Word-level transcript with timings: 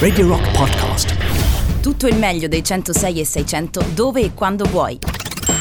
Radio 0.00 0.26
Rock 0.26 0.50
Podcast. 0.50 1.14
Tutto 1.80 2.08
il 2.08 2.16
meglio 2.16 2.48
dei 2.48 2.64
106 2.64 3.20
e 3.20 3.24
600 3.24 3.84
dove 3.94 4.22
e 4.22 4.34
quando 4.34 4.64
vuoi. 4.64 4.98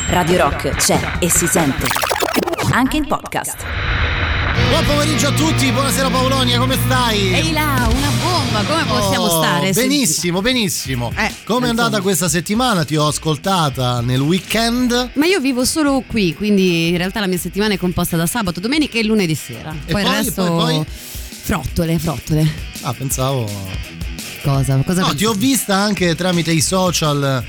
Radio 0.08 0.38
Rock 0.38 0.70
c'è 0.72 1.00
e 1.20 1.30
si 1.30 1.46
sente. 1.46 1.86
Anche 2.72 2.98
in 2.98 3.06
podcast. 3.06 3.58
Buon 4.72 4.86
pomeriggio 4.86 5.28
a 5.28 5.32
tutti, 5.34 5.72
buonasera 5.72 6.10
Paolonia, 6.10 6.58
come 6.58 6.78
stai? 6.84 7.32
Ehi 7.32 7.52
là, 7.52 7.88
una 7.92 8.10
bomba, 8.24 8.64
come 8.64 8.86
possiamo 8.86 9.26
Oh, 9.26 9.38
stare? 9.40 9.72
Benissimo, 9.72 10.42
benissimo. 10.42 11.14
Eh, 11.16 11.32
come 11.46 11.68
è 11.68 11.70
andata 11.70 12.02
questa 12.02 12.28
settimana? 12.28 12.84
Ti 12.84 12.96
ho 12.96 13.06
ascoltata 13.06 14.02
nel 14.02 14.20
weekend. 14.22 15.12
Ma 15.14 15.28
io 15.28 15.40
vivo 15.40 15.64
solo 15.64 16.04
qui, 16.08 16.34
quindi 16.34 16.88
in 16.90 16.98
realtà 16.98 17.20
la 17.20 17.28
mia 17.28 17.38
settimana 17.38 17.76
è 17.76 17.78
composta 17.78 18.18
da 18.18 18.26
sabato, 18.26 18.60
domenica 18.60 18.98
e 18.98 19.04
lunedì 19.04 19.36
sera. 19.36 19.70
E 19.86 19.92
poi, 19.92 20.02
poi, 20.02 20.12
il 20.12 20.18
resto 20.18 20.44
poi, 20.44 20.76
poi? 20.76 20.86
Frottole, 21.50 21.98
frottole. 21.98 22.48
Ah, 22.82 22.94
pensavo. 22.94 23.50
Cosa? 24.44 24.78
Cosa 24.86 25.02
No, 25.02 25.16
ti 25.16 25.26
ho 25.26 25.34
vista 25.34 25.76
anche 25.76 26.14
tramite 26.14 26.52
i 26.52 26.62
social 26.62 27.44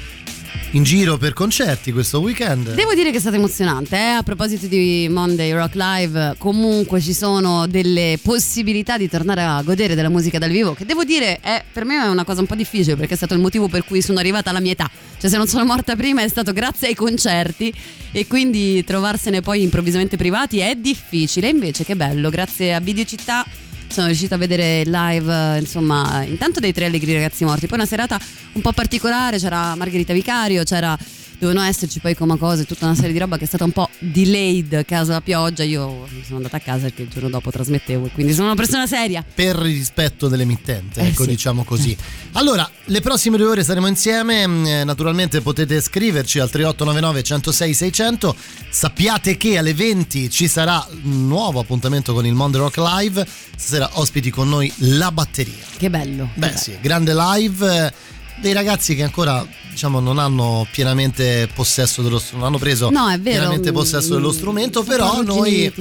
in 0.71 0.83
giro 0.85 1.19
per 1.19 1.35
concerti 1.35 1.93
questo 1.93 2.21
weekend. 2.21 2.73
Devo 2.73 2.95
dire 2.95 3.11
che 3.11 3.19
è 3.19 3.21
stato 3.21 3.37
emozionante, 3.37 3.97
eh? 3.97 4.13
a 4.13 4.23
proposito 4.23 4.69
di 4.69 5.07
Monday 5.11 5.53
Rock 5.53 5.75
Live, 5.75 6.37
comunque 6.39 7.03
ci 7.03 7.13
sono 7.13 7.67
delle 7.67 8.19
possibilità 8.23 8.97
di 8.97 9.07
tornare 9.07 9.43
a 9.43 9.61
godere 9.61 9.95
della 9.95 10.09
musica 10.09 10.39
dal 10.39 10.51
vivo, 10.51 10.73
che 10.73 10.87
devo 10.87 11.05
dire 11.05 11.39
è, 11.39 11.63
per 11.71 11.85
me 11.85 12.03
è 12.03 12.09
una 12.09 12.25
cosa 12.25 12.41
un 12.41 12.47
po' 12.47 12.55
difficile 12.55 12.97
perché 12.97 13.13
è 13.13 13.17
stato 13.19 13.35
il 13.35 13.41
motivo 13.41 13.69
per 13.69 13.85
cui 13.85 14.01
sono 14.01 14.19
arrivata 14.19 14.49
alla 14.49 14.61
mia 14.61 14.73
età, 14.73 14.91
cioè 15.19 15.29
se 15.29 15.37
non 15.37 15.47
sono 15.47 15.67
morta 15.67 15.95
prima 15.95 16.23
è 16.23 16.29
stato 16.29 16.55
grazie 16.55 16.89
ai 16.89 16.95
concerti 16.95 17.71
e 18.13 18.27
quindi 18.27 18.83
trovarsene 18.83 19.43
poi 19.43 19.63
improvvisamente 19.63 20.17
privati 20.17 20.61
è 20.61 20.75
difficile, 20.75 21.51
invece 21.51 21.85
che 21.85 21.97
bello, 21.97 22.31
grazie 22.31 22.73
a 22.73 22.81
Videocittà 22.81 23.45
sono 23.91 24.07
riuscita 24.07 24.37
a 24.37 24.39
vedere 24.39 24.85
live, 24.85 25.59
insomma, 25.59 26.23
intanto 26.23 26.61
dei 26.61 26.73
tre 26.73 26.87
allegri 26.87 27.13
ragazzi 27.13 27.45
morti, 27.45 27.67
poi 27.67 27.79
una 27.79 27.87
serata 27.87 28.19
un 28.53 28.63
po' 28.63 28.73
particolare, 28.73 29.39
c'era 29.39 29.75
Margherita 29.75 30.13
Vicario, 30.13 30.63
c'era 30.63 30.97
dovevano 31.41 31.67
esserci 31.67 31.99
poi 31.99 32.15
come 32.15 32.39
cose, 32.39 32.65
tutta 32.67 32.85
una 32.85 32.95
serie 32.95 33.13
di 33.13 33.19
roba 33.19 33.37
che 33.39 33.45
è 33.45 33.47
stata 33.49 33.65
un 33.65 33.73
po' 33.73 33.89
delayed 33.99 34.85
caso 34.85 35.11
la 35.13 35.21
pioggia, 35.21 35.65
io 35.65 36.07
sono 36.23 36.37
andata 36.37 36.59
a 36.59 36.61
casa 36.61 36.83
perché 36.83 37.03
il 37.03 37.09
giorno 37.09 37.31
dopo 37.31 37.51
trasmettevo 37.51 38.11
quindi 38.15 38.33
sono 38.33 38.47
una 38.47 38.55
persona 38.57 38.87
seria. 38.87 39.25
Per 39.35 39.57
rispetto 39.57 40.29
dell'emittente, 40.29 41.01
Eh, 41.01 41.09
ecco, 41.09 41.23
sì. 41.25 41.31
diciamo 41.31 41.65
così. 41.65 41.97
Allora, 42.35 42.71
le 42.85 43.01
prossime 43.01 43.37
due 43.39 43.47
ore 43.47 43.65
saremo 43.65 43.89
insieme. 43.89 44.47
mm, 44.47 44.67
eh, 44.67 44.85
naturalmente 44.85 45.41
potete 45.41 45.81
scriverci 45.81 46.39
al 46.39 46.49
3899 46.49 47.23
106 47.25 47.75
600. 47.75 48.37
Sappiate 48.71 49.37
che 49.37 49.59
alle 49.59 49.75
20 49.75 50.31
ci 50.31 50.47
sarà 50.47 50.87
un 51.03 51.27
nuovo 51.27 51.59
appuntamento 51.61 52.13
con 52.15 52.25
il 52.27 52.35
Mondo 52.35 52.59
Rock 52.59 52.77
Live. 52.77 53.27
Stasera 53.57 53.91
ospiti 53.95 54.31
con 54.31 54.49
noi 54.49 54.73
la 54.79 55.11
batteria. 55.11 55.65
Che 55.77 55.91
bello. 55.91 56.31
che 56.35 56.39
Beh, 56.41 56.47
bello. 56.47 56.59
sì, 56.59 56.77
grande 56.81 57.15
live. 57.15 57.93
Dei 58.41 58.53
ragazzi 58.55 58.95
che 58.95 59.03
ancora 59.03 59.47
diciamo 59.71 60.01
non 60.01 60.19
hanno 60.19 60.67
pienamente 60.73 61.49
possesso 61.55 62.03
dello 62.03 62.19
strumento, 62.19 62.39
non 62.39 62.47
hanno 62.47 62.59
preso 62.59 62.91
No, 62.91 63.07
vero, 63.07 63.21
pienamente 63.23 63.71
mm, 63.71 63.75
possesso 63.75 64.15
dello 64.15 64.33
strumento, 64.33 64.83
però 64.83 65.23
noi 65.23 65.73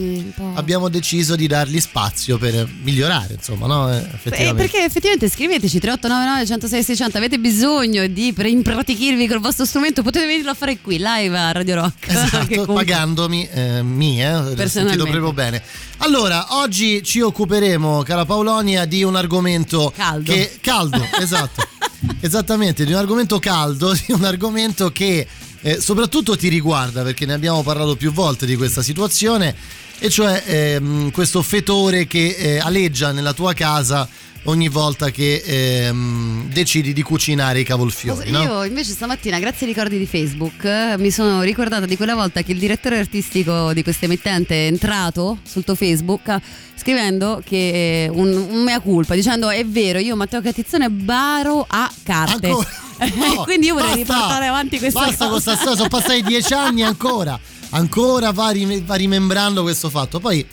abbiamo 0.53 0.89
deciso 0.89 1.35
di 1.35 1.47
dargli 1.47 1.79
spazio 1.79 2.37
per 2.37 2.67
migliorare, 2.83 3.33
insomma, 3.35 3.65
no? 3.65 3.91
Eh, 3.91 3.95
Eh, 3.95 3.99
effettivamente. 4.13 4.61
perché 4.61 4.83
effettivamente 4.83 5.29
scriveteci 5.29 5.79
3899 5.79 6.45
106 6.45 6.83
600 6.83 7.17
avete 7.17 7.39
bisogno 7.39 8.05
di 8.07 8.31
pre- 8.33 8.49
impratichirvi 8.49 9.27
col 9.27 9.39
vostro 9.39 9.65
strumento 9.65 10.03
potete 10.03 10.25
venirlo 10.25 10.51
a 10.51 10.55
fare 10.55 10.79
qui 10.79 10.97
live 10.97 11.37
a 11.37 11.51
Radio 11.51 11.75
Rock 11.75 12.07
Esatto, 12.07 12.65
pagandomi 12.73 13.47
eh, 13.51 13.81
mi, 13.83 14.21
eh, 14.21 14.67
sentito 14.67 15.05
proprio 15.05 15.33
bene. 15.33 15.61
Allora, 16.01 16.57
oggi 16.57 17.03
ci 17.03 17.19
occuperemo, 17.19 18.03
cara 18.03 18.23
Paolonia, 18.25 18.85
di 18.85 19.03
un 19.03 19.15
argomento 19.17 19.91
Caldo. 19.95 20.31
che 20.31 20.57
caldo, 20.61 21.05
esatto. 21.19 21.67
Esattamente, 22.19 22.85
di 22.85 22.91
un 22.91 22.97
argomento 22.97 23.39
caldo, 23.39 23.93
di 24.05 24.11
un 24.11 24.23
argomento 24.23 24.91
che 24.91 25.27
eh, 25.61 25.81
soprattutto 25.81 26.37
ti 26.37 26.47
riguarda, 26.47 27.03
perché 27.03 27.25
ne 27.25 27.33
abbiamo 27.33 27.63
parlato 27.63 27.95
più 27.95 28.11
volte 28.11 28.45
di 28.45 28.55
questa 28.55 28.81
situazione, 28.81 29.55
e 29.99 30.09
cioè 30.09 30.43
ehm, 30.45 31.11
questo 31.11 31.41
fetore 31.41 32.07
che 32.07 32.35
eh, 32.37 32.59
aleggia 32.59 33.11
nella 33.11 33.33
tua 33.33 33.53
casa 33.53 34.07
ogni 34.43 34.69
volta 34.69 35.09
che 35.11 35.41
ehm, 35.45 36.51
decidi 36.51 36.93
di 36.93 37.01
cucinare 37.01 37.59
i 37.59 37.63
cavolfiori, 37.63 38.31
no? 38.31 38.41
Io 38.41 38.63
invece 38.63 38.91
stamattina, 38.91 39.39
grazie 39.39 39.67
ai 39.67 39.73
ricordi 39.73 39.97
di 39.97 40.05
Facebook, 40.05 40.63
eh, 40.63 40.95
mi 40.97 41.11
sono 41.11 41.41
ricordata 41.41 41.85
di 41.85 41.95
quella 41.97 42.15
volta 42.15 42.41
che 42.41 42.51
il 42.53 42.59
direttore 42.59 42.97
artistico 42.99 43.73
di 43.73 43.83
questa 43.83 44.05
emittente 44.05 44.55
è 44.55 44.67
entrato 44.67 45.39
sul 45.43 45.63
tuo 45.63 45.75
Facebook 45.75 46.27
eh, 46.29 46.41
scrivendo 46.75 47.41
che 47.45 48.05
eh, 48.05 48.09
un, 48.09 48.31
un 48.33 48.63
mea 48.63 48.79
culpa, 48.79 49.13
dicendo 49.13 49.49
è 49.49 49.65
vero, 49.65 49.99
io 49.99 50.15
Matteo 50.15 50.41
Catizzone 50.41 50.89
baro 50.89 51.65
a 51.67 51.91
carte. 52.03 52.47
Ancora? 52.47 52.67
No, 52.99 53.43
Quindi 53.43 53.67
io 53.67 53.75
vorrei 53.75 54.03
basta. 54.03 54.13
riportare 54.13 54.47
avanti 54.47 54.77
questa 54.77 54.99
Basta 54.99 55.27
con 55.27 55.35
cosa. 55.35 55.51
questa 55.51 55.55
storia, 55.55 55.77
sono 55.77 55.87
passati 55.87 56.21
dieci 56.21 56.53
anni 56.53 56.83
ancora. 56.83 57.39
Ancora 57.69 58.31
va, 58.33 58.49
rim- 58.49 58.81
va 58.83 58.95
rimembrando 58.95 59.61
questo 59.61 59.89
fatto. 59.89 60.19
Poi 60.19 60.45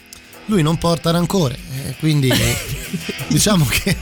lui 0.46 0.62
non 0.62 0.78
porta 0.78 1.10
rancore, 1.10 1.56
eh, 1.86 1.94
quindi 1.98 2.30
diciamo 3.28 3.64
che 3.66 3.96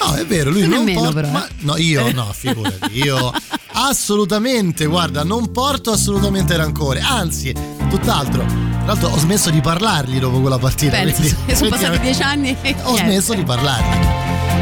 no, 0.00 0.14
è 0.14 0.24
vero, 0.26 0.50
lui 0.50 0.62
Tu 0.62 0.68
non 0.70 0.78
nemmeno, 0.84 1.00
porta 1.00 1.14
però, 1.14 1.28
ma 1.30 1.48
no, 1.60 1.76
io 1.76 2.10
no, 2.12 2.30
figurati, 2.32 2.98
io 3.02 3.32
assolutamente, 3.72 4.86
guarda, 4.86 5.22
non 5.24 5.50
porto 5.52 5.90
assolutamente 5.92 6.56
rancore, 6.56 7.00
anzi, 7.00 7.52
tutt'altro. 7.88 8.44
Tra 8.44 8.98
l'altro 8.98 9.08
ho 9.10 9.18
smesso 9.18 9.50
di 9.50 9.60
parlargli 9.60 10.18
dopo 10.18 10.40
quella 10.40 10.58
partita. 10.58 10.96
Penso, 10.96 11.20
quindi- 11.20 11.36
sono 11.54 11.70
passati 11.70 11.98
dieci 12.00 12.22
anni 12.22 12.56
Ho 12.82 12.92
niente. 12.92 13.02
smesso 13.04 13.34
di 13.34 13.44
parlargli. 13.44 14.06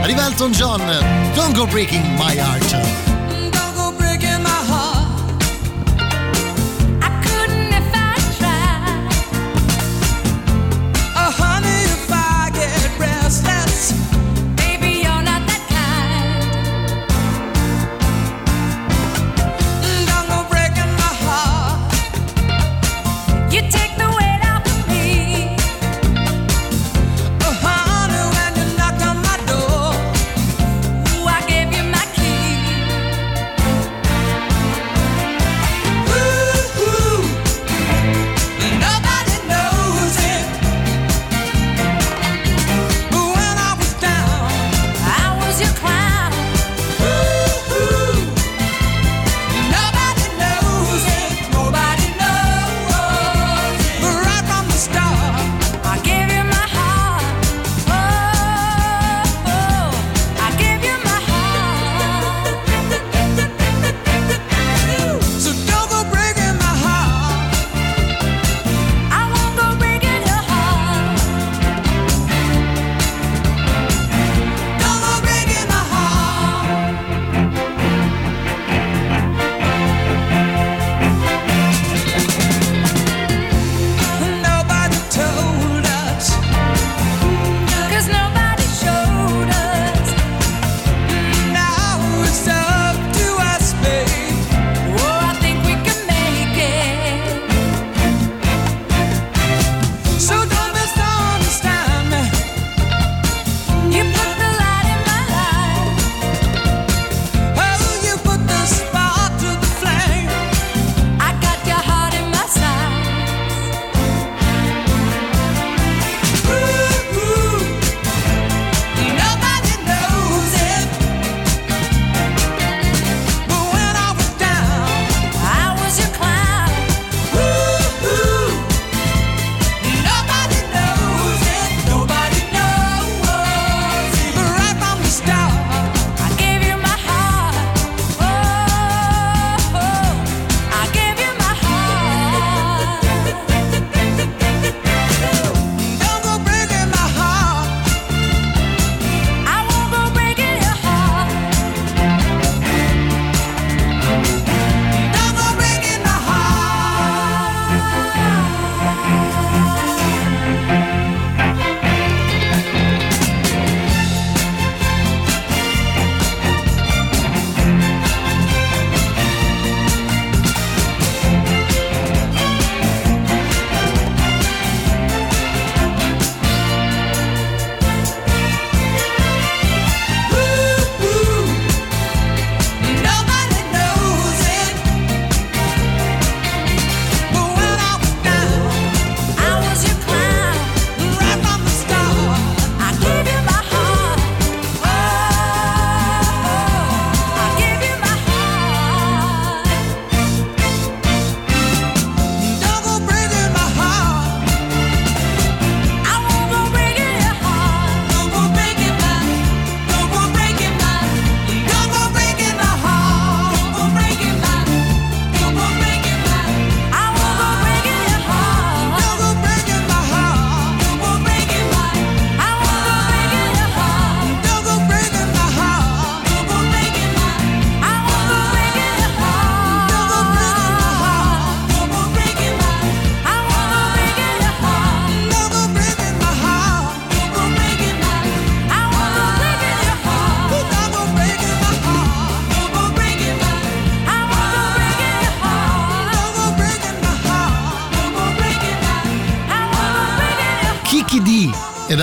Arriva 0.02 0.26
Elton 0.26 0.52
John, 0.52 0.82
Don't 1.34 1.54
Go 1.56 1.66
Breaking 1.66 2.04
My 2.18 2.36
Heart. 2.36 3.07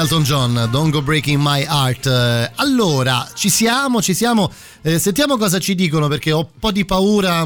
Elton 0.06 0.22
John, 0.22 0.68
Don't 0.70 0.92
Go 0.92 1.02
Breaking 1.02 1.42
My 1.42 1.64
Heart. 1.64 2.06
Eh, 2.06 2.52
Allora, 2.58 3.28
ci 3.34 3.50
siamo, 3.50 4.04
ci 4.04 4.14
siamo. 4.14 4.52
Eh, 4.84 5.00
sentiamo 5.00 5.36
cosa 5.36 5.58
ci 5.58 5.74
dicono 5.74 6.08
perché 6.08 6.32
ho 6.32 6.40
un 6.42 6.48
po' 6.60 6.72
di 6.72 6.86
paura. 6.86 7.44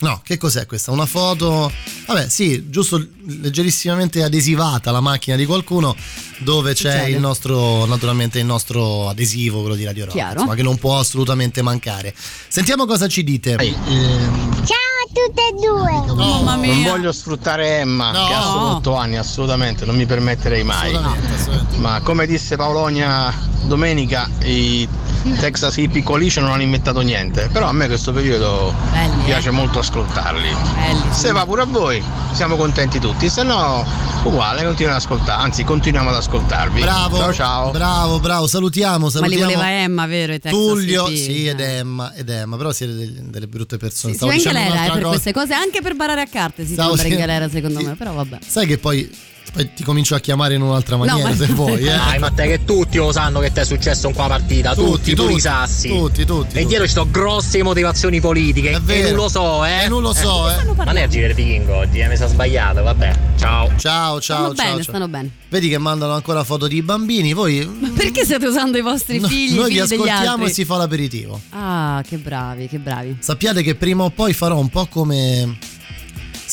No, 0.00 0.20
che 0.22 0.36
cos'è 0.36 0.66
questa? 0.66 0.90
Una 0.90 1.06
foto. 1.06 1.72
Vabbè, 2.06 2.28
sì, 2.28 2.68
giusto 2.68 3.02
leggerissimamente 3.26 4.22
adesivata 4.22 4.90
la 4.90 5.00
macchina 5.00 5.36
di 5.36 5.46
qualcuno 5.46 5.96
dove 6.40 6.74
c'è 6.74 6.90
Succede. 6.90 7.10
il 7.12 7.20
nostro, 7.20 7.86
naturalmente 7.86 8.38
il 8.38 8.44
nostro 8.44 9.08
adesivo, 9.08 9.60
quello 9.60 9.74
di 9.74 9.84
Radio 9.84 10.04
Rock, 10.04 10.16
insomma, 10.32 10.54
che 10.54 10.62
non 10.62 10.76
può 10.76 10.98
assolutamente 10.98 11.62
mancare. 11.62 12.14
Sentiamo 12.48 12.84
cosa 12.84 13.08
ci 13.08 13.24
dite. 13.24 13.56
Ciao 13.56 14.93
tutte 15.14 15.40
e 15.48 15.54
due. 15.54 16.14
Mamma 16.14 16.56
Non 16.56 16.60
mia. 16.60 16.90
voglio 16.90 17.12
sfruttare 17.12 17.78
Emma, 17.78 18.10
No. 18.10 18.26
che 18.26 18.32
ha 18.34 18.42
solo 18.42 18.66
8 18.76 18.96
anni, 18.96 19.16
assolutamente, 19.16 19.84
non 19.86 19.94
mi 19.96 20.04
permetterei 20.06 20.64
mai. 20.64 20.90
Assolutamente, 20.92 21.34
assolutamente. 21.34 21.76
Ma 21.78 22.00
come 22.02 22.26
disse 22.26 22.56
Paolonia 22.56 23.32
domenica, 23.62 24.28
i 24.42 24.86
Texas 25.38 25.76
Hippie 25.78 26.02
Coalition 26.02 26.44
non 26.44 26.52
hanno 26.52 26.62
inventato 26.62 27.00
niente. 27.00 27.48
Però 27.52 27.66
a 27.66 27.72
me 27.72 27.86
questo 27.86 28.12
periodo 28.12 28.74
Belli, 28.92 29.22
eh. 29.22 29.24
piace 29.24 29.50
molto 29.50 29.78
ascoltarli. 29.78 30.48
Belli, 30.74 31.00
sì. 31.12 31.20
Se 31.20 31.32
va 31.32 31.44
pure 31.46 31.62
a 31.62 31.64
voi, 31.64 32.02
siamo 32.32 32.56
contenti 32.56 32.98
tutti, 32.98 33.28
se 33.28 33.42
no 33.42 33.84
uguale, 34.24 34.62
continuiamo 34.64 34.96
ad 34.96 35.02
ascoltare, 35.02 35.42
anzi 35.42 35.64
continuiamo 35.64 36.08
ad 36.10 36.16
ascoltarvi. 36.16 36.80
Bravo, 36.80 37.16
Ciao 37.18 37.32
ciao. 37.32 37.70
bravo, 37.70 38.20
bravo, 38.20 38.46
salutiamo, 38.46 38.98
Ma 38.98 39.04
li 39.06 39.10
salutiamo. 39.10 39.44
voleva 39.52 39.70
Emma, 39.70 40.06
vero? 40.06 40.32
i 40.34 40.38
Texas 40.40 40.60
Tullio, 40.60 41.06
Hippie? 41.08 41.16
sì, 41.22 41.46
ed 41.46 41.60
Eh. 41.60 41.76
Emma, 41.76 42.12
ed 42.14 42.28
Emma, 42.28 42.56
però 42.56 42.72
siete 42.72 42.94
degli- 42.94 43.18
delle 43.20 43.46
brutte 43.46 43.76
persone. 43.76 44.12
Sì, 44.12 44.18
Stavo 44.18 44.32
anche 44.32 44.44
dicendo 44.44 44.66
lei 44.66 44.76
era 44.76 44.84
eh, 44.86 44.88
per 44.92 44.96
cosa. 45.02 45.08
queste 45.08 45.32
cose, 45.32 45.54
anche 45.54 45.80
per 45.82 45.94
barare 45.94 46.20
a 46.22 46.26
carte 46.26 46.66
si 46.66 46.72
Stavo 46.74 46.90
andare 46.90 47.08
in 47.08 47.16
galera 47.16 47.48
secondo 47.48 47.78
sì. 47.80 47.84
me, 47.86 47.94
però 47.94 48.12
vabbè. 48.12 48.38
Sai 48.46 48.66
che 48.66 48.78
poi, 48.78 49.10
poi 49.54 49.72
ti 49.72 49.84
comincio 49.84 50.16
a 50.16 50.18
chiamare 50.18 50.54
in 50.54 50.62
un'altra 50.62 50.96
maniera 50.96 51.28
ma- 51.28 51.34
se 51.36 51.46
vuoi, 51.46 51.80
eh. 51.86 51.94
Dai, 51.96 52.18
ma 52.18 52.30
te 52.30 52.46
che 52.48 52.64
tutti 52.64 52.96
lo 52.98 53.12
sanno 53.12 53.38
che 53.38 53.52
ti 53.52 53.60
è 53.60 53.64
successo 53.64 54.08
in 54.08 54.14
qua 54.14 54.26
partita, 54.26 54.74
tutti, 54.74 55.14
pure 55.14 55.34
i 55.34 55.40
sassi. 55.40 55.88
Tutti, 55.88 56.24
tutti. 56.24 56.58
E 56.58 56.66
dietro 56.66 56.86
ci 56.86 56.92
sono 56.92 57.08
grosse 57.10 57.62
motivazioni 57.62 58.20
politiche. 58.20 58.70
È 58.72 58.74
E 58.76 58.80
vero. 58.80 59.08
non 59.10 59.16
lo 59.16 59.28
so, 59.28 59.64
eh. 59.64 59.84
E 59.84 59.88
non 59.88 60.02
lo 60.02 60.12
so, 60.12 60.50
eh. 60.50 60.64
Ma 60.74 60.90
ne 60.92 61.04
è 61.04 61.08
Giver 61.08 61.34
di 61.34 61.44
Kingo 61.44 61.76
oggi, 61.76 62.00
eh, 62.00 62.08
mi 62.08 62.16
sa 62.16 62.26
sbagliato, 62.26 62.82
vabbè. 62.82 63.14
Ciao. 63.38 63.70
Ciao, 63.76 64.20
ciao, 64.20 64.20
Stanno 64.20 64.54
ciao. 64.54 64.64
bene, 64.64 64.74
ciao. 64.74 64.82
stanno 64.82 65.08
bene. 65.08 65.30
Vedi 65.48 65.68
che 65.68 65.78
mandano 65.78 66.14
ancora 66.14 66.42
foto 66.42 66.66
di 66.66 66.82
bambini, 66.82 67.32
voi 67.32 67.64
Ma 67.80 67.90
perché 67.94 68.24
state 68.24 68.46
usando 68.46 68.76
i 68.76 68.80
vostri 68.82 69.20
No, 69.20 69.28
figli, 69.28 69.52
i 69.52 69.54
noi 69.54 69.68
vi 69.72 69.80
figli 69.80 69.92
ascoltiamo 69.94 70.30
altri? 70.32 70.46
e 70.46 70.52
si 70.52 70.64
fa 70.64 70.76
l'aperitivo. 70.78 71.40
Ah, 71.50 72.02
che 72.04 72.16
bravi, 72.16 72.66
che 72.66 72.78
bravi. 72.78 73.16
Sappiate 73.20 73.62
che 73.62 73.76
prima 73.76 74.02
o 74.02 74.10
poi 74.10 74.32
farò 74.32 74.58
un 74.58 74.68
po' 74.68 74.86
come 74.86 75.56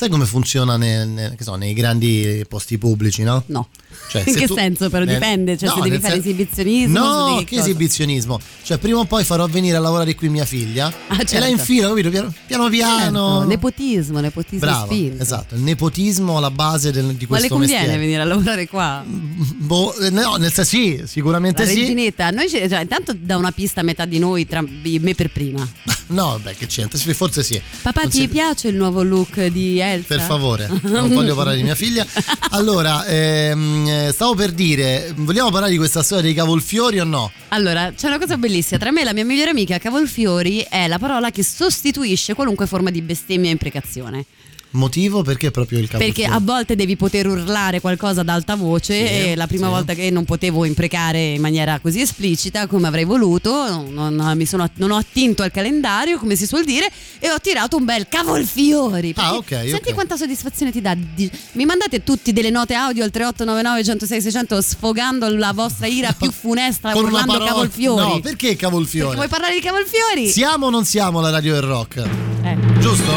Sai 0.01 0.09
come 0.09 0.25
funziona 0.25 0.77
nel- 0.77 1.07
nel- 1.09 1.35
so, 1.41 1.53
nei 1.53 1.73
grandi 1.75 2.43
posti 2.49 2.79
pubblici, 2.79 3.21
no? 3.21 3.43
No. 3.45 3.67
Cioè, 4.09 4.23
In 4.25 4.35
che 4.35 4.47
tu- 4.47 4.55
senso 4.55 4.89
però 4.89 5.05
nel- 5.05 5.13
dipende? 5.15 5.57
Cioè 5.57 5.69
no, 5.69 5.75
se 5.75 5.81
devi 5.81 5.99
fare 5.99 6.13
sen- 6.15 6.21
esibizionismo? 6.21 6.99
No, 6.99 7.35
che, 7.45 7.55
cosa? 7.55 7.61
esibizionismo. 7.61 8.39
Cioè, 8.63 8.77
prima 8.77 8.99
o 8.99 9.05
poi 9.05 9.23
farò 9.23 9.45
venire 9.47 9.77
a 9.77 9.79
lavorare 9.79 10.15
qui 10.15 10.29
mia 10.29 10.45
figlia 10.45 10.87
Ah, 11.07 11.15
e 11.15 11.17
la 11.17 11.23
certo. 11.25 11.47
infilo, 11.47 11.89
capito? 11.93 12.33
Piano 12.47 12.69
piano. 12.69 12.69
piano. 12.69 13.29
Certo, 13.37 13.47
nepotismo, 13.47 14.19
nepotismo 14.19 14.83
spinto. 14.85 15.21
esatto, 15.23 15.55
il 15.55 15.61
nepotismo 15.61 16.37
alla 16.37 16.51
base 16.51 16.91
del- 16.91 17.05
di 17.15 17.25
Ma 17.29 17.35
le 17.35 17.47
questo 17.47 17.47
conviene 17.49 17.73
mestiere. 17.79 17.99
venire 17.99 18.21
a 18.21 18.25
lavorare 18.25 18.67
qua? 18.67 19.03
Boh, 19.05 19.95
eh, 19.97 20.09
no, 20.09 20.35
nel 20.35 20.51
senso 20.51 20.69
sì, 20.71 21.01
sicuramente 21.05 21.63
La 21.63 21.69
sì. 21.69 21.79
reginetta, 21.79 22.29
noi 22.31 22.49
ci- 22.49 22.57
cioè, 22.69 22.81
intanto 22.81 23.13
da 23.17 23.37
una 23.37 23.51
pista 23.51 23.81
a 23.81 23.83
metà 23.83 24.05
di 24.05 24.19
noi, 24.19 24.45
tra 24.45 24.61
me 24.63 25.15
per 25.15 25.29
prima. 25.31 25.67
No, 26.11 26.37
beh, 26.43 26.55
che 26.57 26.65
c'entra? 26.67 26.99
Forse 27.13 27.41
sì. 27.41 27.61
Papà, 27.81 28.01
Non 28.01 28.11
ti 28.11 28.17
si- 28.19 28.27
piace 28.27 28.67
il 28.67 28.75
nuovo 28.75 29.01
look 29.01 29.45
di 29.45 29.79
Elsa? 29.79 30.07
Per 30.09 30.19
favore, 30.19 30.69
non 30.83 31.07
voglio 31.09 31.33
parlare 31.35 31.55
di 31.55 31.63
mia 31.63 31.73
figlia. 31.75 32.05
Allora, 32.53 33.05
ehm, 33.05 33.80
eh, 33.80 33.80
stavo 34.11 34.35
per 34.35 34.51
dire, 34.51 35.13
vogliamo 35.15 35.49
parlare 35.51 35.71
di 35.71 35.77
questa 35.77 36.03
storia 36.03 36.23
dei 36.23 36.33
cavolfiori 36.33 36.99
o 36.99 37.03
no? 37.03 37.31
Allora, 37.53 37.91
c'è 37.93 38.07
una 38.07 38.17
cosa 38.17 38.37
bellissima. 38.37 38.79
Tra 38.79 38.91
me 38.91 39.01
e 39.01 39.03
la 39.03 39.13
mia 39.13 39.25
migliore 39.25 39.49
amica, 39.49 39.77
cavolfiori 39.77 40.65
è 40.69 40.87
la 40.87 40.97
parola 40.99 41.31
che 41.31 41.43
sostituisce 41.43 42.33
qualunque 42.33 42.65
forma 42.65 42.89
di 42.91 43.01
bestemmia 43.01 43.49
e 43.49 43.51
imprecazione. 43.51 44.25
Motivo 44.73 45.21
perché 45.21 45.51
proprio 45.51 45.79
il 45.79 45.89
cavolfiore? 45.89 46.13
Perché 46.21 46.33
a 46.33 46.39
volte 46.39 46.77
devi 46.77 46.95
poter 46.95 47.27
urlare 47.27 47.81
qualcosa 47.81 48.21
ad 48.21 48.29
alta 48.29 48.55
voce 48.55 49.05
Sì, 49.05 49.13
e 49.31 49.35
la 49.35 49.45
prima 49.45 49.65
sì. 49.65 49.71
volta 49.73 49.93
che 49.93 50.09
non 50.11 50.23
potevo 50.23 50.63
imprecare 50.63 51.21
in 51.33 51.41
maniera 51.41 51.77
così 51.79 51.99
esplicita 51.99 52.67
come 52.67 52.87
avrei 52.87 53.03
voluto, 53.03 53.67
non, 53.89 54.15
non 54.15 54.37
mi 54.37 54.45
sono, 54.45 54.69
non 54.75 54.91
ho 54.91 54.95
attinto 54.95 55.43
al 55.43 55.51
calendario, 55.51 56.17
come 56.17 56.37
si 56.37 56.47
suol 56.47 56.63
dire, 56.63 56.89
e 57.19 57.29
ho 57.29 57.39
tirato 57.41 57.75
un 57.75 57.83
bel 57.83 58.07
cavolfiori. 58.07 59.11
Ah, 59.17 59.35
ok, 59.35 59.49
Senti 59.49 59.89
ok. 59.89 59.93
quanta 59.93 60.15
soddisfazione 60.15 60.71
ti 60.71 60.79
dà. 60.79 60.95
mi 60.95 61.65
mandate 61.65 62.01
tutti 62.05 62.31
delle 62.31 62.49
note 62.49 62.73
audio 62.73 63.03
al 63.03 63.11
3899 63.11 63.83
106 63.83 64.21
600 64.21 64.61
sfogando 64.61 65.27
la 65.35 65.51
vostra 65.51 65.87
ira 65.87 66.13
più 66.17 66.31
funesta 66.31 66.93
Con 66.93 67.03
urlando 67.03 67.33
parola- 67.43 67.51
cavolfiori. 67.67 68.01
No, 68.01 68.19
perché 68.19 68.29
Perché 68.47 68.55
cavolfiore? 68.55 69.15
vuoi 69.15 69.27
parlare 69.27 69.53
di 69.53 69.61
cavolfiori? 69.61 70.29
Siamo 70.29 70.65
o 70.67 70.69
non 70.69 70.85
siamo 70.85 71.21
la 71.21 71.29
radio 71.29 71.53
del 71.53 71.63
rock? 71.63 71.97
Eh, 72.43 72.57
Giusto? 72.79 73.11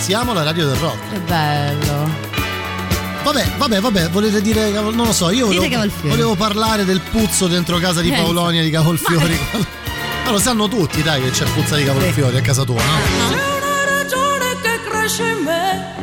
Siamo 0.00 0.32
la 0.32 0.42
radio 0.44 0.66
del 0.66 0.76
rock. 0.76 1.12
che 1.12 1.18
bello. 1.20 2.24
Vabbè, 3.24 3.44
vabbè, 3.58 3.80
vabbè, 3.80 4.10
volete 4.10 4.40
dire 4.40 4.70
non 4.70 4.94
lo 4.94 5.12
so, 5.12 5.30
io 5.30 5.46
volevo, 5.46 5.68
cavolfiori. 5.68 6.08
volevo 6.10 6.34
parlare 6.36 6.84
del 6.84 7.00
puzzo 7.00 7.48
dentro 7.48 7.78
casa 7.78 8.00
di 8.00 8.12
Eh, 8.12 8.16
Paolonia 8.16 8.62
di 8.62 8.70
cavolfiori. 8.70 9.36
Ma 10.24 10.30
lo 10.30 10.38
sanno 10.38 10.68
tutti, 10.68 11.02
dai, 11.02 11.20
che 11.22 11.30
c'è 11.30 11.44
puzza 11.46 11.74
di 11.74 11.82
cavolfiori 11.82 12.36
a 12.36 12.40
casa 12.40 12.62
tua, 12.62 12.80
no? 12.80 12.98
C'è 13.28 13.34
una 13.34 13.84
ragione 14.02 14.56
che 14.62 14.80
cresce 14.88 15.24
in 15.24 15.42
me 15.42 15.95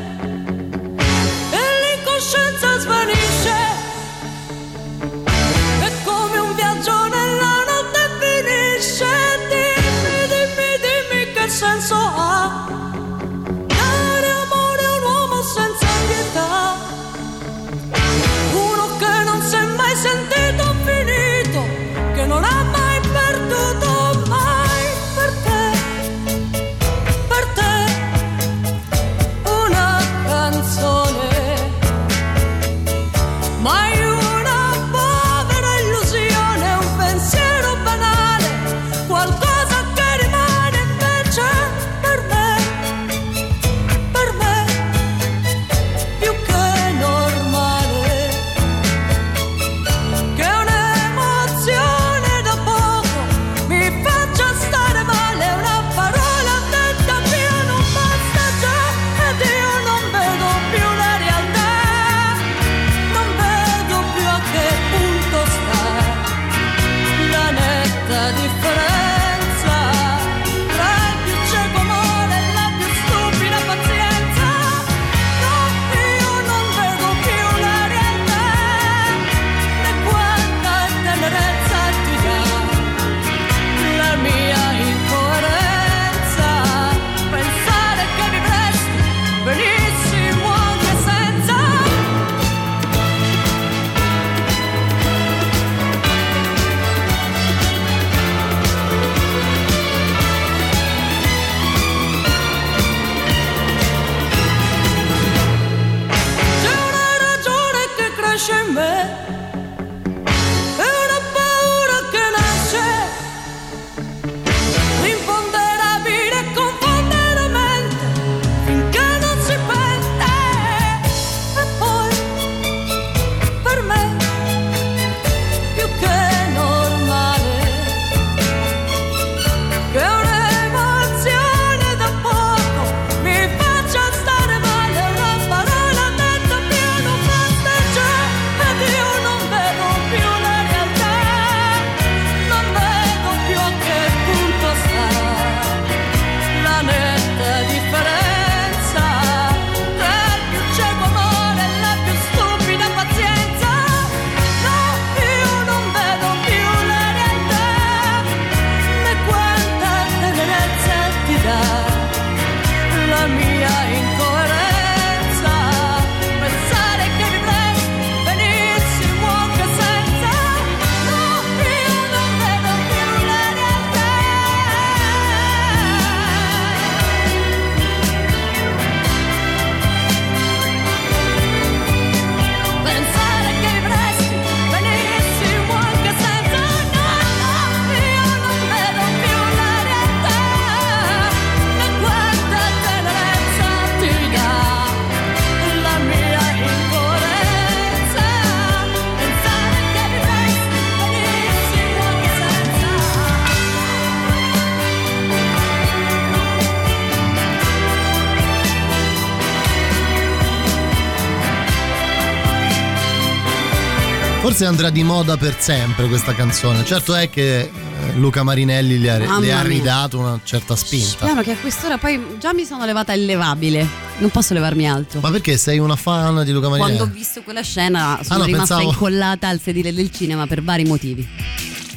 Forse 214.53 214.69
andrà 214.69 214.91
di 214.91 215.01
moda 215.01 215.35
per 215.35 215.55
sempre 215.57 216.07
questa 216.07 216.35
canzone. 216.35 216.85
Certo 216.85 217.15
è 217.15 217.27
che 217.27 217.61
eh, 217.61 217.71
Luca 218.17 218.43
Marinelli 218.43 218.99
le 218.99 219.09
ha, 219.09 219.39
le 219.39 219.51
ha 219.51 219.63
ridato 219.63 220.19
una 220.19 220.39
certa 220.43 220.75
spinta. 220.75 221.25
Piano 221.25 221.41
che 221.41 221.53
a 221.53 221.57
quest'ora 221.57 221.97
poi 221.97 222.37
già 222.39 222.53
mi 222.53 222.63
sono 222.63 222.85
levata 222.85 223.13
illevabile. 223.13 223.83
Non 224.19 224.29
posso 224.29 224.53
levarmi 224.53 224.87
altro. 224.87 225.21
Ma 225.21 225.31
perché 225.31 225.57
sei 225.57 225.79
una 225.79 225.95
fan 225.95 226.43
di 226.43 226.51
Luca 226.51 226.69
Marinelli? 226.69 226.97
Quando 226.97 227.11
ho 227.11 227.17
visto 227.17 227.41
quella 227.41 227.63
scena 227.63 228.19
sono 228.21 228.41
no, 228.41 228.45
rimasta 228.45 228.75
pensavo- 228.75 228.91
incollata 228.93 229.47
al 229.47 229.59
sedile 229.59 229.91
del 229.91 230.11
cinema 230.11 230.45
per 230.45 230.61
vari 230.61 230.83
motivi. 230.83 231.27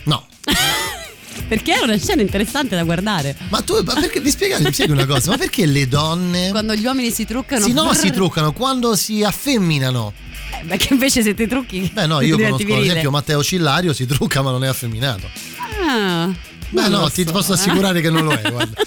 No. 0.04 0.26
Perché 1.48 1.72
era 1.74 1.84
una 1.84 1.98
scena 1.98 2.22
interessante 2.22 2.74
da 2.74 2.84
guardare. 2.84 3.36
Ma 3.50 3.60
tu, 3.60 3.74
ma 3.84 3.92
perché 3.92 4.20
mi 4.20 4.30
spieghi, 4.30 4.60
mi 4.62 4.72
spieghi 4.72 4.92
una 4.92 5.04
cosa? 5.04 5.32
Ma 5.32 5.36
perché 5.36 5.66
le 5.66 5.86
donne. 5.86 6.48
Quando 6.50 6.74
gli 6.74 6.86
uomini 6.86 7.10
si 7.10 7.26
truccano. 7.26 7.66
Sì, 7.66 7.72
no, 7.72 7.84
brrr, 7.84 7.94
si 7.94 8.10
truccano, 8.10 8.52
quando 8.52 8.96
si 8.96 9.22
affemminano. 9.22 10.14
Eh, 10.60 10.64
Perché 10.66 10.92
invece 10.92 11.22
se 11.22 11.34
ti 11.34 11.46
trucchi. 11.46 11.90
Beh, 11.92 12.06
no, 12.06 12.20
io 12.20 12.36
conosco 12.36 12.54
ad 12.56 12.62
virile. 12.64 12.86
esempio 12.86 13.10
Matteo 13.10 13.42
Cillario, 13.42 13.92
si 13.92 14.06
trucca 14.06 14.42
ma 14.42 14.50
non 14.50 14.64
è 14.64 14.68
affemminato. 14.68 15.28
Ah, 15.88 16.30
Beh, 16.70 16.88
no, 16.88 17.00
lo 17.00 17.10
ti 17.10 17.24
so, 17.24 17.32
posso 17.32 17.52
eh. 17.52 17.54
assicurare 17.54 18.00
che 18.00 18.10
non 18.10 18.24
lo 18.24 18.32
è, 18.32 18.42
guarda. 18.50 18.74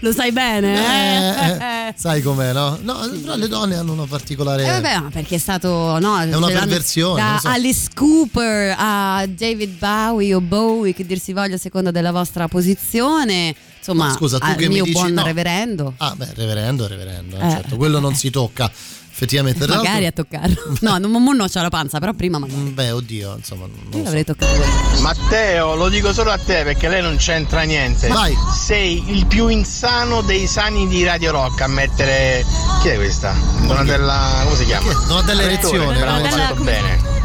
Lo 0.00 0.12
sai 0.12 0.30
bene, 0.30 0.76
Eh, 0.76 1.48
eh? 1.50 1.88
eh, 1.88 1.94
sai 1.98 2.22
com'è, 2.22 2.52
no? 2.52 2.78
No, 2.82 3.00
però 3.20 3.34
le 3.34 3.48
donne 3.48 3.74
hanno 3.74 3.92
una 3.94 4.04
particolare. 4.04 4.62
Eh, 4.64 4.70
vabbè, 4.70 4.98
ma 5.00 5.08
perché 5.10 5.34
è 5.34 5.38
stato 5.38 5.98
no, 5.98 6.20
È 6.20 6.34
una 6.36 6.46
perversione, 6.46 7.20
Da 7.20 7.38
so. 7.40 7.48
Alice 7.48 7.88
Cooper 7.94 8.76
a 8.78 9.26
David 9.28 9.76
Bowie 9.76 10.34
o 10.34 10.40
Bowie, 10.40 10.94
che 10.94 11.04
dir 11.04 11.18
si 11.18 11.32
voglia 11.32 11.56
a 11.56 11.58
seconda 11.58 11.90
della 11.90 12.12
vostra 12.12 12.46
posizione. 12.46 13.52
Insomma, 13.78 14.06
Ma 14.06 14.12
scusa, 14.12 14.38
tu 14.38 14.54
che 14.54 14.68
mi 14.68 14.74
mio 14.74 14.84
dici 14.84 14.94
buon 14.96 15.14
no. 15.14 15.24
reverendo. 15.24 15.94
Ah, 15.96 16.14
beh, 16.16 16.28
reverendo, 16.34 16.86
reverendo, 16.86 17.36
Eh. 17.36 17.50
certo, 17.50 17.76
quello 17.76 17.98
non 17.98 18.14
si 18.14 18.30
tocca. 18.30 18.70
Effettivamente, 19.18 19.66
Magari 19.66 20.06
a 20.06 20.12
toccarlo. 20.12 20.54
No, 20.80 20.96
non, 20.98 21.10
mo 21.10 21.32
non 21.32 21.48
c'ho 21.48 21.60
la 21.60 21.70
panza, 21.70 21.98
però 21.98 22.12
prima 22.12 22.38
magari. 22.38 22.60
Mm, 22.60 22.74
Beh, 22.74 22.90
oddio, 22.92 23.34
insomma, 23.36 23.66
non 23.66 23.76
Io 23.76 23.88
lo 23.90 23.96
so. 23.96 24.02
l'avrei 24.04 24.24
toccato. 24.24 24.62
Matteo, 25.00 25.74
lo 25.74 25.88
dico 25.88 26.12
solo 26.12 26.30
a 26.30 26.38
te 26.38 26.62
perché 26.62 26.88
lei 26.88 27.02
non 27.02 27.16
c'entra 27.16 27.62
niente. 27.62 28.06
Vai. 28.06 28.32
Sei 28.54 29.02
il 29.10 29.26
più 29.26 29.48
insano 29.48 30.20
dei 30.20 30.46
sani 30.46 30.86
di 30.86 31.02
Radio 31.02 31.32
Rock 31.32 31.62
a 31.62 31.66
mettere. 31.66 32.44
Chi 32.80 32.88
è 32.88 32.94
questa? 32.94 33.34
Donatella. 33.66 34.42
come 34.44 34.54
si 34.56 34.64
chiama? 34.66 34.92
Donatella 35.08 35.42
Erezione, 35.42 35.98
Bravo, 35.98 36.62
bene. 36.62 37.17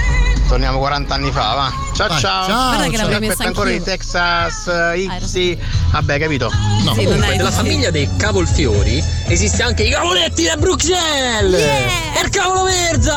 Torniamo 0.47 0.77
40 0.77 1.13
anni 1.13 1.31
fa, 1.31 1.53
va. 1.53 1.73
Ciao 1.93 2.07
Vai, 2.07 2.19
ciao. 2.19 2.45
ciao, 2.45 2.67
Guarda 2.69 2.89
che 2.89 2.97
l'avrei 2.97 3.15
Aspetta 3.15 3.27
messa 3.27 3.43
ancora 3.43 3.69
di 3.69 3.81
Texas 3.81 4.67
eh, 4.67 4.99
Ipsy. 4.99 5.57
Vabbè, 5.91 6.19
capito. 6.19 6.51
No. 6.83 6.93
Sì, 6.93 7.03
Comunque, 7.05 7.35
della 7.35 7.51
famiglia 7.51 7.89
dei 7.89 8.09
cavolfiori 8.17 9.03
esiste 9.27 9.63
anche 9.63 9.83
i 9.83 9.91
cavoletti 9.91 10.43
da 10.43 10.55
Bruxelles! 10.57 11.59
Yeah! 11.59 12.19
E 12.19 12.23
il 12.23 12.29
cavolo 12.29 12.63
verza! 12.63 13.15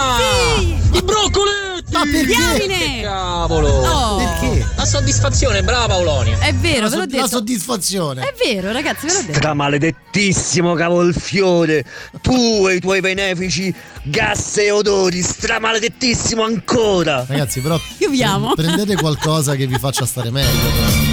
Sì! 0.57 0.79
I 0.93 1.03
broccoletti! 1.03 1.76
Ma 1.93 2.01
perché? 2.03 2.27
Diamine! 2.27 3.01
Cavolo! 3.03 3.69
Oh, 3.69 4.17
Perché? 4.17 4.67
La 4.77 4.85
soddisfazione, 4.85 5.63
brava 5.63 5.87
Paolonia! 5.87 6.37
È 6.39 6.53
vero, 6.55 6.83
La, 6.85 6.89
ve 6.89 6.89
l'ho 6.89 6.89
so- 6.91 6.99
la 6.99 7.07
detto. 7.07 7.27
soddisfazione. 7.29 8.23
È 8.23 8.35
vero, 8.45 8.73
ragazzi, 8.73 9.07
ve 9.07 9.13
l'ho 9.13 9.21
detto. 9.21 9.35
Stramaledettissimo 9.35 10.75
cavolfiore, 10.75 11.85
tu 12.23 12.67
e 12.69 12.75
i 12.75 12.81
tuoi 12.81 13.01
benefici 13.01 13.73
gas 14.03 14.57
e 14.59 14.71
odori, 14.73 15.23
stramaledettissimo 15.23 16.43
ancora. 16.43 17.25
Ragazzi, 17.27 17.61
però 17.61 17.79
Io 17.99 18.11
vi 18.11 18.23
amo. 18.23 18.55
prendete 18.55 18.97
qualcosa 18.97 19.55
che 19.55 19.67
vi 19.67 19.79
faccia 19.79 20.05
stare 20.07 20.31
meglio. 20.31 21.05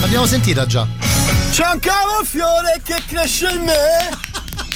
L'abbiamo 0.00 0.26
sentita 0.26 0.66
già. 0.66 0.86
C'è 1.50 1.64
un 1.72 1.78
cavolfiore 1.78 2.80
che 2.82 2.96
cresce 3.06 3.48
in 3.50 3.60
me 3.62 4.25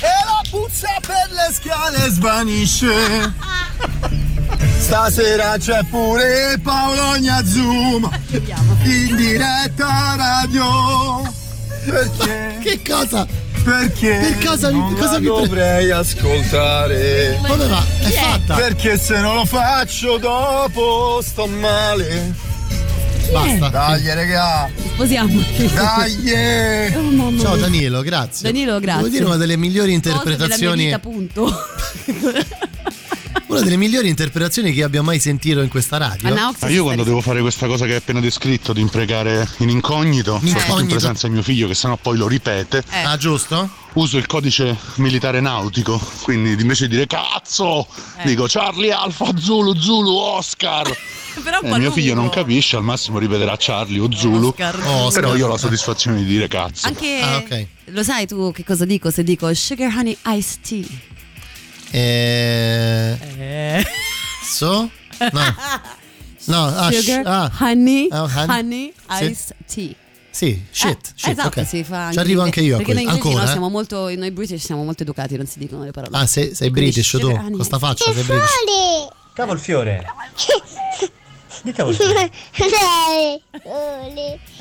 e 0.00 0.24
la 0.24 0.40
puzza 0.50 0.88
per 1.00 1.28
le 1.30 1.52
scale 1.52 2.10
svanisce. 2.10 2.88
Stasera 4.78 5.56
c'è 5.58 5.84
pure 5.88 6.58
Paolonia 6.62 7.44
Zoom 7.44 8.10
in 8.82 9.16
diretta 9.16 10.14
radio. 10.16 11.22
Perché? 11.84 12.58
Che 12.62 12.80
cosa? 12.86 13.26
Perché? 13.62 14.34
Che 14.38 14.44
cosa 14.46 14.70
mi- 14.70 14.78
non 14.78 14.94
cosa 14.96 15.18
mi 15.18 15.26
pre- 15.26 15.34
dovrei 15.46 15.90
ascoltare? 15.90 17.38
Come 17.46 17.66
va? 17.66 17.82
È? 18.00 18.08
fatta. 18.10 18.54
Perché 18.54 18.98
se 18.98 19.20
non 19.20 19.34
lo 19.36 19.44
faccio 19.44 20.18
dopo 20.18 21.20
sto 21.22 21.46
male. 21.46 22.34
Basta. 23.32 23.68
Dai, 23.68 24.14
raga, 24.14 24.70
Sposiamo. 24.92 25.40
dai. 25.74 26.94
Oh, 26.96 27.00
mamma 27.10 27.40
Ciao 27.40 27.52
mia. 27.54 27.62
Danilo, 27.62 28.02
grazie. 28.02 28.50
Danilo, 28.50 28.80
grazie. 28.80 29.02
Devo 29.02 29.08
dire 29.14 29.24
una 29.24 29.36
delle 29.36 29.56
migliori 29.56 29.92
Cose 29.92 30.00
della 30.00 30.16
mia 30.16 30.24
interpretazioni. 30.24 30.84
vita, 30.84 30.98
punto. 30.98 31.50
Una 33.50 33.60
delle 33.62 33.76
migliori 33.76 34.08
interpretazioni 34.08 34.72
che 34.72 34.84
abbia 34.84 35.02
mai 35.02 35.18
sentito 35.18 35.60
in 35.60 35.68
questa 35.68 35.96
radio. 35.96 36.32
Ma 36.32 36.68
io 36.68 36.84
quando 36.84 37.02
devo 37.02 37.20
fare 37.20 37.40
questa 37.40 37.66
cosa 37.66 37.84
che 37.84 37.92
hai 37.92 37.96
appena 37.98 38.20
descritto 38.20 38.72
di 38.72 38.80
imprecare 38.80 39.48
in 39.58 39.68
incognito, 39.70 40.34
In 40.34 40.48
soprattutto 40.48 40.56
in 40.56 40.60
incognito. 40.68 40.94
presenza 40.94 41.26
di 41.26 41.32
mio 41.34 41.42
figlio 41.42 41.66
che 41.66 41.74
sennò 41.74 41.96
poi 41.96 42.16
lo 42.16 42.28
ripete, 42.28 42.84
Eh. 42.90 43.02
Ah, 43.02 43.16
giusto? 43.16 43.68
uso 43.94 44.18
il 44.18 44.26
codice 44.26 44.76
militare 44.96 45.40
nautico, 45.40 46.00
quindi 46.22 46.52
invece 46.60 46.86
di 46.86 46.94
dire 46.94 47.08
cazzo, 47.08 47.88
Eh. 48.18 48.26
dico 48.26 48.44
Charlie 48.48 48.92
Alfa 48.92 49.32
Zulu 49.36 49.74
Zulu 49.74 50.10
Oscar. 50.14 50.86
Però 51.42 51.58
un 51.62 51.74
Eh, 51.74 51.78
mio 51.78 51.90
figlio 51.90 52.14
non 52.14 52.28
capisce, 52.28 52.76
al 52.76 52.84
massimo 52.84 53.18
ripeterà 53.18 53.56
Charlie 53.58 53.98
o 53.98 54.12
Zulu. 54.12 54.48
Oscar. 54.48 54.78
Oscar. 54.84 55.22
Però 55.22 55.34
io 55.34 55.46
ho 55.46 55.48
la 55.48 55.58
soddisfazione 55.58 56.18
di 56.18 56.24
dire 56.24 56.46
cazzo. 56.46 56.86
Anche 56.86 57.20
Ah, 57.20 57.36
ok. 57.38 57.66
lo 57.86 58.02
sai 58.04 58.26
tu 58.28 58.52
che 58.52 58.62
cosa 58.64 58.84
dico 58.84 59.10
se 59.10 59.24
dico 59.24 59.52
sugar 59.52 59.92
honey 59.96 60.16
iced 60.26 60.60
tea? 60.60 60.84
Eh... 61.90 63.84
So? 64.44 64.90
No. 65.32 65.40
No, 66.46 66.64
ah, 66.64 66.90
sugar 66.90 67.22
sh- 67.22 67.26
ah, 67.26 67.50
honey, 67.60 68.08
Oh, 68.10 68.26
honey. 68.26 68.48
honey 68.48 68.94
Sì. 69.08 69.24
iced 69.24 69.54
tea. 69.72 69.94
sì, 70.30 70.64
shit, 70.70 70.88
Eh, 70.90 71.12
shit, 71.14 71.28
esatto, 71.38 71.60
ok. 71.60 71.66
si 71.66 71.84
fa 71.84 72.10
Ci 72.10 72.18
arrivo 72.18 72.40
anche 72.42 72.60
io 72.60 72.74
a 72.74 72.78
Perché 72.78 72.92
quello. 72.94 73.06
noi 73.08 73.16
Ancora? 73.18 73.36
no, 73.36 73.44
eh? 73.44 73.46
siamo 73.50 73.68
molto, 73.68 74.08
noi 74.16 74.30
british 74.32 74.64
siamo 74.64 74.82
molto 74.82 75.02
educati, 75.04 75.36
non 75.36 75.46
si 75.46 75.58
dicono 75.60 75.84
le 75.84 75.90
parole. 75.92 76.16
Ah, 76.16 76.26
sei, 76.26 76.54
sei 76.54 76.70
british 76.70 77.10
tu? 77.20 77.26
honey 77.28 77.52
Con 77.52 77.64
sta 77.64 77.78
faccia 77.78 78.04
sei 78.12 78.22
british. 78.24 78.50
Cavolfiore. 79.34 80.04
Che 81.62 81.72
cavolfiore? 81.72 82.30
Sole! 82.52 83.42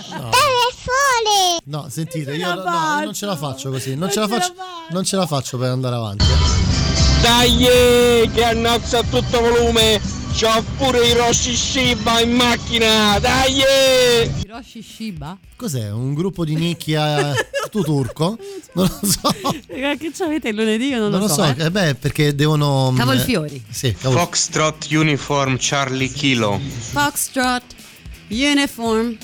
Sole! 0.04 1.60
No, 1.64 1.88
sentite, 1.90 2.36
io 2.36 2.54
no, 2.54 2.64
non 3.06 3.14
ce 3.14 3.26
la 3.26 3.36
faccio. 3.38 3.72
così, 3.72 3.92
non, 3.92 4.00
Non 4.00 4.12
ce 4.12 4.20
la 4.20 4.28
faccio. 4.28 4.54
non 4.92 5.04
ce 5.06 5.16
la 5.16 5.26
faccio 5.26 5.58
per 5.58 5.70
andare 5.72 5.96
avanti. 5.96 6.26
Dai, 7.22 8.30
che 8.34 8.44
annozza 8.44 9.00
a 9.00 9.04
tutto 9.04 9.42
volume. 9.42 10.00
C'ho 10.32 10.64
pure 10.78 11.06
i 11.08 11.14
Roshi 11.14 11.56
Shiba 11.56 12.22
in 12.22 12.32
macchina. 12.34 13.20
Dai! 13.20 13.62
Hiroshi 14.44 14.82
Shiba? 14.82 15.38
Cos'è? 15.56 15.92
Un 15.92 16.14
gruppo 16.14 16.46
di 16.46 16.56
nicchia 16.56 17.34
tu 17.72 17.82
turco? 17.82 18.38
Non 18.74 18.88
lo 19.02 19.08
so. 19.10 19.30
Che 19.68 20.12
c'avete 20.16 20.50
il 20.50 20.56
lunedì? 20.56 20.88
Io 20.90 21.00
non, 21.00 21.10
Non 21.10 21.20
lo 21.22 21.28
so, 21.28 21.44
eh. 21.44 21.56
eh 21.58 21.72
beh, 21.72 21.96
perché 21.96 22.34
devono. 22.36 22.94
Cavolfiori. 22.96 23.56
eh, 23.56 23.74
Sì, 23.74 23.94
cavol- 23.94 24.18
Foxtrot 24.20 24.88
Uniform 24.92 25.58
Charlie 25.60 26.08
Kilo. 26.10 26.60
Foxtrot, 26.92 27.64
Uniform, 28.30 29.18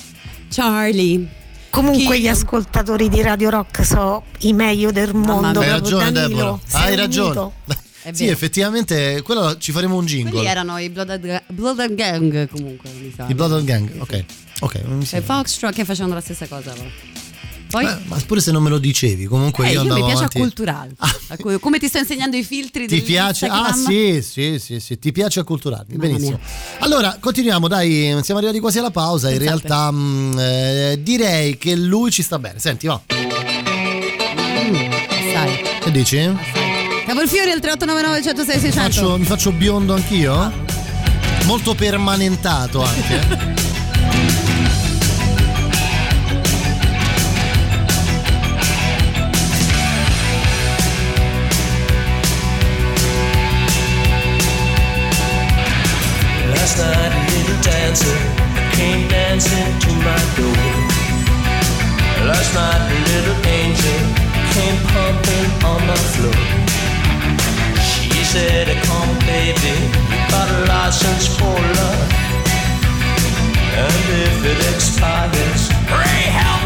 Charlie. 0.49 1.27
Comunque 1.69 2.15
Chi- 2.15 2.21
gli 2.23 2.27
ascoltatori 2.27 3.07
di 3.09 3.21
Radio 3.21 3.49
Rock 3.51 3.85
sono 3.85 4.23
i 4.39 4.53
meglio 4.53 4.91
del 4.91 5.13
mondo. 5.13 5.59
Hai 5.59 5.69
ragione, 5.69 6.11
Danilo, 6.11 6.59
Deborah. 6.71 6.83
Hai 6.85 6.95
ragione. 6.95 7.51
È 8.05 8.13
Sì, 8.13 8.23
vero. 8.25 8.35
effettivamente, 8.35 9.21
quello 9.23 9.57
ci 9.57 9.71
faremo 9.71 9.95
un 9.97 10.05
jingle. 10.05 10.29
Quelli 10.31 10.45
erano 10.47 10.77
i 10.77 10.89
Blood 10.89 11.09
and, 11.09 11.41
Blood 11.47 11.79
and 11.79 11.95
Gang 11.95 12.47
comunque. 12.49 12.89
I 13.27 13.33
Blood 13.33 13.53
and 13.53 13.65
Gang, 13.65 13.89
ok. 13.97 14.23
Ok, 14.59 14.75
non 14.85 14.97
mi 14.99 15.07
E. 15.09 15.21
Foxtrot 15.21 15.73
che 15.73 15.85
facevano 15.85 16.13
la 16.13 16.21
stessa 16.21 16.45
cosa. 16.47 16.71
però. 16.71 16.85
Poi 17.67 17.83
Eh, 17.83 17.97
ma 18.05 18.17
pure 18.27 18.41
se 18.41 18.51
non 18.51 18.61
me 18.61 18.69
lo 18.69 18.77
dicevi, 18.77 19.25
comunque 19.25 19.65
eh, 19.65 19.69
io 19.69 19.73
io 19.73 19.81
andavo 19.81 19.99
mi 19.99 20.05
piace 20.05 20.17
avanti. 20.19 20.37
acculturale. 20.37 20.91
Accu- 21.29 21.59
Come 21.59 21.79
ti 21.79 21.87
sto 21.87 21.97
insegnando 21.97 22.37
i 22.37 22.43
filtri 22.43 22.87
Ti 22.87 23.01
piace? 23.01 23.47
Ah, 23.47 23.73
sì, 23.73 24.21
sì, 24.21 24.59
sì, 24.59 24.79
sì, 24.79 24.99
ti 24.99 25.11
piace 25.11 25.39
acculturarmi. 25.39 25.95
Mamma 25.97 26.13
Benissimo. 26.13 26.39
Allora, 26.79 27.17
continuiamo, 27.19 27.67
dai, 27.67 28.15
siamo 28.21 28.39
arrivati 28.39 28.59
quasi 28.61 28.77
alla 28.77 28.91
pausa. 28.91 29.31
In 29.31 29.39
Pensate. 29.39 29.67
realtà, 29.67 29.91
mh, 29.91 30.35
eh, 30.39 30.99
direi 31.01 31.57
che 31.57 31.75
lui 31.75 32.11
ci 32.11 32.21
sta 32.21 32.37
bene. 32.37 32.59
Senti, 32.59 32.85
va. 32.85 33.01
Mm, 33.11 34.75
sai. 35.33 35.61
Che 35.81 35.91
dici? 35.91 36.64
Cavolfiori 37.25 37.49
al 37.49 37.59
3899 37.59 38.21
106 38.21 38.59
600. 38.59 38.81
Faccio- 38.93 39.17
mi 39.17 39.25
faccio 39.25 39.51
biondo 39.51 39.95
anch'io? 39.95 40.51
Molto 41.45 41.73
permanentato 41.73 42.83
anche. 42.83 43.53
Last 56.53 56.77
night 56.77 57.11
a 57.11 57.21
little 57.31 57.59
dancer 57.61 58.17
came 58.73 59.07
dancing 59.07 59.77
to 59.79 59.91
my 60.05 60.21
door. 60.37 60.65
Last 62.27 62.53
night 62.53 62.81
a 62.81 62.99
little 63.09 63.37
angel 63.49 63.99
came 64.53 64.77
pumping 64.93 65.49
on 65.65 65.79
my 65.87 65.95
floor. 66.13 66.74
said, 68.25 68.67
Come, 68.85 69.19
baby, 69.19 69.75
you 70.09 70.19
got 70.33 70.49
a 70.49 70.65
license 70.67 71.27
for 71.37 71.57
love. 71.79 72.11
And 73.83 74.05
if 74.25 74.37
it 74.51 74.73
expires, 74.73 75.69
pray 75.87 76.21
help 76.39 76.64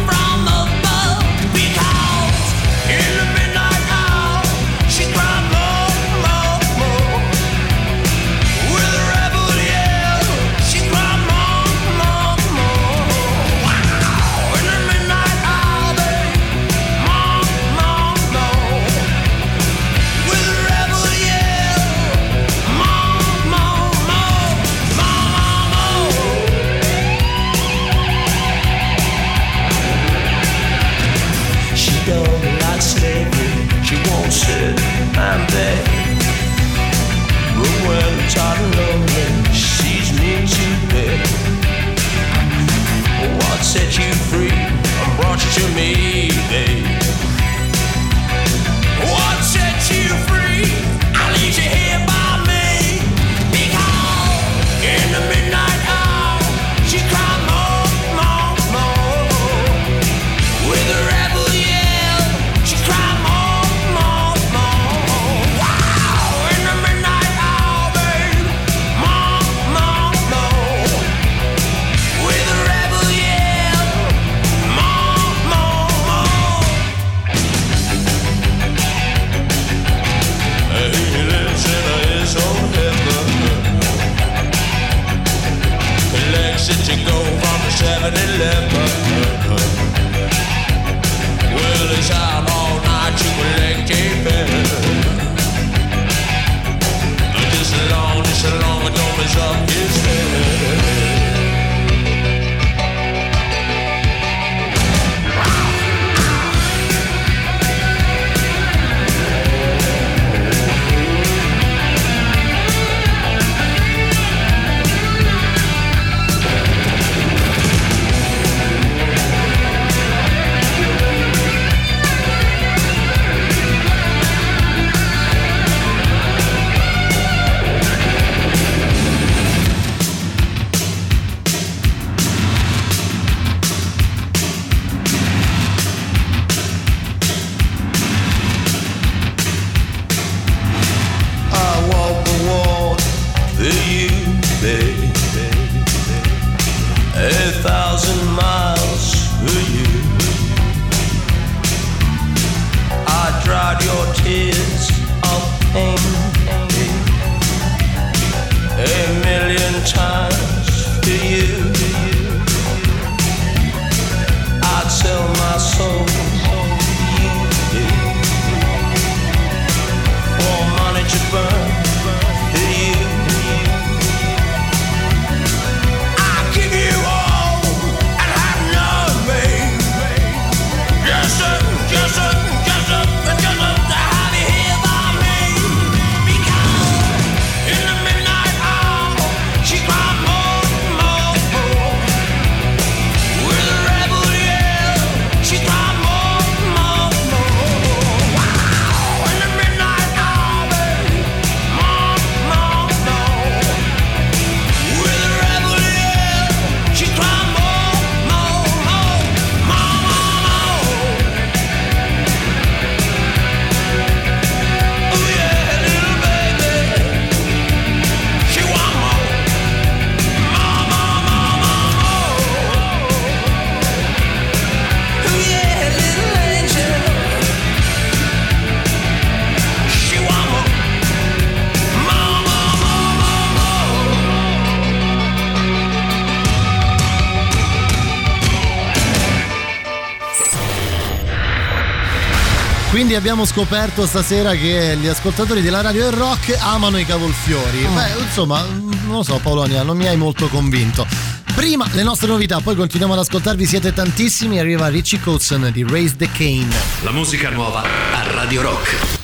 abbiamo 243.20 243.44
scoperto 243.44 244.06
stasera 244.06 244.54
che 244.54 244.96
gli 244.98 245.08
ascoltatori 245.08 245.62
della 245.62 245.82
radio 245.82 246.08
e 246.08 246.12
rock 246.12 246.58
amano 246.58 246.98
i 246.98 247.06
cavolfiori. 247.06 247.84
Oh. 247.84 247.92
Beh, 247.92 248.22
insomma, 248.24 248.64
non 248.64 249.18
lo 249.18 249.24
so 249.24 249.38
Paolonia, 249.44 249.84
non 249.84 249.98
mi 249.98 250.08
hai 250.08 250.16
molto 250.16 250.48
convinto. 250.48 251.06
Prima 251.54 251.86
le 251.92 252.04
nostre 252.04 252.28
novità, 252.28 252.62
poi 252.62 252.76
continuiamo 252.76 253.14
ad 253.14 253.20
ascoltarvi, 253.20 253.66
siete 253.66 253.92
tantissimi, 253.92 254.58
arriva 254.58 254.88
Richie 254.88 255.20
Coulson 255.20 255.70
di 255.74 255.86
Raise 255.86 256.16
the 256.16 256.30
Cane. 256.32 256.74
La 257.02 257.12
musica 257.12 257.50
nuova 257.50 257.84
a 257.84 258.32
Radio 258.32 258.62
Rock. 258.62 259.19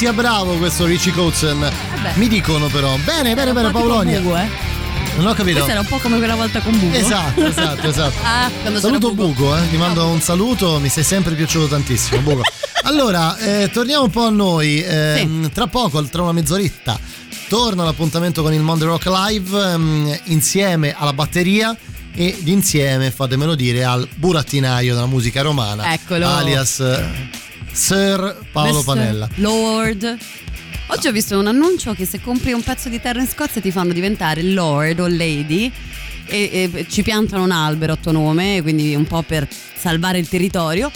Sia 0.00 0.14
bravo 0.14 0.56
questo 0.56 0.86
Richie 0.86 1.12
Coatzen. 1.12 1.70
Mi 2.14 2.26
dicono 2.26 2.68
però. 2.68 2.96
Bene, 3.04 3.34
bene, 3.34 3.52
bene, 3.52 3.70
Paolonia. 3.70 4.18
Bugo, 4.20 4.34
eh. 4.34 4.48
Non 5.18 5.26
ho 5.26 5.34
capito. 5.34 5.56
Questo 5.56 5.72
era 5.72 5.80
un 5.80 5.86
po' 5.86 5.98
come 5.98 6.16
quella 6.16 6.36
volta 6.36 6.60
con 6.60 6.78
Bugo. 6.78 6.96
Esatto, 6.96 7.44
esatto, 7.44 7.86
esatto. 7.86 8.14
Ah, 8.24 8.50
Saluto 8.78 9.12
Bugo. 9.12 9.26
Bugo, 9.34 9.58
eh. 9.58 9.68
ti 9.68 9.76
mando 9.76 10.06
un 10.06 10.22
saluto, 10.22 10.78
mi 10.80 10.88
sei 10.88 11.04
sempre 11.04 11.34
piaciuto 11.34 11.66
tantissimo, 11.66 12.22
Bugo. 12.22 12.40
Allora, 12.84 13.36
eh, 13.36 13.68
torniamo 13.70 14.04
un 14.04 14.10
po' 14.10 14.24
a 14.24 14.30
noi. 14.30 14.82
ehm, 14.82 15.50
Tra 15.52 15.66
poco, 15.66 16.02
tra 16.04 16.22
una 16.22 16.32
mezz'oretta, 16.32 16.98
torna 17.50 17.84
l'appuntamento 17.84 18.40
con 18.42 18.54
il 18.54 18.60
Monday 18.60 18.88
Rock 18.88 19.04
Live 19.04 19.62
ehm, 19.72 20.18
insieme 20.24 20.94
alla 20.96 21.12
batteria 21.12 21.76
ed 22.14 22.48
insieme, 22.48 23.10
fatemelo 23.10 23.54
dire, 23.54 23.84
al 23.84 24.08
burattinaio 24.14 24.94
della 24.94 25.04
musica 25.06 25.42
romana, 25.42 25.92
Eccolo. 25.92 26.26
alias 26.26 26.80
eh, 26.80 27.39
Sir 27.72 28.38
Paolo 28.52 28.78
Mr. 28.78 28.84
Panella. 28.84 29.28
Lord. 29.36 30.18
Oggi 30.88 31.06
ho 31.06 31.12
visto 31.12 31.38
un 31.38 31.46
annuncio 31.46 31.94
che 31.94 32.04
se 32.04 32.20
compri 32.20 32.52
un 32.52 32.62
pezzo 32.62 32.88
di 32.88 33.00
terra 33.00 33.20
in 33.20 33.28
Scozia 33.28 33.60
ti 33.60 33.70
fanno 33.70 33.92
diventare 33.92 34.42
Lord 34.42 34.98
o 34.98 35.06
Lady 35.06 35.70
e, 36.26 36.70
e 36.72 36.86
ci 36.88 37.02
piantano 37.02 37.44
un 37.44 37.52
albero 37.52 37.92
a 37.92 37.96
tuo 37.96 38.12
nome, 38.12 38.60
quindi 38.62 38.94
un 38.94 39.06
po' 39.06 39.22
per 39.22 39.48
salvare 39.76 40.18
il 40.18 40.28
territorio. 40.28 40.90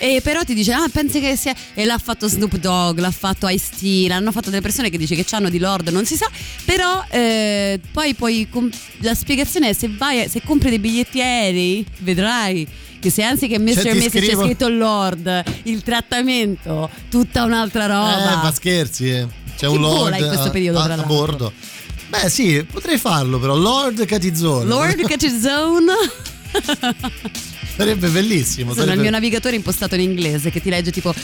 E 0.00 0.20
però 0.22 0.44
ti 0.44 0.54
dice, 0.54 0.72
ah, 0.72 0.88
pensi 0.92 1.20
che 1.20 1.36
sia. 1.36 1.54
E 1.74 1.84
l'ha 1.84 1.98
fatto 1.98 2.28
Snoop 2.28 2.56
Dogg, 2.56 2.98
l'ha 2.98 3.10
fatto 3.10 3.48
Ice-T, 3.48 4.08
l'hanno 4.08 4.30
fatto 4.30 4.50
delle 4.50 4.62
persone 4.62 4.90
che 4.90 4.98
dice 4.98 5.16
che 5.16 5.24
hanno 5.34 5.48
di 5.48 5.58
Lord, 5.58 5.88
non 5.88 6.04
si 6.04 6.16
sa. 6.16 6.30
Però 6.64 7.04
eh, 7.10 7.80
poi 7.92 8.14
poi 8.14 8.48
com- 8.48 8.70
la 8.98 9.14
spiegazione 9.14 9.70
è 9.70 9.72
se 9.72 9.88
vai, 9.88 10.28
se 10.28 10.40
compri 10.44 10.68
dei 10.68 10.78
biglietti 10.78 11.20
aerei, 11.20 11.84
vedrai 11.98 12.66
che 13.00 13.10
se 13.10 13.22
anziché 13.22 13.58
Mr. 13.58 13.74
Cioè, 13.74 13.86
e 13.90 13.94
Mrs. 13.94 14.10
c'è 14.10 14.34
scritto 14.36 14.68
Lord, 14.68 15.42
il 15.64 15.82
trattamento, 15.82 16.88
tutta 17.10 17.44
un'altra 17.44 17.86
roba. 17.86 18.32
Eh, 18.32 18.36
ma 18.42 18.52
scherzi, 18.52 19.10
eh. 19.10 19.26
c'è 19.56 19.66
un 19.66 19.74
Chi 19.76 19.80
Lord 19.80 19.96
vola 19.98 20.16
in 20.18 20.26
questo 20.26 20.46
a- 20.46 20.50
periodo, 20.50 20.78
a, 20.78 20.84
tra 20.84 20.92
a 20.92 20.96
l'altro? 20.96 21.14
bordo. 21.14 21.52
Beh, 22.08 22.28
sì, 22.30 22.64
potrei 22.70 22.96
farlo, 22.98 23.38
però 23.38 23.54
Lord 23.54 24.04
Catizzone. 24.06 24.64
Lord 24.64 25.02
Catch 25.06 25.28
Zone. 25.40 25.92
Sarebbe 27.76 28.08
bellissimo. 28.08 28.70
Sono 28.70 28.80
il 28.82 28.88
sarebbe- 28.88 29.02
mio 29.02 29.10
navigatore 29.10 29.54
impostato 29.56 29.94
in 29.94 30.00
inglese 30.00 30.50
che 30.50 30.60
ti 30.60 30.70
legge 30.70 30.90
tipo 30.90 31.14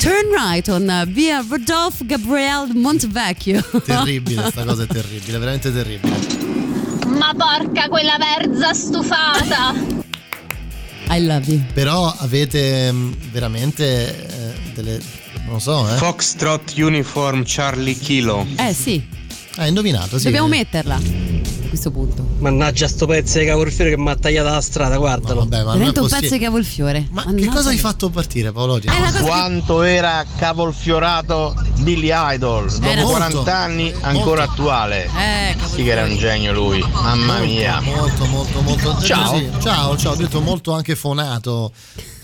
Turn 0.00 0.30
right 0.34 0.66
on 0.68 0.88
uh, 0.88 1.08
via 1.10 1.44
Rodolfo 1.46 2.04
Gabriel 2.06 2.70
Montevecchio. 2.74 3.62
Terribile, 3.84 4.48
sta 4.50 4.64
cosa 4.64 4.84
è 4.84 4.86
terribile, 4.86 5.38
veramente 5.38 5.70
terribile. 5.72 6.16
Ma 7.06 7.34
porca 7.36 7.88
quella 7.88 8.16
verza 8.18 8.72
stufata! 8.72 9.74
I 11.10 11.24
love 11.24 11.50
you. 11.50 11.60
Però 11.74 12.14
avete 12.18 12.90
mm, 12.92 13.12
veramente 13.32 14.26
eh, 14.28 14.52
delle. 14.74 15.00
non 15.44 15.54
lo 15.54 15.58
so, 15.58 15.88
eh. 15.92 15.96
Foxtrot 15.96 16.72
Uniform 16.76 17.42
Charlie 17.44 17.94
Kilo. 17.94 18.46
Eh 18.56 18.72
sì, 18.72 19.02
Hai 19.56 19.68
indovinato, 19.68 20.18
sì. 20.18 20.24
dobbiamo 20.24 20.46
metterla 20.48 21.00
questo 21.70 21.90
punto. 21.90 22.24
Mannaggia 22.38 22.86
sto 22.88 23.06
pezzo 23.06 23.38
di 23.38 23.46
cavolfiore 23.46 23.90
che 23.90 23.96
mi 23.96 24.10
ha 24.10 24.16
tagliato 24.16 24.50
la 24.50 24.60
strada, 24.60 24.96
guardalo. 24.98 25.40
vabbè, 25.40 25.64
ma 25.64 25.72
Diventa 25.72 26.02
un 26.02 26.08
pezzo 26.08 26.34
di 26.34 26.38
cavolfiore. 26.38 27.08
Ma 27.10 27.24
che 27.34 27.46
cosa 27.46 27.70
hai 27.70 27.78
fatto 27.78 28.10
partire, 28.10 28.52
Paolo? 28.52 28.78
Cosa 28.84 29.20
Quanto 29.22 29.82
era 29.82 30.24
cavolfiorato 30.36 31.54
Billy 31.78 32.10
Idol 32.12 32.70
dopo 32.70 32.86
Era- 32.86 33.02
40 33.02 33.34
Molto, 33.36 33.50
anni 33.50 33.92
ancora 34.00 34.42
attuale. 34.44 35.04
Eh, 35.06 35.56
Sì 35.74 35.82
che 35.82 35.90
era 35.90 36.04
un 36.04 36.16
genio 36.16 36.52
lui, 36.52 36.84
mamma 36.92 37.38
mia. 37.38 37.80
Molto, 37.80 38.24
molto, 38.26 38.60
molto. 38.60 39.00
Ciao. 39.00 39.36
Sì, 39.36 39.48
ciao, 39.60 39.96
ciao. 39.96 40.12
Ho 40.12 40.16
detto 40.16 40.40
molto 40.40 40.72
anche 40.72 40.94
fonato, 40.96 41.72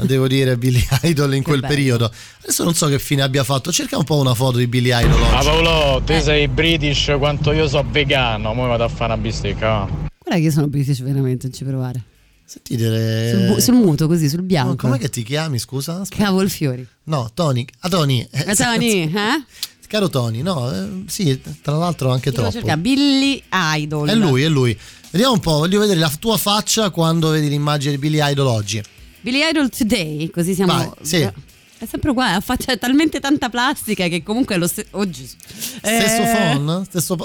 devo 0.05 0.27
dire, 0.29 0.57
Billy 0.57 0.85
Idol 1.03 1.35
in 1.35 1.43
quel 1.43 1.61
periodo. 1.61 2.11
Adesso 2.43 2.65
non 2.65 2.75
so 2.75 2.87
che 2.89 2.99
fine 2.99 3.23
abbia 3.23 3.45
fatto. 3.45 3.71
Cerca 3.73 3.97
un 3.97 4.05
po' 4.05 4.17
una 4.17 4.35
foto 4.35 4.59
di 4.59 4.67
Billy 4.67 4.89
Idol 4.93 5.21
Ah 5.23 5.39
oggi. 5.39 5.47
Paolo, 5.47 6.03
te 6.05 6.21
sei 6.21 6.49
british 6.49 7.15
quanto 7.19 7.53
io 7.53 7.67
so 7.69 7.85
vegano, 7.91 8.51
ora 8.51 8.69
vado 8.69 8.85
a 8.85 8.89
fare 8.89 9.13
una 9.15 9.23
bistecca. 9.23 9.87
Guarda 9.87 10.09
che 10.35 10.39
io 10.39 10.51
sono 10.51 10.67
british 10.69 11.01
veramente, 11.03 11.47
non 11.47 11.57
ci 11.57 11.65
provare. 11.65 12.03
Sentite. 12.45 13.31
Sul, 13.33 13.47
bu- 13.47 13.59
sul 13.59 13.75
muto 13.75 14.07
così, 14.07 14.29
sul 14.29 14.43
bianco. 14.43 14.73
Eh. 14.87 14.91
Com'è 14.91 14.99
che 14.99 15.09
ti 15.09 15.23
chiami, 15.25 15.59
scusa? 15.59 16.01
Aspetta. 16.03 16.25
Cavolfiori. 16.25 16.87
No, 17.05 17.29
Tony. 17.35 17.65
Ah, 17.81 17.89
Tony. 17.89 18.27
Eh, 18.31 18.45
Eh, 18.51 18.55
Tony, 18.55 19.03
eh? 19.13 19.45
Caro 19.89 20.09
Tony, 20.09 20.43
no, 20.43 20.69
eh, 20.73 21.05
sì, 21.07 21.41
tra 21.63 21.77
l'altro 21.77 22.11
anche 22.11 22.31
Devo 22.31 22.43
troppo. 22.43 22.57
cercare 22.59 22.81
Billy 22.81 23.41
Idol. 23.53 24.09
È 24.09 24.15
lui, 24.17 24.43
è 24.43 24.49
lui. 24.49 24.77
Vediamo 25.13 25.35
un 25.35 25.39
po', 25.41 25.59
voglio 25.59 25.79
vedere 25.79 26.01
la 26.01 26.11
tua 26.19 26.37
faccia 26.37 26.91
quando 26.91 27.29
vedi 27.31 27.49
l'immagine 27.49 27.93
di 27.93 27.99
Billy 27.99 28.19
Idol 28.21 28.49
oggi. 28.49 28.83
Billy 29.27 29.41
Idol 29.45 29.69
Today, 29.71 30.31
così 30.31 30.55
siamo. 30.55 30.73
Vai, 30.73 30.89
sì. 31.01 31.17
È 31.79 31.85
sempre 31.85 32.11
uguale, 32.11 32.37
ha 32.37 32.41
faccia 32.41 32.77
talmente 32.77 33.19
tanta 33.19 33.49
plastica 33.49 34.07
che 34.07 34.23
comunque 34.23 34.55
è 34.55 34.59
lo 34.59 34.69
stesso. 34.69 34.87
Oh 34.93 35.11
Gesù. 35.11 35.35
Stesso 35.49 36.23
Eh, 36.23 36.55
phone? 36.55 36.85
Stesso 36.85 37.17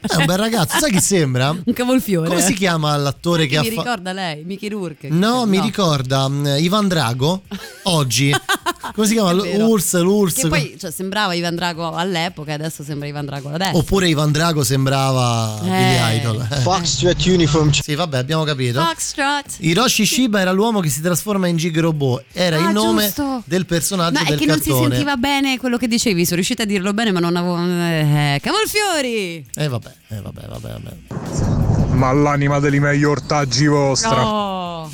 È 0.00 0.14
un 0.14 0.26
bel 0.26 0.36
ragazzo, 0.38 0.78
sai 0.78 0.90
chi 0.92 1.00
sembra? 1.00 1.50
Un 1.50 1.72
cavolfiore. 1.72 2.28
Come 2.28 2.40
si 2.40 2.54
chiama 2.54 2.96
l'attore 2.96 3.42
che, 3.46 3.48
Che 3.50 3.56
ha 3.56 3.60
mi 3.62 3.68
fatto? 3.70 3.80
ricorda 3.82 4.12
lei, 4.12 4.44
Mickey 4.44 4.68
Rourke. 4.68 5.08
No, 5.10 5.44
mi 5.46 5.60
ricorda 5.60 6.28
mm, 6.28 6.46
Ivan 6.58 6.88
Drago 6.88 7.42
oggi. 7.84 8.32
Come 8.94 9.06
si 9.06 9.12
chiama? 9.14 9.30
È 9.30 9.34
vero. 9.34 9.66
L'Urs, 9.66 9.94
l'Urs. 10.00 10.34
Che 10.34 10.48
poi 10.48 10.76
cioè, 10.78 10.90
sembrava 10.90 11.34
Ivan 11.34 11.54
Drago 11.56 11.92
all'epoca, 11.94 12.54
adesso 12.54 12.82
sembra 12.82 13.06
Ivan 13.08 13.26
Drago 13.26 13.50
adesso. 13.50 13.76
Oppure 13.76 14.08
Ivan 14.08 14.30
Drago 14.32 14.62
sembrava 14.64 15.58
Eh. 15.62 15.68
Billy 15.68 16.16
Idol. 16.18 16.46
Foxtrot 16.62 17.24
Uniform. 17.26 17.70
Sì, 17.72 17.94
vabbè, 17.94 18.16
abbiamo 18.18 18.44
capito. 18.44 18.80
Foxtrot. 18.82 19.56
Hiroshi 19.58 20.06
Shiba 20.06 20.40
era 20.40 20.52
l'uomo 20.52 20.80
che 20.80 20.88
si 20.88 21.00
trasforma 21.00 21.48
in 21.48 21.56
Gig 21.56 21.78
Robot. 21.78 22.24
Era 22.32 22.56
Ah, 22.56 22.68
il 22.68 22.72
nome 22.72 23.04
giusto. 23.04 23.42
del 23.44 23.66
personaggio 23.66 24.18
No, 24.20 24.24
è 24.24 24.28
del 24.30 24.38
che 24.38 24.46
non 24.46 24.60
si 24.60 24.70
sentiva 24.72 25.16
bene 25.16 25.58
quello 25.58 25.76
che 25.76 25.86
dicevi, 25.88 26.22
sono 26.24 26.36
riuscita 26.36 26.62
a 26.62 26.66
dirlo 26.66 26.92
bene, 26.94 27.10
ma 27.12 27.20
non 27.20 27.36
avevo. 27.36 27.56
Eh, 27.58 28.38
cavolfiori! 28.42 29.44
Eh 29.54 29.68
vabbè, 29.68 29.87
eh 30.08 30.20
vabbè, 30.20 30.46
vabbè, 30.48 30.68
vabbè. 30.72 31.94
Ma 31.94 32.12
l'anima 32.12 32.58
degli 32.60 32.78
meglio 32.80 33.10
ortaggi 33.10 33.66
vostra. 33.66 34.20
No! 34.22 34.90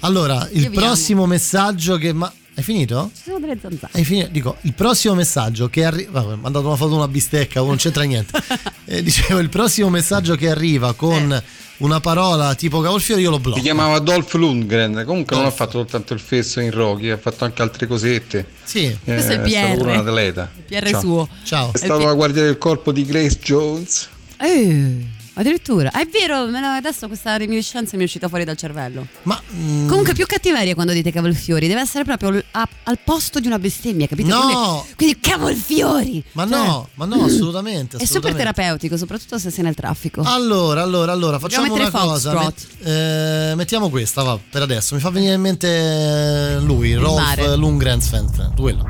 Allora, 0.00 0.48
il 0.52 0.70
prossimo 0.70 1.26
messaggio 1.26 1.96
che 1.98 2.12
ma 2.12 2.32
hai 2.54 2.62
finito? 2.62 3.10
Ci 3.14 3.22
sono 3.24 3.38
delle 3.40 3.58
zanzare. 3.60 3.92
Hai 3.92 4.04
finito? 4.04 4.28
Dico, 4.30 4.56
il 4.62 4.72
prossimo 4.72 5.14
messaggio 5.14 5.68
che 5.68 5.84
arriva. 5.84 6.20
Vabbè, 6.20 6.26
mi 6.28 6.32
ha 6.34 6.36
mandato 6.42 6.66
una 6.66 6.76
foto 6.76 6.90
di 6.90 6.96
una 6.96 7.08
bistecca, 7.08 7.60
non 7.60 7.76
c'entra 7.76 8.02
niente. 8.04 8.40
Eh, 8.88 9.02
dicevo, 9.02 9.40
il 9.40 9.48
prossimo 9.48 9.88
messaggio 9.90 10.36
che 10.36 10.48
arriva 10.48 10.94
con 10.94 11.32
Eh. 11.32 11.42
una 11.78 11.98
parola 11.98 12.54
tipo 12.54 12.80
cavolfiore, 12.80 13.20
io 13.20 13.30
lo 13.30 13.40
blocco. 13.40 13.56
Si 13.56 13.64
chiamava 13.64 13.98
Dolph 13.98 14.32
Lundgren, 14.34 15.02
comunque 15.04 15.34
non 15.34 15.44
ha 15.44 15.50
fatto 15.50 15.72
soltanto 15.72 16.14
il 16.14 16.20
fesso 16.20 16.60
in 16.60 16.70
Rocky, 16.70 17.08
ha 17.10 17.16
fatto 17.18 17.44
anche 17.44 17.62
altre 17.62 17.88
cosette. 17.88 18.46
Sì, 18.62 18.96
Questo 19.02 19.32
è 19.32 19.34
il 19.42 19.48
stato 19.50 19.66
PR. 19.66 19.76
pure 19.76 19.90
un 19.90 19.98
atleta. 20.06 20.48
Il 20.54 20.62
PR 20.68 20.88
Ciao. 20.90 21.00
suo. 21.00 21.28
Ciao. 21.42 21.72
È 21.72 21.78
stato 21.78 22.04
la 22.04 22.12
guardia 22.14 22.44
del 22.44 22.58
corpo 22.58 22.92
di 22.92 23.04
Grace 23.04 23.40
Jones. 23.42 24.08
Eh, 24.38 25.06
addirittura. 25.34 25.90
Ah, 25.92 26.00
È 26.00 26.06
vero, 26.06 26.36
adesso 26.44 27.06
questa 27.08 27.36
reminiscenza 27.36 27.96
mi 27.96 28.02
è 28.02 28.04
uscita 28.06 28.28
fuori 28.28 28.44
dal 28.44 28.56
cervello. 28.56 29.06
Ma 29.22 29.40
mm, 29.54 29.88
Comunque 29.88 30.12
più 30.14 30.26
cattiveria 30.26 30.74
quando 30.74 30.92
dite 30.92 31.10
cavolfiori, 31.12 31.66
deve 31.68 31.80
essere 31.80 32.04
proprio 32.04 32.42
a- 32.52 32.68
al 32.84 32.98
posto 33.02 33.40
di 33.40 33.46
una 33.46 33.58
bestemmia, 33.58 34.06
capito? 34.06 34.28
No! 34.28 34.40
Quindi, 34.84 34.94
quindi 34.96 35.20
cavolfiori! 35.20 36.24
Ma 36.32 36.46
Cioè, 36.48 36.56
no, 36.66 36.88
ma 36.94 37.04
no, 37.06 37.24
assolutamente. 37.24 37.96
È 37.96 38.04
super 38.04 38.20
assolutamente. 38.30 38.38
terapeutico, 38.38 38.96
soprattobbiamo 38.96 39.42
se 39.42 39.50
sei 39.50 39.64
nel 39.64 39.74
traffico. 39.74 40.22
Allora, 40.22 40.82
allora, 40.82 41.12
allora, 41.12 41.38
facciamo 41.38 41.72
una 41.72 41.84
mettere 41.84 41.90
cosa. 42.04 42.32
Foxtrot. 42.32 42.66
met- 42.82 42.86
eh, 42.88 43.54
mettiamo 43.56 43.88
questa, 43.90 44.22
va, 44.22 44.38
per 44.50 44.62
adesso. 44.62 44.94
Mi 44.94 45.00
fa 45.00 45.10
venire 45.10 45.34
in 45.34 45.40
mente 45.40 45.68
eh, 45.68 46.60
lui, 46.60 46.94
Rolf 46.94 47.18
mare. 47.20 47.56
Lundgren 47.56 48.00
Svensson, 48.00 48.52
quello. 48.56 48.84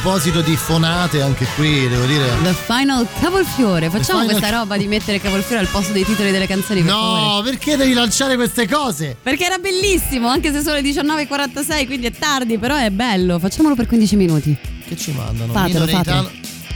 Proposito 0.00 0.40
di 0.40 0.56
fonate, 0.56 1.22
anche 1.22 1.46
qui 1.54 1.88
devo 1.88 2.04
dire. 2.06 2.26
The 2.42 2.52
Final 2.52 3.06
Cavolfiore. 3.20 3.88
Facciamo 3.90 4.22
Final 4.22 4.36
questa 4.36 4.56
roba 4.58 4.76
di 4.76 4.88
mettere 4.88 5.20
Cavolfiore 5.20 5.60
al 5.60 5.68
posto 5.68 5.92
dei 5.92 6.04
titoli 6.04 6.32
delle 6.32 6.48
canzoni. 6.48 6.82
per 6.82 6.90
favore. 6.90 7.20
No, 7.20 7.42
perché 7.44 7.76
devi 7.76 7.92
lanciare 7.92 8.34
queste 8.34 8.66
cose? 8.66 9.16
Perché 9.22 9.44
era 9.44 9.58
bellissimo, 9.58 10.26
anche 10.26 10.50
se 10.50 10.62
sono 10.62 10.74
le 10.74 10.82
19.46, 10.82 11.86
quindi 11.86 12.06
è 12.06 12.10
tardi, 12.10 12.58
però 12.58 12.74
è 12.76 12.90
bello. 12.90 13.38
Facciamolo 13.38 13.76
per 13.76 13.86
15 13.86 14.16
minuti. 14.16 14.56
Che 14.84 14.96
ci 14.96 15.12
mandano? 15.12 15.52
Fatelo, 15.52 15.84
Mino. 15.84 15.96
Reitano. 16.02 16.30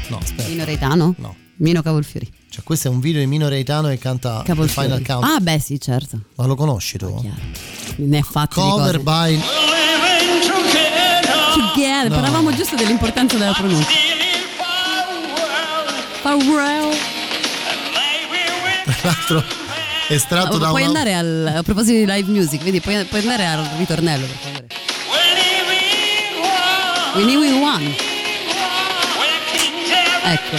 No, 0.06 0.18
aspetta. 0.18 0.48
Mino 0.48 0.64
Reitano? 0.64 1.14
No. 1.18 1.36
Mino 1.56 1.82
Cavolfiori. 1.82 2.30
Cioè, 2.48 2.62
questo 2.62 2.86
è 2.86 2.90
un 2.92 3.00
video 3.00 3.20
di 3.20 3.26
Mino 3.26 3.48
Reitano 3.48 3.88
che 3.88 3.98
canta 3.98 4.42
Cavolfiori. 4.44 4.86
Final 4.86 5.04
Count. 5.04 5.24
Ah, 5.24 5.40
beh, 5.40 5.58
sì, 5.58 5.80
certo. 5.80 6.20
Ma 6.36 6.46
lo 6.46 6.54
conosci 6.54 6.98
tu? 6.98 7.20
Ne 7.96 8.18
è 8.18 8.22
fatto 8.22 8.60
Cover 8.60 8.98
di 8.98 9.02
by. 11.78 11.84
Together. 11.84 12.10
No. 12.10 12.14
Parlavamo 12.16 12.52
giusto 12.54 12.76
dell'importanza 12.76 13.36
della 13.36 13.52
pronuncia. 13.52 13.90
Pharrell. 16.22 16.96
Tra 18.84 18.96
l'altro, 19.02 19.44
estratto 20.08 20.56
Ah, 20.56 20.58
da 20.58 20.68
puoi 20.68 20.82
una. 20.82 20.98
andare 20.98 21.14
al, 21.14 21.54
a 21.58 21.62
proposito 21.62 21.98
di 21.98 22.06
live 22.06 22.30
music, 22.30 22.62
vedi, 22.62 22.80
puoi, 22.80 23.04
puoi 23.04 23.20
andare 23.20 23.46
al 23.46 23.68
ritornello 23.76 24.26
per 24.26 24.36
favore. 24.36 24.66
We 27.14 27.24
need 27.24 27.38
we 27.38 27.50
one. 27.52 27.96
Ecco. 30.24 30.56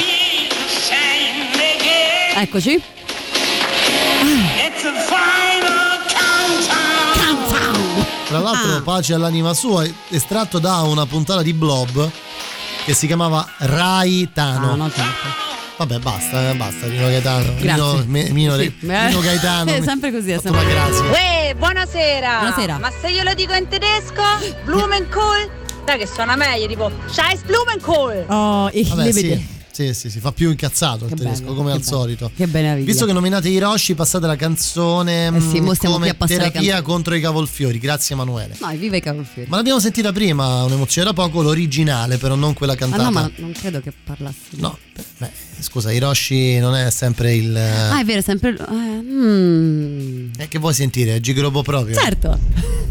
Eccoci. 2.35 2.81
Tra 8.29 8.37
l'altro, 8.39 8.75
Ah. 8.75 8.81
pace 8.83 9.13
all'anima 9.15 9.55
sua, 9.55 9.83
estratto 10.09 10.59
da 10.59 10.81
una 10.81 11.05
puntata 11.07 11.41
di 11.41 11.51
Blob 11.53 12.09
che 12.85 12.93
si 12.93 13.07
chiamava 13.07 13.43
Raitano. 13.57 14.73
Ah, 14.73 14.75
no, 14.75 14.91
certo. 14.91 15.47
Vabbè, 15.77 15.97
basta, 15.97 16.49
eh, 16.51 16.53
basta, 16.55 16.85
Mino 16.85 17.07
Gaetano. 17.07 17.53
Grazie. 17.57 17.71
Mino, 17.71 18.03
Mi- 18.05 18.29
Mino, 18.31 18.55
Sì. 18.57 18.75
Mino 18.81 19.19
Gaetano. 19.19 19.71
È 19.73 19.81
sempre 19.81 20.11
così, 20.11 20.29
è 20.31 20.39
sempre 20.39 20.61
così. 20.63 21.01
Uè, 21.05 21.55
buonasera! 21.57 22.37
Buonasera. 22.39 22.77
Ma 22.77 22.91
se 23.01 23.09
io 23.09 23.23
lo 23.23 23.33
dico 23.33 23.53
in 23.53 23.67
tedesco, 23.67 24.21
Blumenkohl, 24.65 25.49
dai 25.85 25.97
che 25.97 26.05
suona 26.05 26.35
meglio, 26.35 26.67
tipo 26.67 26.91
Scheiß 27.07 27.41
Blumenkohl! 27.45 28.25
Oh, 28.27 28.69
ich 28.73 28.89
Vabbè, 28.89 29.01
liebe 29.03 29.19
sì, 29.19 29.27
dich. 29.27 29.41
Sì, 29.87 29.93
sì, 29.93 30.09
si 30.09 30.19
fa 30.19 30.31
più 30.33 30.49
incazzato 30.49 31.05
il 31.05 31.11
Che 31.11 31.15
tedesco, 31.15 31.43
bello, 31.43 31.55
come 31.55 31.71
al 31.71 31.79
bello. 31.79 31.89
solito. 31.89 32.31
Che 32.35 32.45
meraviglia. 32.47 32.85
Visto 32.85 33.05
che 33.05 33.13
nominate 33.13 33.47
Hiroshi, 33.49 33.95
passate 33.95 34.27
la 34.27 34.35
canzone 34.35 35.27
Eh 35.27 35.39
sì, 35.39 35.61
mm, 35.61 35.71
come 35.83 36.17
terapia 36.17 36.81
contro 36.81 37.15
i 37.15 37.21
cavolfiori. 37.21 37.79
Grazie 37.79 38.15
Emanuele. 38.15 38.55
No, 38.59 38.69
viva 38.75 38.97
i 38.97 39.01
cavolfiori. 39.01 39.49
Ma 39.49 39.55
l'abbiamo 39.57 39.79
sentita 39.79 40.11
prima, 40.11 40.63
un'emozione 40.63 41.07
da 41.07 41.13
poco, 41.13 41.41
l'originale, 41.41 42.17
però 42.17 42.35
non 42.35 42.53
quella 42.53 42.73
Ah 42.73 42.75
cantata. 42.75 43.03
no, 43.03 43.11
ma 43.11 43.31
non 43.37 43.51
credo 43.53 43.79
che 43.79 43.93
parlassi. 44.03 44.37
No, 44.57 44.77
beh, 45.17 45.31
scusa, 45.61 45.91
Hiroshi 45.91 46.57
non 46.59 46.75
è 46.75 46.89
sempre 46.91 47.33
il. 47.35 47.55
Ah, 47.55 47.99
è 47.99 48.03
vero, 48.03 48.19
è 48.19 48.21
sempre. 48.23 48.55
eh, 48.57 48.73
mm. 48.73 50.29
Eh, 50.37 50.47
che 50.47 50.59
vuoi 50.59 50.73
sentire? 50.73 51.15
È 51.15 51.19
gigrobo 51.19 51.61
proprio. 51.61 51.95
Certo. 51.95 52.37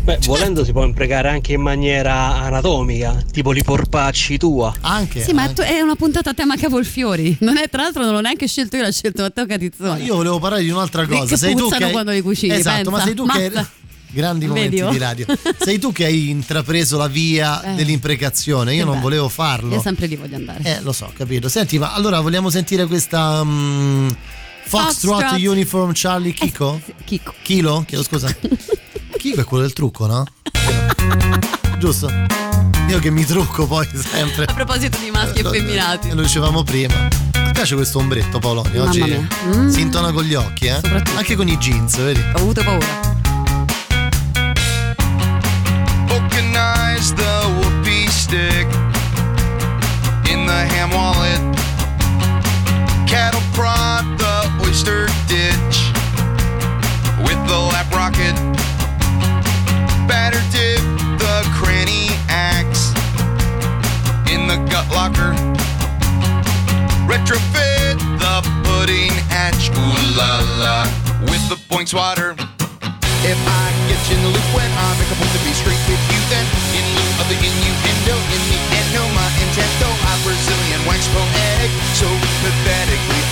Beh, 0.04 0.18
volendo 0.24 0.64
si 0.64 0.72
può 0.72 0.84
imprecare 0.84 1.28
anche 1.28 1.52
in 1.52 1.60
maniera 1.60 2.36
anatomica, 2.36 3.22
tipo 3.30 3.50
li 3.50 3.62
porpacci 3.62 4.38
tua. 4.38 4.74
Anche. 4.80 5.22
Sì, 5.22 5.32
ma 5.32 5.48
tu- 5.50 5.60
è 5.62 5.80
una 5.80 5.96
puntata 5.96 6.30
a 6.30 6.34
tema 6.34 6.56
cavolfiori. 6.56 7.36
Non 7.40 7.58
è, 7.58 7.68
tra 7.68 7.82
l'altro, 7.82 8.04
non 8.04 8.14
l'ho 8.14 8.20
neanche 8.20 8.46
scelto 8.46 8.76
io, 8.76 8.82
l'ha 8.82 8.92
scelto 8.92 9.22
Matteo 9.22 9.44
Catizzone. 9.46 10.02
Io 10.02 10.14
volevo 10.14 10.38
parlare 10.38 10.62
di 10.62 10.70
un'altra 10.70 11.06
cosa. 11.06 11.26
che 11.26 11.36
Sei 11.36 11.54
tu 11.54 11.68
che 11.68 11.90
quando 11.90 12.10
li 12.12 12.22
cucini, 12.22 12.54
Esatto, 12.54 12.90
ma 12.90 13.02
pensa. 13.02 13.04
sei 13.04 13.14
tu 13.14 13.26
che. 13.26 13.66
Grandi 14.10 14.46
momenti 14.46 14.76
Vedi, 14.76 14.82
oh. 14.82 14.90
di 14.90 14.98
radio. 14.98 15.26
Sei 15.58 15.78
tu 15.78 15.92
che 15.92 16.04
hai 16.06 16.30
intrapreso 16.30 16.96
la 16.96 17.08
via 17.08 17.62
Eh. 17.72 17.74
dell'imprecazione. 17.74 18.74
Io 18.74 18.84
non 18.84 18.94
bello. 18.94 19.02
volevo 19.04 19.28
farlo. 19.28 19.74
Io 19.74 19.80
sempre 19.80 20.06
lì 20.06 20.16
voglio 20.16 20.36
andare. 20.36 20.60
Eh, 20.62 20.80
lo 20.80 20.92
so, 20.92 21.10
capito. 21.16 21.48
Senti, 21.48 21.78
ma 21.78 21.92
allora 21.92 22.20
vogliamo 22.20 22.50
sentire 22.50 22.86
questa. 22.86 23.42
mm, 23.44 24.08
Foxtrot 24.64 25.20
Foxtrot. 25.22 25.40
Uniform 25.46 25.92
Charlie 25.94 26.32
Kiko? 26.32 26.80
Kiko. 27.04 27.34
Kilo? 27.42 27.84
Chiedo 27.86 28.02
scusa. 28.02 28.28
Kiko 29.18 29.40
è 29.40 29.44
quello 29.44 29.62
del 29.64 29.72
trucco, 29.72 30.06
no? 30.06 30.24
Giusto? 31.78 32.10
Io 32.88 32.98
che 33.00 33.10
mi 33.10 33.24
trucco 33.24 33.66
poi 33.66 33.86
sempre. 33.94 34.44
A 34.44 34.52
proposito 34.54 34.98
di 34.98 35.10
maschi 35.10 35.42
Lo- 35.42 35.52
effeminati. 35.52 36.10
Lo 36.14 36.22
dicevamo 36.22 36.62
prima. 36.62 37.08
Mi 37.34 37.52
piace 37.52 37.74
questo 37.74 37.98
ombretto, 37.98 38.38
Paoloni. 38.38 38.70
Mamma 38.76 38.88
Oggi. 38.90 39.28
Mm. 39.46 39.68
si 39.68 39.80
intona 39.80 40.12
con 40.12 40.24
gli 40.24 40.34
occhi, 40.34 40.66
eh? 40.66 40.80
Anche 41.16 41.34
con 41.36 41.48
i 41.48 41.56
jeans, 41.58 41.96
vedi? 41.96 42.20
Ho 42.34 42.38
avuto 42.38 42.62
paura. 42.62 43.27
Locker. 64.98 65.30
Retrofit 67.06 67.94
the 68.18 68.36
pudding 68.66 69.14
hatch, 69.30 69.70
ooh 69.70 69.94
la 70.18 70.42
la, 70.58 70.76
with 71.30 71.44
the 71.46 71.58
points 71.70 71.94
water. 71.94 72.34
If 73.22 73.38
I 73.38 73.64
get 73.86 74.00
you 74.10 74.18
in 74.18 74.22
the 74.26 74.30
loop 74.34 74.48
when 74.58 74.66
I 74.66 74.88
make 74.98 75.10
a 75.14 75.16
point 75.22 75.30
to 75.38 75.42
be 75.46 75.54
straight 75.54 75.78
with 75.86 76.02
you, 76.10 76.20
then 76.34 76.42
in 76.74 76.82
lieu 76.98 77.10
of 77.22 77.26
the 77.30 77.38
innuendo, 77.38 78.14
in 78.34 78.42
the 78.50 78.58
end, 78.74 78.88
no, 78.90 79.06
my 79.14 79.28
intento, 79.38 79.86
I'm 79.86 80.18
Brazilian 80.26 80.82
wax 80.90 81.06
poetic, 81.14 81.70
so 81.94 82.08
pathetically, 82.42 83.22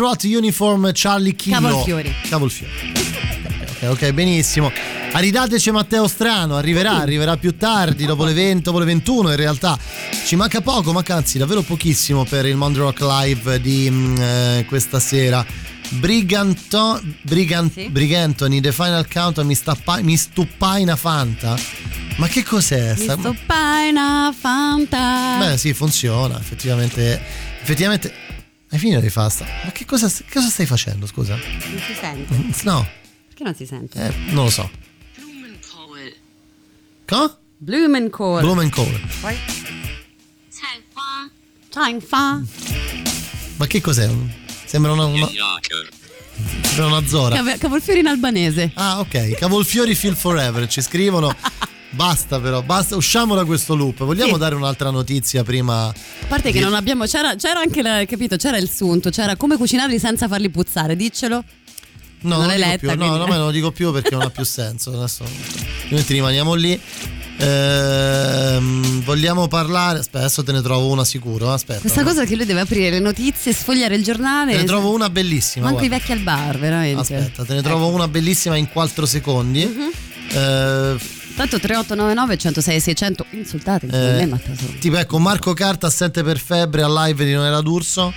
Foxtrot 0.00 0.24
Uniform 0.24 0.90
Charlie 0.94 1.34
Kilo. 1.34 1.60
Cavolfiori. 1.60 2.14
Cavolfiori. 2.26 2.72
Ok, 3.68 3.90
ok, 3.90 4.12
benissimo. 4.12 4.72
Aridateci 5.12 5.70
Matteo 5.70 6.08
Strano, 6.08 6.56
arriverà, 6.56 6.92
arriverà 7.00 7.36
più 7.36 7.54
tardi, 7.56 8.06
dopo 8.06 8.24
le 8.24 8.32
20, 8.32 8.62
dopo 8.62 8.78
le 8.78 8.86
21 8.86 9.30
in 9.30 9.36
realtà. 9.36 9.78
Ci 10.24 10.36
manca 10.36 10.62
poco, 10.62 10.92
manca 10.92 11.16
anzi 11.16 11.36
davvero 11.36 11.60
pochissimo 11.60 12.24
per 12.24 12.46
il 12.46 12.56
Mondo 12.56 12.80
Rock 12.80 13.00
Live 13.00 13.60
di 13.60 13.88
mm, 13.90 14.16
eh, 14.18 14.64
questa 14.66 15.00
sera. 15.00 15.44
Briganto, 15.90 17.02
Brigan- 17.22 17.70
Brigantoni, 17.90 18.60
The 18.62 18.72
Final 18.72 19.06
Countdown, 19.06 19.46
mi, 19.46 19.54
stappa- 19.54 20.00
mi 20.00 20.16
stuppaina 20.16 20.96
Fanta. 20.96 21.58
Ma 22.16 22.26
che 22.26 22.42
cos'è? 22.42 22.94
Mi 22.96 23.02
sta- 23.02 23.16
sto 23.18 23.36
paina 23.44 24.34
fanta. 24.38 25.36
Beh, 25.38 25.58
sì, 25.58 25.74
funziona. 25.74 26.38
Effettivamente. 26.38 27.20
Effettivamente. 27.60 28.28
Hai 28.72 28.78
finito 28.78 29.00
di 29.00 29.10
fare 29.10 29.30
sta- 29.30 29.46
Ma 29.64 29.72
che 29.72 29.84
cosa, 29.84 30.08
che 30.08 30.24
cosa 30.32 30.48
stai 30.48 30.66
facendo, 30.66 31.06
scusa? 31.06 31.34
Non 31.36 31.80
si 31.86 31.94
sente. 31.94 32.34
No, 32.64 32.86
Perché 33.28 33.42
non 33.44 33.54
si 33.54 33.66
sente? 33.66 34.00
eh, 34.06 34.14
non 34.32 34.44
lo 34.44 34.50
so. 34.50 34.70
Co? 37.06 37.38
Blumenkohl. 37.56 38.40
Blumenkohl. 38.42 39.00
Poi? 39.20 39.36
Time 41.70 42.00
fa. 42.00 42.40
Ma 43.56 43.66
che 43.66 43.80
cos'è? 43.80 44.08
Sembra 44.64 44.92
una, 44.92 45.04
una, 45.06 45.28
sembra 46.62 46.86
una 46.86 47.06
zora. 47.06 47.36
Cav- 47.36 47.58
cavolfiori 47.58 47.98
in 48.00 48.06
albanese. 48.06 48.70
Ah, 48.74 49.00
ok. 49.00 49.34
Cavolfiori 49.34 49.94
Feel 49.94 50.16
Forever. 50.16 50.66
Ci 50.68 50.80
scrivono. 50.80 51.34
Basta 51.92 52.38
però, 52.38 52.62
basta, 52.62 52.94
usciamo 52.96 53.34
da 53.34 53.44
questo 53.44 53.74
loop. 53.74 54.04
Vogliamo 54.04 54.34
Sì. 54.34 54.38
dare 54.38 54.54
un'altra 54.54 54.90
notizia 54.90 55.42
prima? 55.42 55.86
A 55.88 55.94
parte 56.28 56.52
che 56.52 56.58
di- 56.58 56.64
non 56.64 56.74
abbiamo. 56.74 57.04
C'era, 57.06 57.34
c'era 57.34 57.60
anche 57.60 57.82
la, 57.82 58.04
capito? 58.06 58.36
C'era 58.36 58.58
il 58.58 58.70
sunto, 58.70 59.10
c'era 59.10 59.34
come 59.36 59.56
cucinarli 59.56 59.98
senza 59.98 60.28
farli 60.28 60.50
puzzare, 60.50 60.94
diccelo. 60.94 61.42
No, 62.22 62.36
non 62.36 62.46
non, 62.48 62.56
letta, 62.58 62.76
più. 62.78 62.88
No, 62.90 62.96
quindi- 62.96 63.18
no, 63.18 63.26
ma 63.26 63.36
non 63.36 63.46
lo 63.46 63.50
dico 63.50 63.72
più 63.72 63.90
perché 63.92 64.10
non 64.10 64.22
ha 64.22 64.30
più 64.30 64.44
senso. 64.44 64.92
Adesso 64.96 65.24
altrimenti 65.82 66.12
rimaniamo 66.12 66.54
lì. 66.54 66.80
Ehm, 67.38 69.02
vogliamo 69.02 69.48
parlare. 69.48 69.98
Aspetta, 70.00 70.18
adesso 70.18 70.42
te 70.44 70.52
ne 70.52 70.60
trovo 70.62 70.88
una 70.90 71.04
sicuro. 71.04 71.50
Aspetta. 71.52 71.80
Questa 71.80 72.02
cosa 72.04 72.24
che 72.24 72.36
lui 72.36 72.44
deve 72.44 72.60
aprire 72.60 72.90
le 72.90 73.00
notizie, 73.00 73.52
sfogliare 73.52 73.94
il 73.96 74.04
giornale. 74.04 74.52
Te 74.52 74.58
ne 74.58 74.64
trovo 74.64 74.92
una 74.92 75.10
bellissima. 75.10 75.66
Manco 75.66 75.82
i 75.84 75.88
guarda. 75.88 76.04
vecchi 76.06 76.18
al 76.18 76.22
bar, 76.24 76.58
veramente. 76.58 77.00
Aspetta, 77.16 77.44
te 77.44 77.54
ne 77.54 77.62
trovo 77.62 77.88
una 77.88 78.06
bellissima 78.08 78.56
in 78.56 78.68
4 78.68 79.06
secondi. 79.06 79.64
Mhm. 79.64 79.90
Eh, 80.32 80.96
Tanto 81.40 81.58
3899 81.58 82.36
106 82.36 82.80
600 82.80 83.26
insultate 83.30 83.86
eh, 83.86 84.26
me 84.26 84.38
tipo 84.78 84.98
ecco 84.98 85.18
Marco 85.18 85.54
Carta 85.54 85.86
assente 85.86 86.22
per 86.22 86.38
febbre 86.38 86.82
al 86.82 86.92
live 86.92 87.24
di 87.24 87.32
Non 87.32 87.46
era 87.46 87.62
d'Urso. 87.62 88.12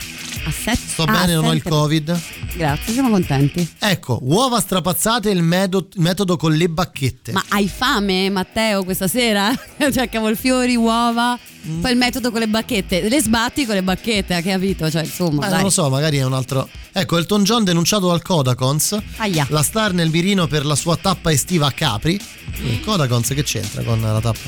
Sto 0.76 1.03
ah, 1.03 1.11
bene, 1.11 1.34
non 1.34 1.45
ho 1.45 1.53
il 1.53 1.59
assente- 1.59 1.69
covid. 1.69 2.21
Grazie, 2.57 2.91
siamo 2.91 3.09
contenti. 3.09 3.65
Ecco, 3.80 4.19
uova 4.24 4.59
strapazzate 4.59 5.30
il 5.30 5.41
metodo 5.41 6.36
con 6.36 6.51
le 6.51 6.67
bacchette. 6.67 7.32
Ma 7.32 7.45
hai 7.47 7.69
fame, 7.69 8.30
Matteo, 8.30 8.84
questa 8.84 9.07
sera? 9.07 9.53
cioè, 9.93 10.09
cavolfiori, 10.09 10.76
uova. 10.76 11.39
Mm. 11.65 11.80
Poi 11.80 11.91
il 11.91 11.97
metodo 11.97 12.30
con 12.30 12.41
le 12.41 12.47
bacchette. 12.49 13.07
Le 13.07 13.21
sbatti 13.21 13.65
con 13.65 13.76
le 13.76 13.84
bacchette, 13.84 14.34
hai 14.34 14.43
capito? 14.43 14.91
Cioè, 14.91 15.03
insomma, 15.03 15.47
Eh, 15.47 15.49
non 15.49 15.61
lo 15.61 15.69
so, 15.69 15.89
magari 15.89 16.17
è 16.17 16.26
un 16.26 16.34
altro. 16.34 16.67
Ecco, 16.96 17.18
Elton 17.18 17.44
John 17.44 17.64
denunciato 17.64 18.08
dal 18.08 18.22
Codacons. 18.22 18.96
Aia. 19.18 19.48
La 19.50 19.64
star 19.64 19.94
nel 19.94 20.12
mirino 20.12 20.46
per 20.46 20.64
la 20.64 20.76
sua 20.76 20.96
tappa 20.96 21.32
estiva 21.32 21.66
a 21.66 21.72
Capri. 21.72 22.20
Il 22.64 22.82
Codacons 22.82 23.30
che 23.30 23.41
c'entra 23.41 23.82
con 23.82 24.00
la 24.00 24.22
tappa? 24.22 24.48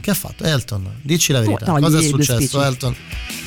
Che 0.00 0.10
ha 0.10 0.14
fatto? 0.14 0.44
Elton, 0.44 0.88
dici 1.02 1.32
la 1.32 1.40
verità. 1.40 1.64
togli 1.64 1.82
Cosa 1.82 1.98
è 1.98 2.02
successo. 2.02 2.62
Elton? 2.62 2.94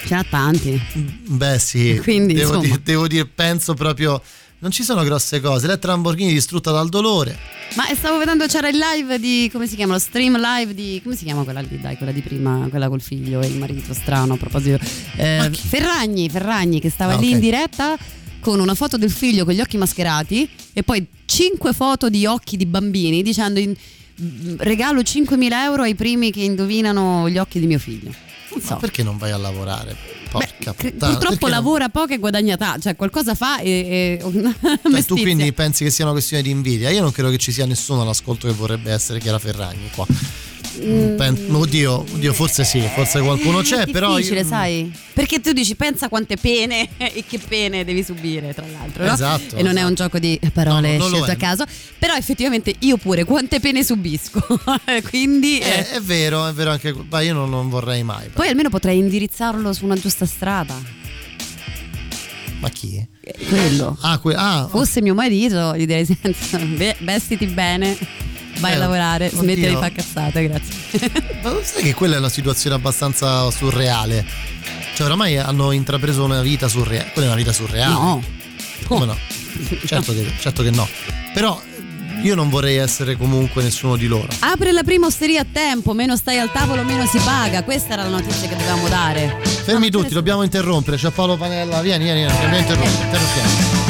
Ce 0.05 0.14
n'ha 0.14 0.26
tanti. 0.30 0.80
Beh, 1.26 1.57
sì. 1.57 1.99
Quindi, 2.03 2.34
devo, 2.34 2.57
dire, 2.57 2.82
devo 2.84 3.07
dire, 3.07 3.26
penso 3.26 3.76
proprio. 3.76 4.22
Non 4.62 4.70
ci 4.70 4.84
sono 4.84 5.03
grosse 5.03 5.39
cose. 5.39 5.66
Elettra 5.66 5.91
Lamborghini 5.93 6.32
distrutta 6.34 6.70
dal 6.72 6.88
dolore. 6.88 7.36
Ma 7.76 7.86
stavo 7.95 8.18
vedendo, 8.20 8.45
c'era 8.45 8.68
il 8.70 8.78
live 8.78 9.20
di. 9.20 9.49
come 9.51 9.66
si 9.66 9.76
chiama? 9.76 9.93
Lo 9.93 9.99
stream 9.99 10.39
live 10.39 10.76
di. 10.76 10.99
come 11.03 11.16
si 11.16 11.24
chiama 11.24 11.43
quella 11.43 11.62
lì? 11.62 11.80
Dai, 11.80 11.97
quella 11.97 12.12
di 12.12 12.22
prima, 12.22 12.68
quella 12.70 12.88
col 12.88 13.01
figlio 13.01 13.41
e 13.41 13.47
il 13.47 13.57
marito 13.57 13.93
strano 13.93 14.34
a 14.34 14.38
proposito. 14.38 14.78
Eh, 15.16 15.49
Ferragni, 15.51 16.30
Ferragni 16.30 16.80
che 16.80 16.89
stava 16.91 17.14
Ah, 17.14 17.18
lì 17.18 17.28
ok. 17.30 17.34
in 17.34 17.39
diretta 17.39 17.97
con 18.39 18.59
una 18.59 18.76
foto 18.76 18.97
del 18.97 19.09
figlio 19.12 19.45
con 19.45 19.53
gli 19.53 19.62
occhi 19.62 19.78
mascherati 19.78 20.47
e 20.74 20.84
poi 20.84 21.05
cinque 21.26 21.74
foto 21.74 22.09
di 22.09 22.26
occhi 22.28 22.55
di 22.57 22.66
bambini 22.66 23.22
dicendo 23.24 23.59
in- 23.59 23.74
mm, 24.22 24.55
regalo 24.57 25.01
5.000 25.01 25.64
euro 25.64 25.84
ai 25.84 25.95
primi 25.95 26.32
che 26.32 26.41
indovinano 26.41 27.28
gli 27.30 27.38
occhi 27.39 27.59
di 27.59 27.66
mio 27.68 27.80
figlio. 27.80 28.12
Non 28.51 28.62
so. 28.62 28.74
Ma 28.74 28.80
perché 28.80 29.01
non 29.01 29.18
vai 29.18 29.32
a 29.32 29.38
lavorare? 29.38 29.95
Porca 30.32 30.73
Cre- 30.73 30.91
puttana. 30.91 31.11
Purtroppo 31.11 31.36
perché 31.38 31.45
non- 31.45 31.49
lavora 31.51 31.89
poco 31.89 32.13
e 32.13 32.17
guadagna 32.17 32.57
tanto, 32.57 32.82
cioè 32.82 32.95
qualcosa 32.95 33.36
fa 33.36 33.59
e. 33.59 34.19
e 34.21 34.21
Cioè, 34.91 35.03
tu 35.03 35.17
quindi 35.17 35.51
pensi 35.53 35.84
che 35.84 35.89
sia 35.89 36.05
una 36.05 36.13
questione 36.13 36.43
di 36.43 36.49
invidia? 36.49 36.89
Io 36.89 37.01
non 37.01 37.11
credo 37.11 37.29
che 37.29 37.38
ci 37.38 37.51
sia 37.51 37.65
nessuno 37.65 38.01
all'ascolto 38.01 38.47
che 38.47 38.53
vorrebbe 38.53 38.91
essere 38.91 39.19
Chiara 39.19 39.39
Ferragni 39.39 39.89
qua. 39.93 40.05
Mm. 40.80 41.17
Pen- 41.17 41.47
oddio, 41.51 41.99
oddio, 42.13 42.34
forse 42.34 42.63
sì, 42.63 42.82
forse 42.95 43.19
qualcuno 43.22 43.61
c'è, 43.61 43.80
È 43.86 43.91
però. 43.91 44.11
io- 44.11 44.15
difficile, 44.17 44.43
sai? 44.45 44.91
Perché 45.13 45.41
tu 45.41 45.51
dici 45.51 45.76
pensa 45.76 46.07
quante 46.07 46.38
pene 46.38 46.88
e 46.97 47.24
che 47.28 47.39
pene 47.39 47.84
devi 47.84 48.03
subire, 48.03 48.53
tra 48.53 48.65
l'altro. 48.72 49.03
no? 49.05 49.11
Esatto, 49.13 49.55
E 49.57 49.63
non 49.63 49.76
è 49.78 49.84
un 49.84 49.93
gioco 49.93 50.17
di 50.19 50.39
parole 50.53 50.95
No, 50.97 51.26
è. 51.26 51.30
a 51.32 51.36
caso. 51.36 51.65
Però 51.99 52.13
effettivamente 52.15 52.74
io 52.80 52.97
pure 52.97 53.24
quante 53.26 53.59
pene 53.59 53.84
subisco. 53.84 54.41
Quindi 55.09 55.59
Eh, 55.59 55.69
eh, 55.69 55.89
è 55.91 55.99
vero, 55.99 56.47
è 56.47 56.53
vero 56.53 56.72
anche. 56.72 56.95
Ma 57.09 57.19
io 57.22 57.34
non, 57.34 57.49
non 57.49 57.69
vorrei 57.69 58.03
mai. 58.03 58.30
poi 58.30 58.47
almeno 58.47 58.69
potrei 58.69 58.97
indirizzarlo 58.97 59.74
su 59.74 59.84
una 59.86 59.95
giusta 59.95 60.26
strada. 60.26 60.99
Ma 62.59 62.69
chi? 62.69 63.05
Eh, 63.22 63.36
Quello. 63.47 63.97
Ah, 64.01 64.19
que- 64.19 64.36
ah, 64.36 64.67
Fosse 64.69 65.01
mio 65.01 65.13
marito, 65.15 65.76
gli 65.76 65.86
direi 65.86 66.05
senza, 66.05 66.59
ve- 66.63 66.95
vestiti 66.99 67.45
bene, 67.47 67.97
vai 68.62 68.72
Eh, 68.72 68.76
a 68.76 68.78
lavorare, 68.78 69.26
oddio. 69.26 69.39
smetti 69.39 69.68
di 69.68 69.74
fare 69.74 69.91
cazzate, 69.91 70.47
grazie. 70.47 71.12
Ma 71.43 71.53
sai 71.62 71.84
che 71.84 71.93
quella 71.93 72.16
è 72.16 72.20
una 72.20 72.30
situazione 72.30 72.76
abbastanza 72.78 73.51
surreale? 73.51 74.26
Cioè, 74.95 75.05
oramai 75.07 75.38
hanno 75.38 75.72
intrapreso 75.72 76.24
una 76.24 76.41
vita 76.41 76.68
surreale. 76.70 77.09
Quella 77.12 77.28
è 77.28 77.32
una 77.32 77.38
vita 77.39 77.51
surreale. 77.51 77.93
No. 77.93 78.24
Come 78.86 79.05
no? 79.05 79.18
Certo 79.86 80.14
che, 80.14 80.32
certo 80.39 80.64
che 80.64 80.72
no. 80.72 80.88
Però 81.34 81.62
io 82.24 82.36
non 82.36 82.49
vorrei 82.49 82.78
essere 82.78 83.16
comunque 83.18 83.64
nessuno 83.64 83.95
di 83.95 84.07
loro. 84.07 84.28
Apre 84.39 84.72
la 84.72 84.84
prima 84.84 85.07
osteria 85.07 85.41
a 85.41 85.45
tempo, 85.51 85.93
meno 85.93 86.16
stai 86.16 86.38
al 86.39 86.51
tavolo, 86.51 86.84
meno 86.84 87.05
si 87.05 87.18
paga. 87.20 87.64
Questa 87.64 87.93
era 87.93 88.03
la 88.03 88.09
notizia 88.09 88.47
che 88.47 88.55
dovevamo 88.55 88.88
dare. 88.88 89.38
Fermi 89.43 89.89
tutti, 89.89 90.14
dobbiamo 90.14 90.43
interrompere. 90.43 90.97
C'è 90.97 91.09
Paolo 91.09 91.36
Panella. 91.38 91.82
Vieni, 91.82 92.03
vieni, 92.03 92.20
vieni. 92.22 92.34
Dobbiamo 92.34 92.57
interrompere. 92.57 93.03
interrompiamo. 93.05 93.80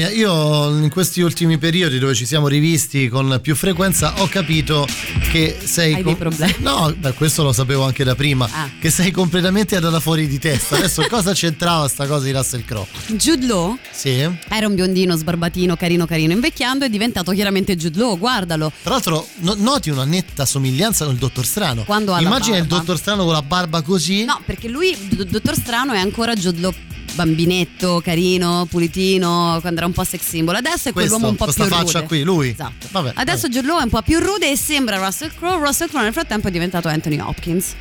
Paolonia, 0.00 0.10
io 0.10 0.78
in 0.82 0.88
questi 0.90 1.20
ultimi 1.20 1.58
periodi 1.58 1.98
dove 1.98 2.14
ci 2.14 2.24
siamo 2.24 2.48
rivisti 2.48 3.08
con 3.08 3.38
più 3.42 3.54
frequenza 3.54 4.14
ho 4.18 4.28
capito 4.28 4.86
che 5.30 5.58
sei... 5.62 5.94
Hai 5.94 6.02
dei 6.02 6.16
problemi? 6.16 6.54
No, 6.60 6.92
beh, 6.96 7.12
questo 7.12 7.42
lo 7.42 7.52
sapevo 7.52 7.84
anche 7.84 8.02
da 8.04 8.14
prima, 8.14 8.48
Ah. 8.50 8.70
che 8.80 8.88
sei 8.90 9.10
completamente 9.10 9.76
andata 9.76 10.00
fuori 10.00 10.26
di 10.26 10.38
testa. 10.38 10.76
Adesso 10.76 11.04
cosa 11.10 11.32
c'entrava 11.34 11.86
sta 11.88 12.06
cosa 12.06 12.24
di 12.24 12.32
Russell 12.32 12.64
Crowe? 12.64 12.86
Jude 13.08 13.46
Law 13.46 13.76
Sì? 13.90 14.26
era 14.48 14.66
un 14.66 14.74
biondino 14.74 15.16
sbarbatino, 15.16 15.76
carino 15.76 16.06
carino, 16.06 16.32
invecchiando 16.32 16.84
è 16.84 16.88
diventato 16.88 17.32
chiaramente 17.32 17.76
Jude 17.76 17.98
Law, 17.98 18.16
guardalo. 18.18 18.72
Tra 18.82 18.92
l'altro 18.92 19.26
no- 19.40 19.54
noti 19.58 19.90
una 19.90 20.04
netta 20.04 20.46
somiglianza 20.46 21.04
con 21.04 21.14
il 21.14 21.20
Dottor 21.20 21.44
Strano. 21.44 21.84
Quando 21.84 22.14
ha 22.14 22.20
Immagina 22.20 22.56
il. 22.56 22.66
Dottor 22.66 22.96
Strano 22.96 23.24
con 23.24 23.32
la 23.34 23.42
barba 23.42 23.82
così. 23.82 24.24
No, 24.24 24.40
perché 24.44 24.68
lui, 24.68 24.96
D- 25.08 25.24
Dottor 25.24 25.54
Strano, 25.54 25.92
è 25.92 25.98
ancora 25.98 26.34
Jude 26.34 26.60
Law 26.60 26.72
bambinetto, 27.14 28.00
carino, 28.02 28.66
pulitino, 28.68 29.58
quando 29.60 29.78
era 29.78 29.86
un 29.86 29.92
po' 29.92 30.04
sex 30.04 30.20
symbol. 30.22 30.54
Adesso 30.56 30.88
è 30.88 30.92
Questo, 30.92 31.10
quell'uomo 31.18 31.28
un 31.28 31.36
po' 31.36 31.44
questa 31.44 31.64
più 31.66 31.72
faccia 31.74 31.92
rude. 32.00 32.06
qui, 32.06 32.22
lui. 32.22 32.48
Esatto. 32.50 32.86
Vabbè, 32.90 33.12
Adesso 33.14 33.48
Jude 33.48 33.66
Law 33.66 33.80
è 33.80 33.82
un 33.84 33.90
po' 33.90 34.02
più 34.02 34.18
rude 34.18 34.50
e 34.50 34.56
sembra 34.56 34.98
Russell 34.98 35.32
Crowe. 35.34 35.64
Russell 35.66 35.88
Crowe 35.88 36.04
nel 36.04 36.12
frattempo 36.12 36.48
è 36.48 36.50
diventato 36.50 36.88
Anthony 36.88 37.18
Hopkins. 37.18 37.74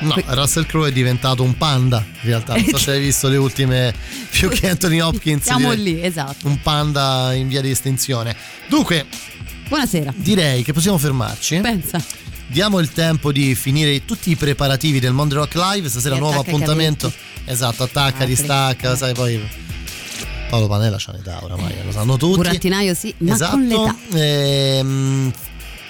No, 0.00 0.14
Russell 0.26 0.64
Crowe 0.66 0.88
è 0.88 0.92
diventato 0.92 1.42
un 1.42 1.56
panda 1.56 1.98
in 2.22 2.28
realtà. 2.28 2.54
Non 2.54 2.64
so 2.66 2.78
se 2.78 2.92
hai 2.92 3.00
visto 3.00 3.28
le 3.28 3.36
ultime 3.36 3.92
più 4.30 4.48
che 4.48 4.68
Anthony 4.70 5.00
Hopkins. 5.00 5.42
Siamo 5.44 5.74
direi 5.74 5.94
lì, 5.94 6.04
esatto. 6.04 6.46
Un 6.46 6.60
panda 6.62 7.32
in 7.34 7.48
via 7.48 7.60
di 7.60 7.70
estinzione. 7.70 8.34
Dunque, 8.68 9.06
Buonasera. 9.68 10.12
direi 10.16 10.62
che 10.62 10.72
possiamo 10.72 10.98
fermarci. 10.98 11.58
Pensa. 11.60 12.00
Diamo 12.50 12.78
il 12.78 12.90
tempo 12.92 13.30
di 13.30 13.54
finire 13.54 14.06
tutti 14.06 14.30
i 14.30 14.36
preparativi 14.36 15.00
del 15.00 15.12
Mondo 15.12 15.34
Rock 15.34 15.54
Live. 15.54 15.88
Stasera 15.90 16.14
Sì, 16.14 16.20
nuovo 16.20 16.40
appuntamento. 16.40 17.12
Esatto, 17.44 17.82
attacca, 17.82 18.22
Apri. 18.22 18.26
distacca, 18.26 18.96
sai 18.96 19.12
poi. 19.12 19.38
Paolo 20.48 20.66
Panella 20.66 20.96
c'ha 20.98 21.12
un'età 21.12 21.44
oramai, 21.44 21.74
lo 21.84 21.92
sanno 21.92 22.16
tutti. 22.16 22.36
Burattinaio 22.36 22.94
sì, 22.94 23.14
ma 23.18 23.34
esatto. 23.34 23.50
con 23.50 23.66
l'età. 23.66 23.96
Ehm, 24.14 25.32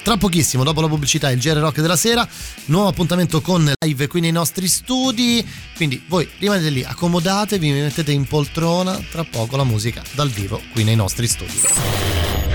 tra 0.03 0.17
pochissimo, 0.17 0.65
dopo 0.65 0.81
la 0.81 0.89
pubblicità, 0.89 1.31
il 1.31 1.39
GR 1.39 1.57
Rock 1.57 1.79
della 1.79 1.95
sera, 1.95 2.27
nuovo 2.65 2.89
appuntamento 2.89 3.39
con 3.39 3.71
live 3.79 4.07
qui 4.07 4.19
nei 4.19 4.31
nostri 4.31 4.67
studi. 4.67 5.45
Quindi 5.77 6.03
voi 6.07 6.29
rimanete 6.39 6.69
lì, 6.69 6.83
accomodatevi, 6.83 7.71
vi 7.71 7.79
mettete 7.79 8.11
in 8.11 8.25
poltrona, 8.25 9.01
tra 9.09 9.23
poco 9.23 9.55
la 9.55 9.63
musica 9.63 10.03
dal 10.11 10.29
vivo 10.29 10.61
qui 10.73 10.83
nei 10.83 10.95
nostri 10.97 11.25
studi. 11.25 12.48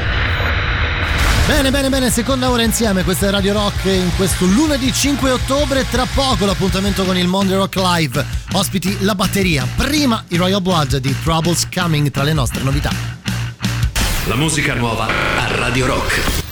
Bene, 1.47 1.71
bene, 1.71 1.91
bene, 1.91 2.11
seconda 2.11 2.51
ora 2.51 2.63
insieme, 2.63 3.05
questa 3.05 3.27
è 3.27 3.31
Radio 3.31 3.53
Rock 3.53 3.85
in 3.85 4.11
questo 4.17 4.47
lunedì 4.47 4.91
5 4.91 5.31
ottobre, 5.31 5.87
tra 5.91 6.07
poco 6.07 6.47
l'appuntamento 6.47 7.05
con 7.05 7.19
il 7.19 7.27
Monday 7.27 7.57
Rock 7.57 7.77
Live, 7.77 8.25
ospiti 8.53 8.97
la 9.01 9.15
batteria, 9.15 9.69
prima 9.77 10.25
i 10.29 10.37
Royal 10.37 10.63
Blood 10.63 10.97
di 10.97 11.15
Troubles 11.23 11.69
Coming 11.73 12.11
tra 12.11 12.23
le 12.23 12.33
nostre 12.33 12.63
novità. 12.63 12.91
La 14.27 14.37
musica 14.37 14.73
nuova 14.73 15.07
a 15.07 15.57
Radio 15.57 15.85
Rock. 15.85 16.44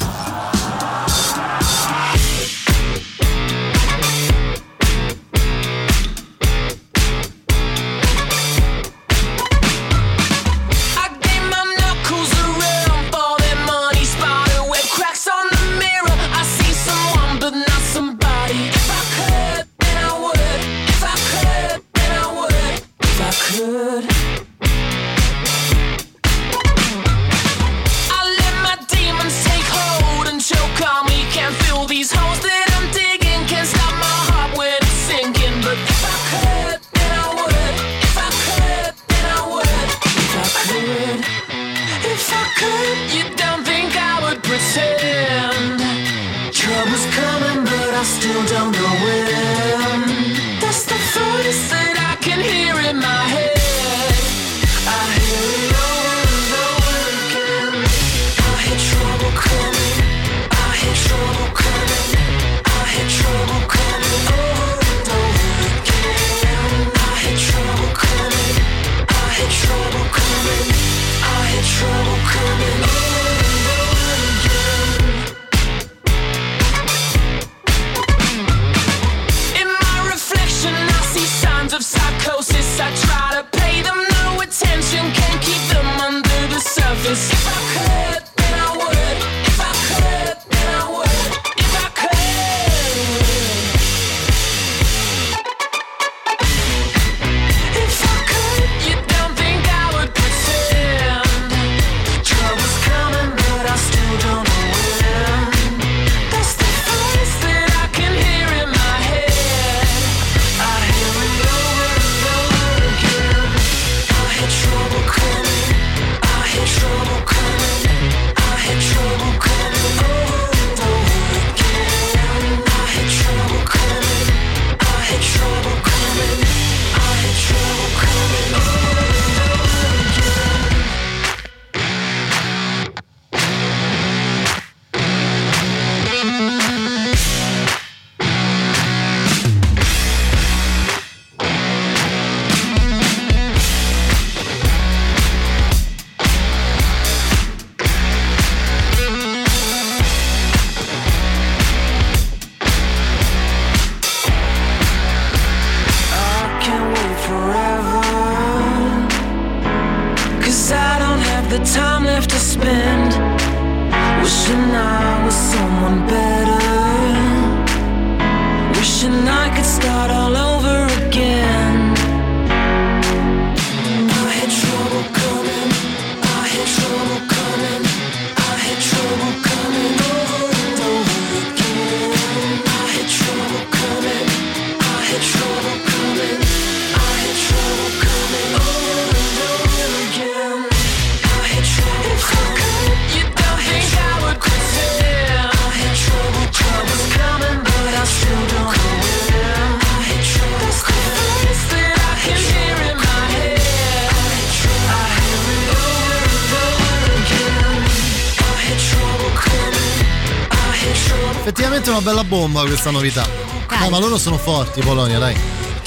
Effettivamente 211.42 211.88
è 211.88 211.92
una 211.92 212.02
bella 212.02 212.22
bomba 212.22 212.62
questa 212.62 212.92
novità. 212.92 213.26
Eh, 213.26 213.88
ma 213.88 213.98
loro 213.98 214.16
sono 214.16 214.38
forti, 214.38 214.80
Polonia, 214.80 215.18
dai. 215.18 215.36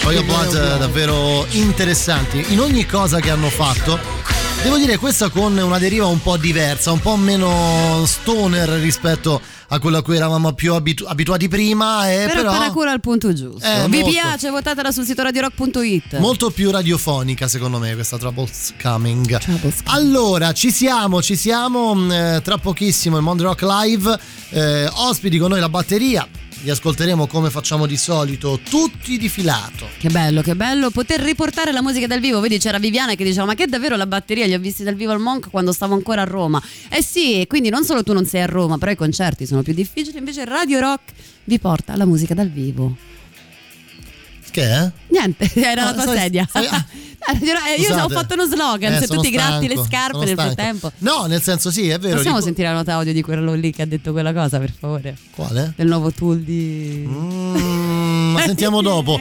Poi 0.01 0.21
Blood 0.21 0.53
eh, 0.53 0.77
davvero 0.77 1.45
interessanti 1.51 2.51
in 2.51 2.59
ogni 2.59 2.85
cosa 2.85 3.21
che 3.21 3.29
hanno 3.29 3.49
fatto. 3.49 3.97
Devo 4.65 4.77
dire 4.77 4.97
questa 4.97 5.29
con 5.29 5.55
una 5.55 5.77
deriva 5.77 6.07
un 6.07 6.19
po' 6.19 6.37
diversa, 6.37 6.91
un 6.91 6.99
po' 6.99 7.15
meno 7.17 8.03
stoner 8.07 8.67
rispetto 8.67 9.39
a 9.67 9.77
quello 9.77 9.97
a 9.97 10.01
cui 10.01 10.15
eravamo 10.15 10.53
più 10.53 10.73
abitu- 10.73 11.07
abituati 11.07 11.47
prima. 11.47 12.11
E 12.11 12.25
Però, 12.25 12.39
però 12.41 12.51
paracura 12.51 12.91
al 12.91 12.99
punto 12.99 13.31
giusto. 13.31 13.63
Eh, 13.63 13.87
Vi 13.87 13.99
molto. 13.99 14.09
piace? 14.09 14.49
Votatela 14.49 14.91
sul 14.91 15.05
sito 15.05 15.21
radiorock.it. 15.21 16.17
Molto 16.17 16.49
più 16.49 16.71
radiofonica 16.71 17.47
secondo 17.47 17.77
me 17.77 17.93
questa 17.93 18.17
Troubles 18.17 18.73
Coming. 18.81 19.39
Allora, 19.85 20.51
ci 20.51 20.71
siamo, 20.71 21.21
ci 21.21 21.35
siamo. 21.35 21.93
mm, 21.93 22.11
eh, 22.11 22.41
tra 22.43 22.57
pochissimo 22.57 23.17
il 23.17 23.23
Monde 23.23 23.43
Rock 23.43 23.61
Live. 23.61 24.19
Eh, 24.49 24.89
ospiti 24.95 25.37
con 25.37 25.51
noi 25.51 25.59
la 25.59 25.69
batteria. 25.69 26.27
Li 26.65 26.71
ascolteremo 26.71 27.27
come 27.27 27.51
facciamo 27.51 27.85
di 27.85 27.95
solito, 27.95 28.59
tutti 28.67 29.19
di 29.19 29.29
filato. 29.29 29.87
Che 29.99 30.09
bello, 30.09 30.41
che 30.41 30.55
bello 30.55 30.89
poter 30.89 31.19
riportare 31.19 31.71
la 31.71 31.83
musica 31.83 32.07
dal 32.07 32.19
vivo. 32.19 32.39
Vedi, 32.39 32.57
c'era 32.57 32.79
Viviana 32.79 33.13
che 33.13 33.23
diceva: 33.23 33.45
Ma 33.45 33.53
che 33.53 33.67
davvero 33.67 33.95
la 33.95 34.07
batteria? 34.07 34.47
Li 34.47 34.55
ho 34.55 34.59
visti 34.59 34.83
dal 34.83 34.95
vivo 34.95 35.11
al 35.11 35.19
Monk 35.19 35.51
quando 35.51 35.71
stavo 35.71 35.93
ancora 35.93 36.23
a 36.23 36.25
Roma. 36.25 36.59
Eh 36.89 37.03
sì, 37.03 37.45
quindi 37.47 37.69
non 37.69 37.83
solo 37.85 38.01
tu 38.01 38.13
non 38.13 38.25
sei 38.25 38.41
a 38.41 38.47
Roma, 38.47 38.79
però 38.79 38.89
i 38.91 38.95
concerti 38.95 39.45
sono 39.45 39.61
più 39.61 39.75
difficili. 39.75 40.17
Invece 40.17 40.43
Radio 40.43 40.79
Rock 40.79 41.11
vi 41.43 41.59
porta 41.59 41.95
la 41.95 42.05
musica 42.05 42.33
dal 42.33 42.49
vivo. 42.49 42.95
Che 44.49 44.63
è? 44.63 44.91
Niente, 45.09 45.51
era 45.61 45.83
Ah, 45.83 45.85
la 45.85 45.93
tua 45.93 46.03
sai- 46.13 46.17
sedia. 46.17 46.47
sai- 46.51 46.65
ah. 46.65 46.85
Eh, 47.27 47.81
io 47.81 47.89
ho 47.89 47.93
Scusate. 47.93 48.13
fatto 48.13 48.33
uno 48.35 48.45
slogan. 48.45 48.93
Eh, 48.93 48.99
se 48.99 49.07
tu 49.07 49.13
sono 49.13 49.21
ti 49.21 49.29
gratti 49.31 49.67
le 49.67 49.73
stanco, 49.73 49.89
scarpe 49.89 50.17
nel 50.19 50.27
stanco. 50.29 50.53
frattempo. 50.53 50.91
No, 50.99 51.25
nel 51.25 51.41
senso 51.41 51.71
sì, 51.71 51.89
è 51.89 51.97
vero. 51.97 52.15
Possiamo 52.15 52.35
ripo- 52.37 52.47
sentire 52.47 52.67
la 52.69 52.73
nota 52.75 52.93
audio 52.93 53.13
di 53.13 53.21
quello 53.21 53.53
lì 53.53 53.71
che 53.71 53.81
ha 53.81 53.85
detto 53.85 54.11
quella 54.11 54.31
cosa, 54.33 54.59
per 54.59 54.71
favore? 54.77 55.17
Quale? 55.31 55.73
Del 55.75 55.87
nuovo 55.87 56.11
tool 56.11 56.39
di. 56.41 57.03
Mm, 57.07 58.31
ma 58.33 58.41
sentiamo 58.41 58.81
dopo. 58.83 59.19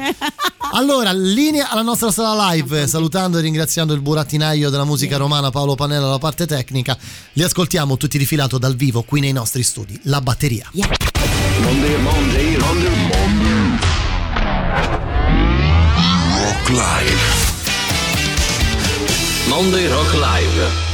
Allora, 0.72 1.12
linea 1.12 1.70
alla 1.70 1.82
nostra 1.82 2.10
sala 2.10 2.50
live, 2.52 2.86
salutando 2.88 3.38
e 3.38 3.40
ringraziando 3.42 3.94
il 3.94 4.00
burattinaio 4.00 4.70
della 4.70 4.84
musica 4.84 5.16
romana 5.16 5.50
Paolo 5.50 5.74
Panella 5.74 6.06
alla 6.06 6.18
parte 6.18 6.46
tecnica. 6.46 6.96
Li 7.34 7.42
ascoltiamo 7.42 7.96
tutti 7.96 8.18
di 8.18 8.26
filato 8.26 8.58
dal 8.58 8.74
vivo 8.74 9.02
qui 9.02 9.20
nei 9.20 9.32
nostri 9.32 9.62
studi, 9.62 9.98
la 10.04 10.20
batteria. 10.20 10.68
Monday, 10.72 11.96
Monday, 12.00 12.56
Monday, 12.58 12.90
Monday. 13.08 13.78
Rock 16.42 16.68
Live. 16.70 17.53
Monday 19.48 19.86
Rock 19.88 20.14
Live. 20.14 20.93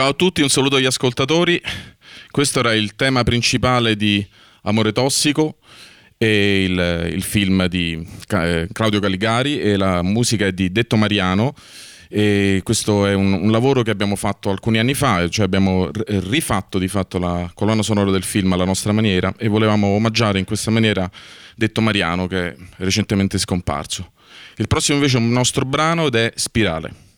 Ciao 0.00 0.08
a 0.08 0.14
tutti, 0.14 0.40
un 0.40 0.48
saluto 0.48 0.76
agli 0.76 0.86
ascoltatori. 0.86 1.60
Questo 2.30 2.60
era 2.60 2.72
il 2.72 2.96
tema 2.96 3.22
principale 3.22 3.96
di 3.96 4.26
Amore 4.62 4.92
Tossico 4.92 5.58
e 6.16 6.64
il, 6.64 7.10
il 7.12 7.22
film 7.22 7.66
di 7.66 8.02
eh, 8.28 8.66
Claudio 8.72 8.98
Caligari 8.98 9.60
e 9.60 9.76
la 9.76 10.00
musica 10.00 10.46
è 10.46 10.52
di 10.52 10.72
Detto 10.72 10.96
Mariano. 10.96 11.52
E 12.08 12.62
questo 12.64 13.04
è 13.04 13.12
un, 13.12 13.30
un 13.30 13.50
lavoro 13.50 13.82
che 13.82 13.90
abbiamo 13.90 14.16
fatto 14.16 14.48
alcuni 14.48 14.78
anni 14.78 14.94
fa, 14.94 15.28
cioè 15.28 15.44
abbiamo 15.44 15.90
rifatto 16.06 16.78
di 16.78 16.88
fatto 16.88 17.18
la 17.18 17.50
colonna 17.52 17.82
sonora 17.82 18.10
del 18.10 18.24
film 18.24 18.54
alla 18.54 18.64
nostra 18.64 18.92
maniera 18.92 19.34
e 19.36 19.48
volevamo 19.48 19.88
omaggiare 19.88 20.38
in 20.38 20.46
questa 20.46 20.70
maniera 20.70 21.10
Detto 21.54 21.82
Mariano 21.82 22.26
che 22.26 22.48
è 22.48 22.56
recentemente 22.76 23.36
scomparso. 23.36 24.12
Il 24.56 24.66
prossimo 24.66 24.96
invece 24.96 25.18
è 25.18 25.20
un 25.20 25.28
nostro 25.28 25.66
brano 25.66 26.06
ed 26.06 26.14
è 26.14 26.32
Spirale. 26.36 27.08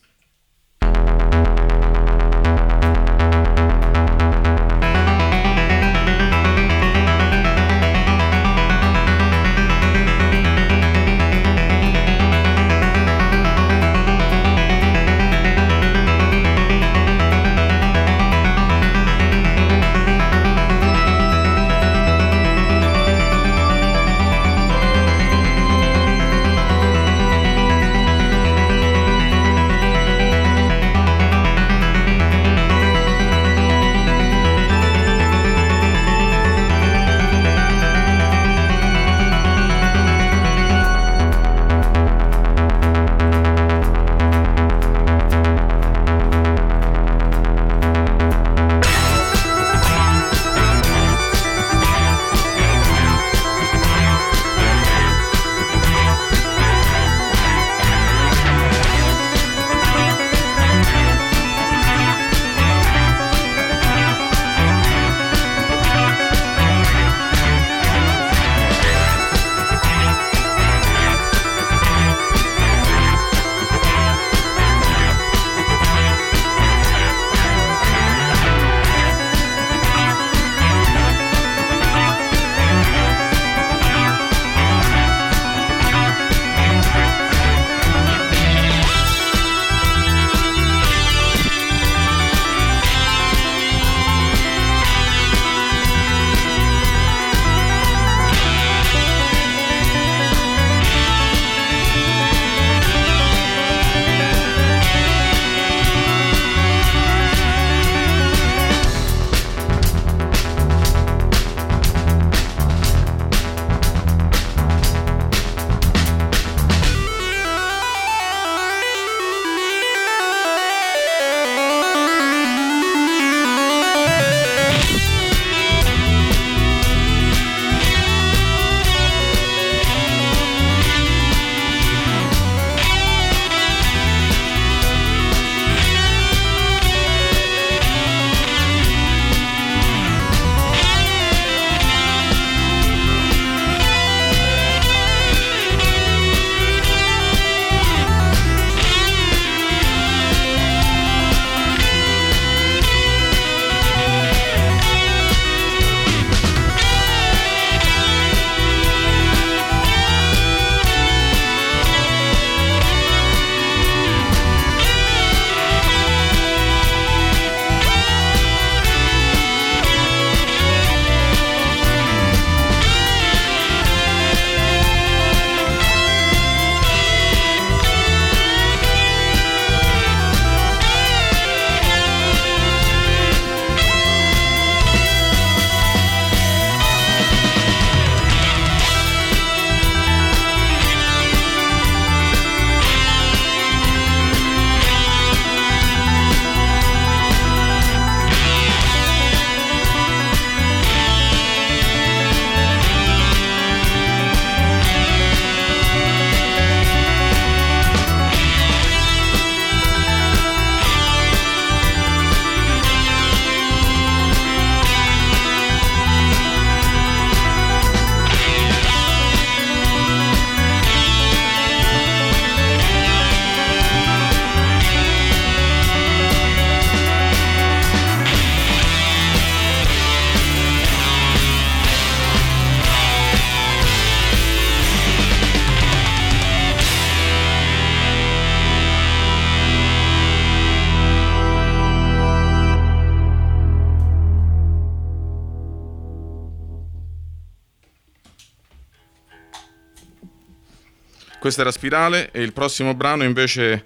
Questa 251.53 251.69
era 251.69 251.79
Spirale 251.79 252.31
e 252.31 252.41
il 252.41 252.51
prossimo 252.51 252.95
brano 252.95 253.23
invece 253.23 253.83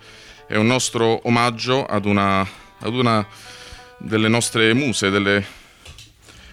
è 0.48 0.56
un 0.56 0.68
nostro 0.68 1.20
omaggio 1.28 1.84
ad 1.84 2.06
una, 2.06 2.40
ad 2.80 2.94
una 2.94 3.28
delle 3.98 4.30
nostre 4.30 4.74
muse, 4.74 5.10
delle 5.10 5.46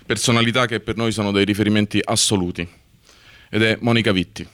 personalità 0.05 0.67
che 0.67 0.81
per 0.81 0.97
noi 0.97 1.13
sono 1.13 1.31
dei 1.31 1.45
riferimenti 1.45 2.01
assoluti 2.03 2.69
ed 3.49 3.63
è 3.63 3.79
Monica 3.81 4.11
Vitti. 4.11 4.45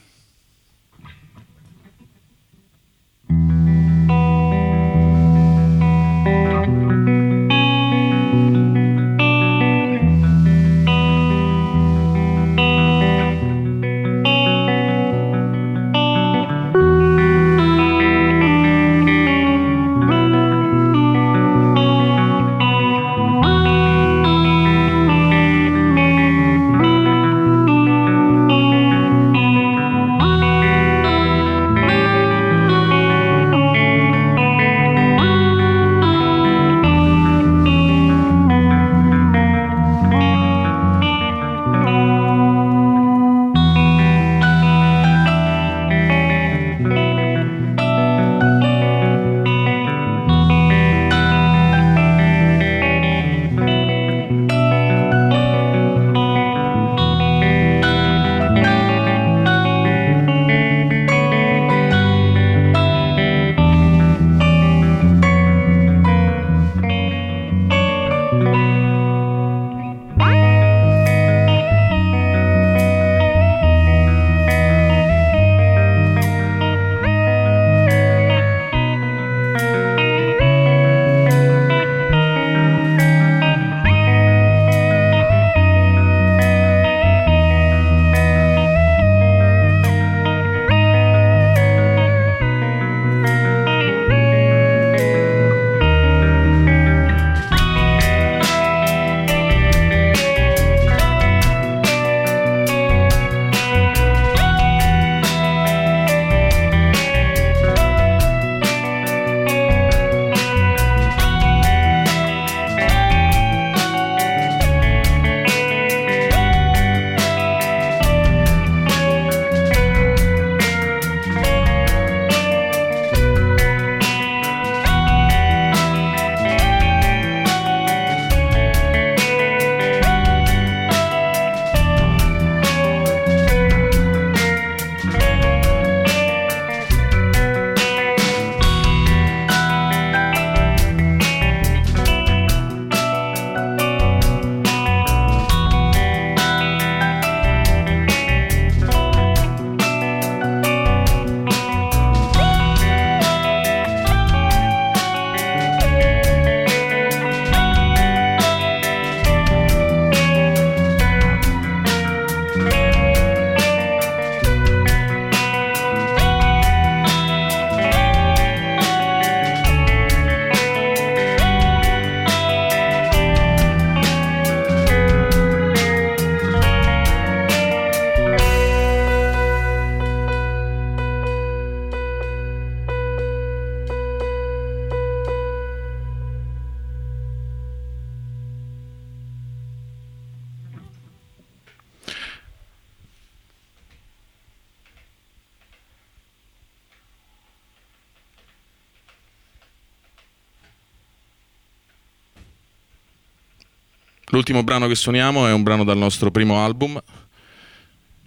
L'ultimo 204.41 204.65
brano 204.65 204.87
che 204.89 204.95
suoniamo 204.95 205.47
è 205.47 205.53
un 205.53 205.63
brano 205.63 205.85
dal 205.85 205.99
nostro 205.99 206.31
primo 206.31 206.65
album 206.65 206.99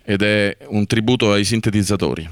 ed 0.03 0.22
è 0.22 0.55
un 0.68 0.86
tributo 0.86 1.32
ai 1.32 1.43
sintetizzatori. 1.43 2.30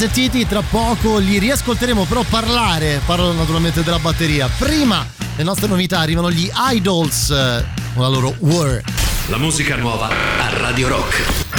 Sentiti, 0.00 0.46
tra 0.46 0.62
poco 0.62 1.18
li 1.18 1.38
riascolteremo, 1.38 2.06
però 2.06 2.22
parlare, 2.22 3.02
parlo 3.04 3.32
naturalmente 3.32 3.82
della 3.82 3.98
batteria. 3.98 4.48
Prima 4.48 5.06
le 5.36 5.42
nostre 5.42 5.66
novità 5.66 5.98
arrivano 5.98 6.30
gli 6.30 6.50
Idols 6.72 7.28
eh, 7.28 7.66
con 7.92 8.02
la 8.04 8.08
loro 8.08 8.34
War. 8.38 8.82
La 9.26 9.36
musica 9.36 9.76
nuova 9.76 10.08
a 10.08 10.56
Radio 10.56 10.88
Rock. 10.88 11.49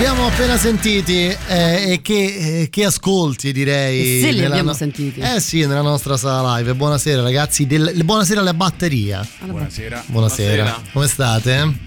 Abbiamo 0.00 0.28
appena 0.28 0.56
sentiti 0.56 1.26
eh, 1.26 1.92
e 1.92 2.00
che, 2.00 2.62
eh, 2.62 2.68
che 2.70 2.86
ascolti 2.86 3.52
direi. 3.52 4.00
E 4.00 4.20
se 4.22 4.30
li 4.30 4.36
nella 4.36 4.48
abbiamo 4.48 4.70
no- 4.70 4.74
sentiti. 4.74 5.20
Eh 5.20 5.40
sì, 5.40 5.66
nella 5.66 5.82
nostra 5.82 6.16
sala 6.16 6.56
live. 6.56 6.72
Buonasera 6.74 7.20
ragazzi, 7.20 7.66
del- 7.66 7.92
buonasera 8.02 8.40
alla 8.40 8.54
batteria. 8.54 9.26
Buonasera. 9.44 10.04
Buonasera. 10.06 10.82
Come 10.94 11.06
state? 11.06 11.78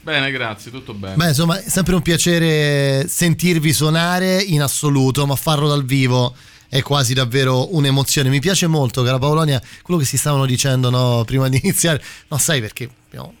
Bene, 0.00 0.32
grazie, 0.32 0.72
tutto 0.72 0.94
bene. 0.94 1.14
Beh, 1.14 1.28
insomma, 1.28 1.62
è 1.62 1.68
sempre 1.68 1.94
un 1.94 2.02
piacere 2.02 3.06
sentirvi 3.08 3.72
suonare 3.72 4.42
in 4.42 4.60
assoluto, 4.60 5.24
ma 5.24 5.36
farlo 5.36 5.68
dal 5.68 5.84
vivo 5.84 6.34
è 6.74 6.82
quasi 6.82 7.14
davvero 7.14 7.72
un'emozione. 7.72 8.28
Mi 8.28 8.40
piace 8.40 8.66
molto, 8.66 9.04
cara 9.04 9.16
Paolonia, 9.20 9.62
quello 9.82 10.00
che 10.00 10.06
si 10.06 10.16
stavano 10.16 10.44
dicendo 10.44 10.90
no, 10.90 11.22
prima 11.24 11.48
di 11.48 11.60
iniziare. 11.62 12.02
No, 12.26 12.36
sai 12.36 12.60
perché? 12.60 12.90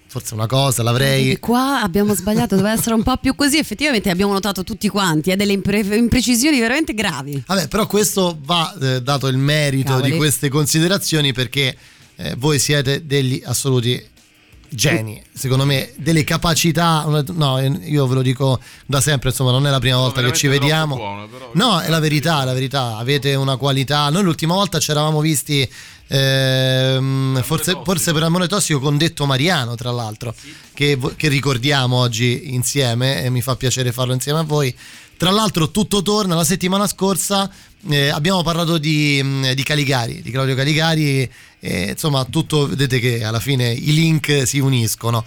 Forse 0.06 0.34
una 0.34 0.46
cosa 0.46 0.84
l'avrei. 0.84 1.32
E 1.32 1.40
qua 1.40 1.82
abbiamo 1.82 2.14
sbagliato, 2.14 2.54
doveva 2.54 2.74
essere 2.74 2.94
un 2.94 3.02
po' 3.02 3.16
più 3.16 3.34
così. 3.34 3.58
Effettivamente 3.58 4.08
abbiamo 4.08 4.32
notato 4.32 4.62
tutti 4.62 4.88
quanti, 4.88 5.32
ha 5.32 5.36
delle 5.36 5.50
impre- 5.50 5.80
imprecisioni 5.96 6.60
veramente 6.60 6.94
gravi. 6.94 7.42
Vabbè, 7.44 7.66
però 7.66 7.88
questo 7.88 8.38
va 8.40 8.72
eh, 8.80 9.02
dato 9.02 9.26
il 9.26 9.36
merito 9.36 9.94
Cavoli. 9.94 10.12
di 10.12 10.16
queste 10.16 10.48
considerazioni 10.48 11.32
perché 11.32 11.76
eh, 12.14 12.36
voi 12.38 12.60
siete 12.60 13.04
degli 13.04 13.42
assoluti 13.44 14.00
geni, 14.74 15.22
secondo 15.32 15.64
me, 15.64 15.92
delle 15.96 16.24
capacità. 16.24 17.04
No, 17.32 17.60
io 17.60 18.06
ve 18.06 18.14
lo 18.14 18.22
dico 18.22 18.58
da 18.86 19.00
sempre, 19.00 19.30
insomma, 19.30 19.50
non 19.50 19.66
è 19.66 19.70
la 19.70 19.78
prima 19.78 19.96
volta 19.96 20.22
che 20.22 20.32
ci 20.32 20.48
vediamo. 20.48 20.96
buono, 20.96 21.28
però. 21.28 21.50
No, 21.54 21.80
è 21.80 21.88
la 21.88 22.00
verità, 22.00 22.42
è 22.42 22.44
la 22.44 22.52
verità. 22.52 22.96
Avete 22.96 23.34
una 23.34 23.56
qualità. 23.56 24.08
Noi 24.10 24.22
l'ultima 24.22 24.54
volta 24.54 24.78
ci 24.78 24.90
eravamo 24.90 25.20
visti. 25.20 25.68
ehm, 26.06 27.42
forse, 27.42 27.80
forse 27.84 28.12
per 28.12 28.22
Amore 28.22 28.46
Tossico 28.46 28.78
con 28.80 28.96
Detto 28.98 29.26
Mariano, 29.26 29.74
tra 29.74 29.90
l'altro, 29.90 30.34
che, 30.74 30.96
vo- 30.96 31.14
che 31.16 31.28
ricordiamo 31.28 31.96
oggi 31.96 32.52
insieme 32.54 33.22
e 33.22 33.30
mi 33.30 33.40
fa 33.40 33.56
piacere 33.56 33.92
farlo 33.92 34.12
insieme 34.12 34.40
a 34.40 34.42
voi. 34.42 34.74
Tra 35.16 35.30
l'altro, 35.30 35.70
tutto 35.70 36.02
torna. 36.02 36.34
La 36.34 36.44
settimana 36.44 36.86
scorsa 36.86 37.48
eh, 37.88 38.08
abbiamo 38.08 38.42
parlato 38.42 38.78
di, 38.78 39.22
mh, 39.22 39.52
di 39.52 39.62
Caligari, 39.62 40.20
di 40.22 40.30
Claudio 40.30 40.54
Caligari. 40.54 41.30
E, 41.66 41.92
insomma, 41.92 42.26
tutto 42.26 42.68
vedete 42.68 42.98
che 42.98 43.24
alla 43.24 43.40
fine 43.40 43.72
i 43.72 43.94
link 43.94 44.46
si 44.46 44.58
uniscono. 44.58 45.24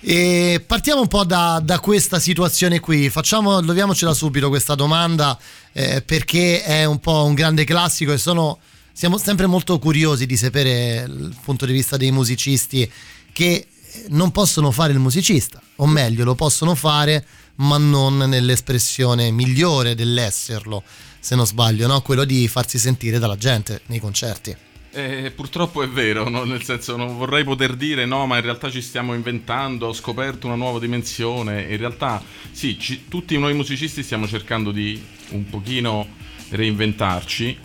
E 0.00 0.64
partiamo 0.66 1.02
un 1.02 1.08
po' 1.08 1.24
da, 1.24 1.60
da 1.62 1.78
questa 1.78 2.18
situazione 2.18 2.80
qui. 2.80 3.10
Facciamo, 3.10 3.60
leviamocela 3.60 4.14
subito 4.14 4.48
questa 4.48 4.74
domanda 4.74 5.38
eh, 5.72 6.00
perché 6.00 6.62
è 6.62 6.86
un 6.86 7.00
po' 7.00 7.24
un 7.24 7.34
grande 7.34 7.64
classico 7.64 8.12
e 8.12 8.18
sono, 8.18 8.60
siamo 8.92 9.18
sempre 9.18 9.44
molto 9.44 9.78
curiosi 9.78 10.24
di 10.24 10.38
sapere 10.38 11.04
il 11.06 11.36
punto 11.44 11.66
di 11.66 11.72
vista 11.72 11.98
dei 11.98 12.10
musicisti 12.10 12.90
che 13.30 13.66
non 14.08 14.30
possono 14.30 14.70
fare 14.70 14.92
il 14.92 14.98
musicista, 14.98 15.60
o 15.76 15.86
meglio, 15.86 16.24
lo 16.24 16.34
possono 16.34 16.74
fare, 16.74 17.24
ma 17.56 17.76
non 17.76 18.16
nell'espressione 18.16 19.30
migliore 19.30 19.94
dell'esserlo, 19.94 20.82
se 21.20 21.34
non 21.34 21.46
sbaglio, 21.46 21.86
no? 21.86 22.00
quello 22.00 22.24
di 22.24 22.48
farsi 22.48 22.78
sentire 22.78 23.18
dalla 23.18 23.36
gente 23.36 23.82
nei 23.86 24.00
concerti. 24.00 24.56
Eh, 24.96 25.32
purtroppo 25.34 25.82
è 25.82 25.88
vero, 25.88 26.28
no? 26.28 26.44
nel 26.44 26.62
senso 26.62 26.94
non 26.96 27.16
vorrei 27.16 27.42
poter 27.42 27.74
dire 27.74 28.04
no, 28.06 28.26
ma 28.26 28.36
in 28.36 28.42
realtà 28.42 28.70
ci 28.70 28.80
stiamo 28.80 29.12
inventando, 29.12 29.88
ho 29.88 29.92
scoperto 29.92 30.46
una 30.46 30.54
nuova 30.54 30.78
dimensione. 30.78 31.62
In 31.62 31.76
realtà 31.78 32.22
sì, 32.52 32.78
ci- 32.78 33.08
tutti 33.08 33.36
noi 33.36 33.54
musicisti 33.54 34.04
stiamo 34.04 34.28
cercando 34.28 34.70
di 34.70 35.02
un 35.30 35.46
pochino 35.50 36.06
reinventarci. 36.50 37.58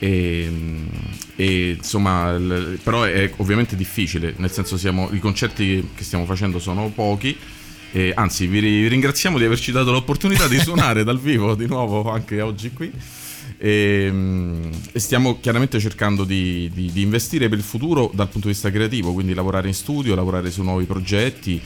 E, 0.00 0.50
e, 1.36 1.68
insomma, 1.76 2.30
il- 2.32 2.80
però 2.82 3.04
è 3.04 3.32
ovviamente 3.36 3.76
difficile, 3.76 4.34
nel 4.38 4.50
senso 4.50 4.76
siamo, 4.76 5.08
i 5.12 5.20
concerti 5.20 5.90
che 5.94 6.02
stiamo 6.02 6.24
facendo 6.24 6.58
sono 6.58 6.88
pochi. 6.88 7.36
E 7.92 8.12
anzi, 8.16 8.48
vi 8.48 8.88
ringraziamo 8.88 9.38
di 9.38 9.44
averci 9.44 9.70
dato 9.70 9.92
l'opportunità 9.92 10.48
di 10.48 10.58
suonare 10.60 11.04
dal 11.04 11.20
vivo 11.20 11.54
di 11.54 11.66
nuovo 11.66 12.10
anche 12.10 12.40
oggi 12.40 12.72
qui. 12.72 12.90
E, 13.58 14.08
mm, 14.10 14.70
e 14.92 14.98
stiamo 14.98 15.38
chiaramente 15.40 15.78
cercando 15.78 16.24
di, 16.24 16.70
di- 16.72 16.90
di 16.92 17.02
investire 17.02 17.48
per 17.48 17.58
il 17.58 17.64
futuro 17.64 18.10
dal 18.14 18.28
punto 18.28 18.48
di 18.48 18.52
vista 18.52 18.70
creativo, 18.70 19.12
quindi 19.12 19.34
lavorare 19.34 19.68
in 19.68 19.74
studio, 19.74 20.14
lavorare 20.14 20.50
su 20.50 20.62
nuovi 20.62 20.84
progetti 20.84 21.60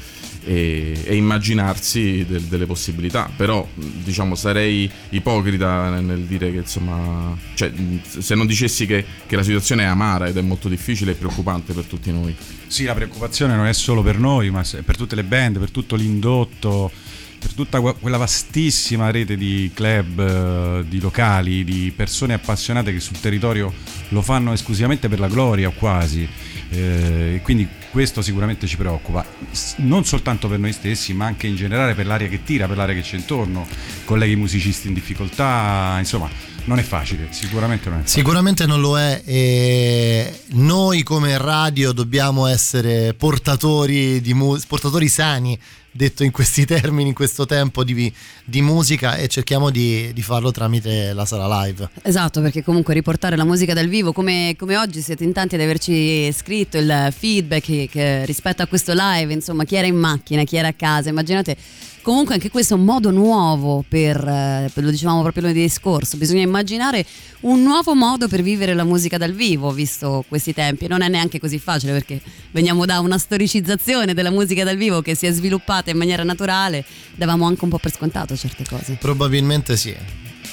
e, 0.45 1.03
e 1.05 1.15
immaginarsi 1.17 2.25
del- 2.27 2.43
delle 2.43 2.67
possibilità. 2.67 3.31
Però, 3.37 3.67
diciamo, 3.75 4.35
sarei 4.35 4.91
ipocrita 5.11 5.99
nel, 6.01 6.21
dire 6.21 6.51
che, 6.53 6.59
insomma, 6.59 7.37
cioè, 7.55 7.73
se 8.07 8.35
non 8.35 8.47
dicessi 8.47 8.87
che, 8.87 9.05
che 9.27 9.37
la 9.37 9.43
situazione 9.43 9.83
è 9.83 9.87
amara 9.87 10.27
ed 10.27 10.37
è 10.37 10.43
molto 10.43 10.69
difficile 10.69 11.13
e 11.13 11.15
preoccupante 11.15 11.73
per 11.73 11.85
tutti 11.85 12.13
noi. 12.13 12.35
Sì, 12.67 12.85
la 12.85 12.95
preoccupazione 12.95 13.55
non 13.57 13.67
è 13.67 13.73
solo 13.73 14.03
per 14.03 14.19
noi, 14.19 14.51
ma 14.51 14.65
per 14.85 14.97
tutte 14.97 15.15
le 15.15 15.25
band, 15.25 15.59
per 15.59 15.71
tutto 15.71 15.97
l'indotto, 15.97 16.91
per 17.47 17.55
tutta 17.55 17.81
que- 17.81 17.95
quella 18.01 18.17
vastissima 18.17 19.11
rete 19.11 19.37
di 19.37 19.71
club, 19.73 20.19
eh, 20.19 20.85
di 20.89 20.99
locali, 20.99 21.63
di 21.63 21.93
persone 21.95 22.35
appassionate 22.35 22.93
che 22.93 22.99
sul 22.99 23.21
territorio 23.21 23.73
lo 24.09 24.21
fanno 24.21 24.53
esclusivamente 24.53 25.09
per 25.09 25.21
la 25.21 25.29
gloria 25.29 25.69
o 25.69 25.73
quasi. 25.73 26.29
Eh, 26.69 27.41
quindi 27.45 27.69
questo 27.93 28.21
sicuramente 28.21 28.67
ci 28.67 28.77
preoccupa, 28.77 29.25
non 29.77 30.05
soltanto 30.05 30.49
per 30.49 30.59
noi 30.59 30.73
stessi, 30.73 31.15
ma 31.15 31.27
anche 31.27 31.47
in 31.47 31.55
generale 31.55 31.95
per 31.95 32.07
l'aria 32.07 32.29
che 32.29 32.43
tira, 32.43 32.67
per 32.67 32.77
l'aria 32.77 32.95
che 32.97 33.03
c'è 33.03 33.17
intorno, 33.17 33.65
colleghi 34.05 34.35
musicisti 34.35 34.89
in 34.89 34.95
difficoltà, 34.95 35.95
insomma, 35.99 36.29
non 36.65 36.81
è 36.81 36.83
facile, 36.83 37.29
sicuramente 37.31 37.89
non 37.89 38.01
è 38.01 38.03
facile. 38.03 38.19
Sicuramente 38.21 38.67
non 38.67 38.81
lo 38.81 38.99
è 38.99 39.23
e 39.25 40.41
noi 40.55 41.05
come 41.05 41.39
radio 41.39 41.93
dobbiamo 41.93 42.49
essere 42.49 43.15
portatori, 43.15 44.21
mu- 44.35 44.59
portatori 44.67 45.07
sani, 45.09 45.57
detto 45.97 46.23
in 46.23 46.31
questi 46.31 46.65
termini, 46.67 47.09
in 47.09 47.15
questo 47.15 47.47
tempo 47.47 47.83
di, 47.83 48.13
di 48.45 48.63
musica 48.63 49.17
e 49.17 49.29
cerchiamo 49.29 49.71
di, 49.71 50.13
di 50.13 50.23
farlo 50.23 50.51
tramite 50.51 51.13
la 51.13 51.25
sala 51.25 51.63
live. 51.65 51.89
Esatto, 52.03 52.41
perché 52.41 52.63
comunque 52.63 52.95
riportare 52.95 53.37
la 53.37 53.45
musica 53.45 53.75
dal 53.75 53.89
vivo, 53.89 54.13
come, 54.13 54.55
come 54.59 54.77
oggi 54.77 55.01
siete 55.01 55.25
in 55.25 55.33
tanti 55.33 55.55
ad 55.57 55.61
averci 55.63 56.31
scritto 56.33 56.79
il 56.79 57.13
feedback 57.17 57.65
che- 57.65 57.89
che 57.91 58.25
rispetto 58.25 58.63
a 58.63 58.67
questo 58.67 58.93
live, 58.95 59.33
insomma, 59.33 59.65
chi 59.65 59.77
era 59.77 59.87
in 59.87 59.97
macchina, 59.97 60.45
chi 60.45 60.57
era 60.57 60.69
a 60.69 60.75
casa, 60.75 61.09
immaginate. 61.09 61.57
Comunque 62.07 62.35
anche 62.35 62.51
questo 62.51 62.75
è 62.75 62.77
un 62.77 62.85
modo 62.85 63.11
nuovo 63.11 63.85
per, 63.89 64.17
eh, 64.17 64.71
lo 64.73 64.91
dicevamo 64.91 65.23
proprio 65.23 65.43
lunedì 65.43 65.69
scorso, 65.69 66.17
bisogna 66.17 66.43
immaginare 66.43 67.05
un 67.41 67.65
nuovo 67.65 67.97
modo 67.97 68.29
per 68.29 68.43
vivere 68.43 68.75
la 68.75 68.85
musica 68.85 69.19
dal 69.19 69.33
vivo, 69.33 69.73
visto 69.73 70.25
questi 70.29 70.55
tempi. 70.55 70.87
Non 70.87 71.03
è 71.03 71.09
neanche 71.09 71.41
così 71.41 71.59
facile 71.59 71.91
perché 71.91 72.21
veniamo 72.53 72.85
da 72.85 73.01
una 73.01 73.19
storicizzazione 73.19 74.15
della 74.15 74.31
musica 74.31 74.63
dal 74.63 74.77
vivo 74.77 75.03
che 75.03 75.17
si 75.17 75.27
è 75.27 75.33
sviluppata 75.33 75.91
in 75.91 75.97
maniera 75.97 76.23
naturale, 76.23 76.85
davamo 77.17 77.45
anche 77.45 77.65
un 77.65 77.71
po' 77.71 77.79
per 77.79 77.93
scontato 77.93 78.37
certe 78.37 78.63
cose. 78.65 78.97
Probabilmente 79.01 79.77
sì. 79.77 79.93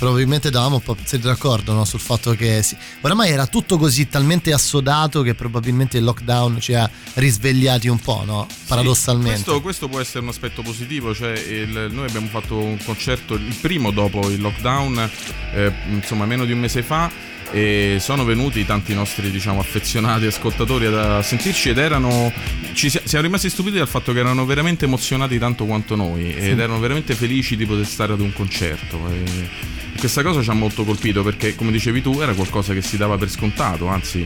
Probabilmente 0.03 0.49
davamo 0.49 0.75
un 0.75 0.81
po'. 0.81 0.97
Siete 1.01 1.27
d'accordo 1.27 1.71
no? 1.71 1.85
sul 1.85 2.01
fatto 2.01 2.31
che 2.33 2.61
sì. 2.61 2.75
Oramai 3.01 3.29
era 3.31 3.47
tutto 3.47 3.77
così 3.77 4.09
talmente 4.09 4.51
assodato 4.51 5.21
che 5.21 5.33
probabilmente 5.33 5.97
il 5.97 6.03
lockdown 6.03 6.59
ci 6.59 6.73
ha 6.73 6.89
risvegliati 7.13 7.87
un 7.87 7.99
po', 7.99 8.23
no? 8.25 8.45
Paradossalmente. 8.67 9.43
Questo, 9.43 9.61
questo 9.61 9.87
può 9.87 10.01
essere 10.01 10.19
un 10.19 10.27
aspetto 10.27 10.61
positivo, 10.61 11.15
cioè 11.15 11.31
il- 11.31 11.87
noi 11.89 12.05
abbiamo 12.05 12.27
fatto 12.27 12.57
un 12.57 12.77
concerto, 12.83 13.35
il 13.35 13.55
primo 13.61 13.91
dopo 13.91 14.29
il 14.29 14.41
lockdown, 14.41 15.09
eh, 15.53 15.71
insomma 15.91 16.25
meno 16.25 16.43
di 16.43 16.51
un 16.51 16.59
mese 16.59 16.83
fa, 16.83 17.09
e 17.53 17.97
sono 17.99 18.25
venuti 18.25 18.65
tanti 18.65 18.95
nostri 18.95 19.29
diciamo 19.29 19.59
affezionati 19.59 20.25
ascoltatori 20.25 20.87
a 20.87 21.21
sentirci 21.21 21.69
ed 21.69 21.77
erano, 21.77 22.33
ci 22.73 22.89
si- 22.89 22.99
siamo 23.03 23.23
rimasti 23.23 23.47
stupiti 23.47 23.77
dal 23.77 23.87
fatto 23.87 24.11
che 24.11 24.19
erano 24.19 24.43
veramente 24.43 24.85
emozionati 24.85 25.37
tanto 25.37 25.65
quanto 25.65 25.95
noi 25.95 26.33
ed 26.33 26.59
erano 26.59 26.79
veramente 26.79 27.13
felici 27.13 27.55
di 27.55 27.67
poter 27.67 27.85
stare 27.85 28.13
ad 28.13 28.21
un 28.21 28.33
concerto. 28.33 28.99
E 29.07 29.99
questa 29.99 30.23
cosa 30.23 30.41
ci 30.41 30.49
ha 30.49 30.53
molto 30.53 30.83
colpito 30.83 31.21
perché 31.21 31.55
come 31.55 31.71
dicevi 31.71 32.01
tu 32.01 32.19
era 32.19 32.33
qualcosa 32.33 32.73
che 32.73 32.81
si 32.81 32.97
dava 32.97 33.17
per 33.17 33.29
scontato, 33.29 33.85
anzi 33.85 34.25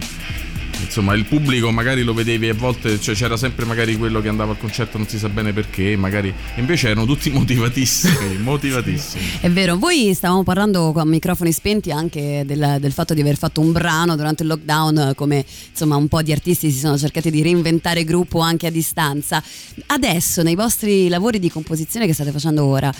insomma 0.79 1.13
il 1.13 1.25
pubblico 1.25 1.71
magari 1.71 2.03
lo 2.03 2.13
vedevi 2.13 2.49
a 2.49 2.53
volte 2.53 2.99
cioè 2.99 3.15
c'era 3.15 3.37
sempre 3.37 3.65
magari 3.65 3.97
quello 3.97 4.21
che 4.21 4.27
andava 4.27 4.51
al 4.51 4.57
concerto 4.57 4.97
non 4.97 5.07
si 5.07 5.17
sa 5.17 5.29
bene 5.29 5.53
perché 5.53 5.95
magari 5.95 6.33
invece 6.55 6.87
erano 6.87 7.05
tutti 7.05 7.29
motivatissimi 7.31 8.37
motivatissimi 8.37 9.25
È 9.41 9.49
vero, 9.49 9.77
voi 9.77 10.13
stavamo 10.13 10.43
parlando 10.43 10.91
con 10.91 11.07
microfoni 11.07 11.51
spenti 11.51 11.91
anche 11.91 12.43
del, 12.45 12.77
del 12.79 12.91
fatto 12.91 13.13
di 13.13 13.21
aver 13.21 13.37
fatto 13.37 13.61
un 13.61 13.71
brano 13.71 14.15
durante 14.15 14.43
il 14.43 14.49
lockdown, 14.49 15.13
come 15.15 15.45
insomma 15.69 15.95
un 15.95 16.07
po' 16.07 16.21
di 16.21 16.31
artisti 16.31 16.71
si 16.71 16.79
sono 16.79 16.97
cercati 16.97 17.31
di 17.31 17.41
reinventare 17.41 18.03
gruppo 18.03 18.39
anche 18.39 18.67
a 18.67 18.71
distanza. 18.71 19.41
Adesso 19.87 20.43
nei 20.43 20.55
vostri 20.55 21.07
lavori 21.07 21.39
di 21.39 21.49
composizione 21.49 22.05
che 22.05 22.13
state 22.13 22.31
facendo 22.31 22.65
ora 22.65 22.93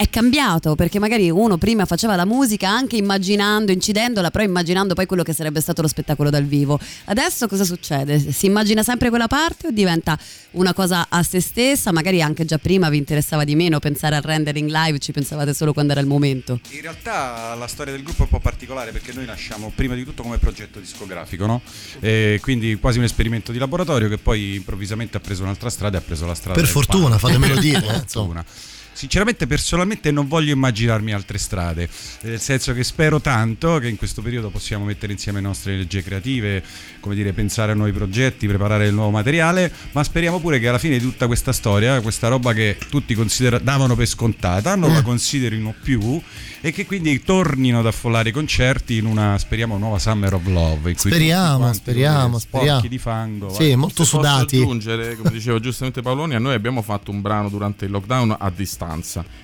è 0.00 0.08
cambiato 0.08 0.76
perché 0.76 0.98
magari 0.98 1.28
uno 1.28 1.58
prima 1.58 1.84
faceva 1.84 2.16
la 2.16 2.24
musica 2.24 2.70
anche 2.70 2.96
immaginando, 2.96 3.70
incidendola, 3.70 4.30
però 4.30 4.42
immaginando 4.42 4.94
poi 4.94 5.04
quello 5.04 5.22
che 5.22 5.34
sarebbe 5.34 5.60
stato 5.60 5.82
lo 5.82 5.88
spettacolo 5.88 6.30
dal 6.30 6.44
vivo. 6.44 6.80
Adesso 7.04 7.46
cosa 7.46 7.64
succede? 7.64 8.18
Si 8.32 8.46
immagina 8.46 8.82
sempre 8.82 9.10
quella 9.10 9.26
parte 9.26 9.66
o 9.66 9.70
diventa 9.70 10.18
una 10.52 10.72
cosa 10.72 11.08
a 11.10 11.22
se 11.22 11.42
stessa? 11.42 11.92
Magari 11.92 12.22
anche 12.22 12.46
già 12.46 12.56
prima 12.56 12.88
vi 12.88 12.96
interessava 12.96 13.44
di 13.44 13.54
meno 13.54 13.78
pensare 13.78 14.16
al 14.16 14.22
rendering 14.22 14.70
live, 14.70 14.98
ci 15.00 15.12
pensavate 15.12 15.52
solo 15.52 15.74
quando 15.74 15.92
era 15.92 16.00
il 16.00 16.06
momento. 16.06 16.60
In 16.70 16.80
realtà 16.80 17.54
la 17.54 17.66
storia 17.66 17.92
del 17.92 18.02
gruppo 18.02 18.22
è 18.22 18.24
un 18.24 18.30
po' 18.30 18.40
particolare 18.40 18.92
perché 18.92 19.12
noi 19.12 19.26
nasciamo 19.26 19.70
prima 19.74 19.94
di 19.94 20.04
tutto 20.04 20.22
come 20.22 20.38
progetto 20.38 20.80
discografico, 20.80 21.44
no? 21.44 21.60
E 22.00 22.38
quindi 22.40 22.74
quasi 22.76 22.96
un 22.96 23.04
esperimento 23.04 23.52
di 23.52 23.58
laboratorio 23.58 24.08
che 24.08 24.16
poi 24.16 24.54
improvvisamente 24.54 25.18
ha 25.18 25.20
preso 25.20 25.42
un'altra 25.42 25.68
strada 25.68 25.98
e 25.98 26.00
ha 26.00 26.02
preso 26.02 26.24
la 26.24 26.34
strada. 26.34 26.58
Per 26.58 26.70
fortuna, 26.70 27.18
fatemelo 27.18 27.58
dire, 27.58 27.80
Per 27.84 28.04
fortuna. 28.06 28.44
Sinceramente, 28.92 29.46
personalmente 29.46 30.10
non 30.10 30.28
voglio 30.28 30.52
immaginarmi 30.52 31.12
altre 31.12 31.38
strade, 31.38 31.88
nel 32.22 32.40
senso 32.40 32.74
che 32.74 32.84
spero 32.84 33.20
tanto 33.20 33.78
che 33.78 33.88
in 33.88 33.96
questo 33.96 34.20
periodo 34.20 34.50
possiamo 34.50 34.84
mettere 34.84 35.12
insieme 35.12 35.40
le 35.40 35.46
nostre 35.46 35.72
energie 35.72 36.02
creative, 36.02 36.62
come 37.00 37.14
dire, 37.14 37.32
pensare 37.32 37.72
a 37.72 37.74
nuovi 37.74 37.92
progetti, 37.92 38.46
preparare 38.46 38.86
il 38.88 38.92
nuovo 38.92 39.10
materiale, 39.10 39.72
ma 39.92 40.04
speriamo 40.04 40.38
pure 40.38 40.58
che 40.58 40.68
alla 40.68 40.78
fine 40.78 40.98
di 40.98 41.04
tutta 41.04 41.26
questa 41.26 41.52
storia, 41.52 42.00
questa 42.02 42.28
roba 42.28 42.52
che 42.52 42.76
tutti 42.90 43.16
davano 43.62 43.94
per 43.94 44.06
scontata, 44.06 44.74
non 44.74 44.92
la 44.92 45.02
considerino 45.02 45.74
più 45.82 46.20
e 46.62 46.72
che 46.72 46.84
quindi 46.84 47.22
tornino 47.22 47.78
ad 47.78 47.86
affollare 47.86 48.28
i 48.28 48.32
concerti 48.32 48.96
in 48.98 49.06
una, 49.06 49.38
speriamo, 49.38 49.78
nuova 49.78 49.98
Summer 49.98 50.34
of 50.34 50.46
Love. 50.46 50.90
in 50.90 50.96
cui 50.96 51.10
tutti 51.10 51.14
Speriamo, 51.14 51.72
speriamo, 51.72 52.38
sporchi 52.38 52.66
speriamo. 52.66 52.88
di 52.88 52.98
fango. 52.98 53.48
Sì, 53.54 53.74
molto 53.76 54.04
Se 54.04 54.10
posso 54.10 54.28
sudati. 54.28 54.56
aggiungere, 54.58 55.16
come 55.16 55.30
diceva 55.30 55.58
giustamente 55.58 56.02
Paoloni, 56.02 56.34
a 56.34 56.38
noi 56.38 56.52
abbiamo 56.52 56.82
fatto 56.82 57.10
un 57.10 57.22
brano 57.22 57.48
durante 57.48 57.86
il 57.86 57.90
lockdown 57.92 58.36
a 58.38 58.50
distanza 58.54 58.79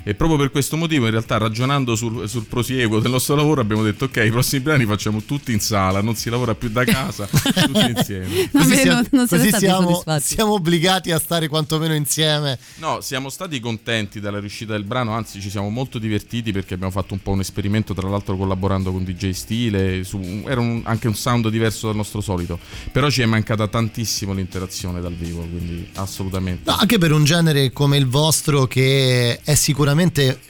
e 0.03 0.15
proprio 0.15 0.39
per 0.39 0.51
questo 0.51 0.77
motivo 0.77 1.05
in 1.07 1.11
realtà 1.11 1.37
ragionando 1.39 1.95
sul, 1.97 2.29
sul 2.29 2.45
prosieguo 2.45 3.01
del 3.01 3.11
nostro 3.11 3.35
lavoro 3.35 3.61
abbiamo 3.61 3.83
detto 3.83 4.05
ok 4.07 4.23
i 4.25 4.31
prossimi 4.31 4.63
brani 4.63 4.85
facciamo 4.87 5.23
tutti 5.23 5.53
in 5.53 5.61
sala, 5.61 6.01
non 6.01 6.15
si 6.17 6.31
lavora 6.31 6.55
più 6.55 6.69
da 6.71 6.85
casa, 6.85 7.27
tutti 7.31 7.91
insieme. 7.97 8.49
Vabbè, 8.53 8.67
Così 8.67 8.77
siamo, 8.77 8.95
non- 8.95 9.09
non 9.11 9.27
siamo, 9.59 10.03
siamo 10.21 10.53
obbligati 10.53 11.11
a 11.13 11.19
stare 11.19 11.49
quantomeno 11.49 11.95
insieme. 11.95 12.59
No, 12.77 13.01
siamo 13.01 13.29
stati 13.29 13.59
contenti 13.61 14.21
della 14.21 14.39
riuscita 14.39 14.73
del 14.73 14.85
brano, 14.85 15.13
anzi 15.13 15.41
ci 15.41 15.51
siamo 15.51 15.69
molto 15.71 15.99
divertiti 15.99 16.53
perché 16.53 16.75
abbiamo 16.75 16.93
fatto 16.93 17.15
un 17.15 17.21
po' 17.23 17.33
un 17.33 17.41
esperimento, 17.41 17.95
tra 17.95 18.09
l'altro 18.09 18.37
collaborando 18.37 18.93
con 18.93 19.05
DJ 19.05 19.31
Stile, 19.31 20.05
su- 20.05 20.45
era 20.47 20.61
un- 20.61 20.83
anche 20.85 21.09
un 21.09 21.15
sound 21.15 21.49
diverso 21.49 21.87
dal 21.89 21.97
nostro 21.97 22.21
solito, 22.21 22.59
però 22.93 23.11
ci 23.11 23.23
è 23.23 23.27
mancata 23.27 23.67
tantissimo 23.69 24.33
l'interazione 24.33 25.01
dal 25.01 25.15
vivo, 25.15 25.41
quindi 25.41 25.89
assolutamente. 25.95 26.71
No, 26.71 26.77
anche 26.79 26.99
per 26.99 27.13
un 27.13 27.25
genere 27.25 27.73
come 27.73 27.97
il 27.97 28.07
vostro 28.07 28.67
che 28.67 29.26
è 29.43 29.55
sicuramente 29.55 30.41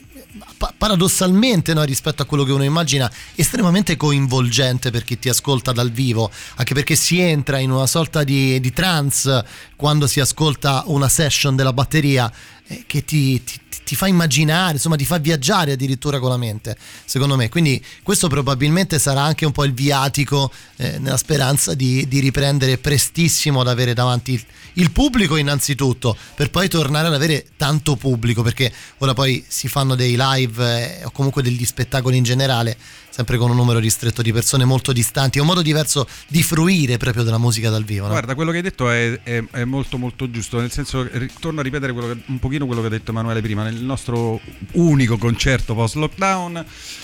pa- 0.57 0.73
paradossalmente 0.77 1.73
no, 1.73 1.83
rispetto 1.83 2.21
a 2.21 2.25
quello 2.25 2.43
che 2.43 2.51
uno 2.51 2.63
immagina 2.63 3.11
estremamente 3.35 3.95
coinvolgente 3.95 4.91
per 4.91 5.03
chi 5.03 5.19
ti 5.19 5.29
ascolta 5.29 5.71
dal 5.71 5.91
vivo 5.91 6.29
anche 6.55 6.73
perché 6.73 6.95
si 6.95 7.19
entra 7.19 7.59
in 7.59 7.71
una 7.71 7.87
sorta 7.87 8.23
di, 8.23 8.59
di 8.59 8.71
trance 8.71 9.45
quando 9.75 10.07
si 10.07 10.19
ascolta 10.19 10.83
una 10.87 11.07
session 11.09 11.55
della 11.55 11.73
batteria 11.73 12.31
eh, 12.67 12.83
che 12.85 13.05
ti, 13.05 13.43
ti- 13.43 13.59
ti 13.87 13.95
fa 13.95 14.07
immaginare, 14.07 14.73
insomma 14.73 14.97
ti 14.97 15.05
fa 15.05 15.17
viaggiare 15.17 15.71
addirittura 15.71 16.19
con 16.19 16.27
la 16.27 16.35
mente, 16.35 16.75
secondo 17.05 17.37
me. 17.37 17.47
Quindi 17.47 17.81
questo 18.03 18.27
probabilmente 18.27 18.99
sarà 18.99 19.21
anche 19.21 19.45
un 19.45 19.53
po' 19.53 19.63
il 19.63 19.73
viatico 19.73 20.51
eh, 20.75 20.99
nella 20.99 21.15
speranza 21.15 21.73
di, 21.73 22.05
di 22.05 22.19
riprendere 22.19 22.79
prestissimo 22.79 23.61
ad 23.61 23.69
avere 23.69 23.93
davanti 23.93 24.43
il, 24.77 24.91
pubblico 24.91 25.35
innanzitutto, 25.37 26.15
per 26.35 26.49
poi 26.49 26.67
tornare 26.67 27.07
ad 27.07 27.13
avere 27.13 27.45
tanto 27.55 27.95
pubblico, 27.95 28.41
perché 28.41 28.71
ora 28.99 29.13
poi 29.13 29.43
si 29.47 29.67
fanno 29.67 29.95
dei 29.95 30.15
live 30.17 30.99
eh, 30.99 31.05
o 31.05 31.11
comunque 31.11 31.43
degli 31.43 31.65
spettacoli 31.65 32.17
in 32.17 32.23
generale, 32.23 32.77
sempre 33.17 33.37
con 33.37 33.49
un 33.49 33.55
numero 33.55 33.79
ristretto 33.79 34.21
di 34.21 34.31
persone 34.31 34.63
molto 34.63 34.93
distanti, 34.93 35.39
è 35.39 35.41
un 35.41 35.47
modo 35.47 35.63
diverso 35.63 36.07
di 36.27 36.43
fruire 36.43 36.97
proprio 36.97 37.23
della 37.23 37.39
musica 37.39 37.71
dal 37.71 37.83
vivo. 37.83 38.03
no? 38.05 38.11
Guarda, 38.11 38.35
quello 38.35 38.51
che 38.51 38.57
hai 38.57 38.63
detto 38.63 38.91
è, 38.91 39.19
è- 39.23 39.43
è 39.49 39.63
molto 39.63 39.97
molto 39.97 40.29
giusto, 40.29 40.59
nel 40.59 40.71
senso, 40.71 41.09
torno 41.39 41.61
a 41.61 41.63
ripetere 41.63 41.95
che- 41.95 42.17
un 42.27 42.37
pochino 42.37 42.67
quello 42.67 42.81
che 42.81 42.87
ha 42.87 42.91
detto 42.91 43.09
Emanuele 43.09 43.41
prima, 43.41 43.63
nel 43.63 43.73
nostro 43.81 44.39
unico 44.73 45.17
concerto 45.17 45.73
post-lockdown 45.73 46.63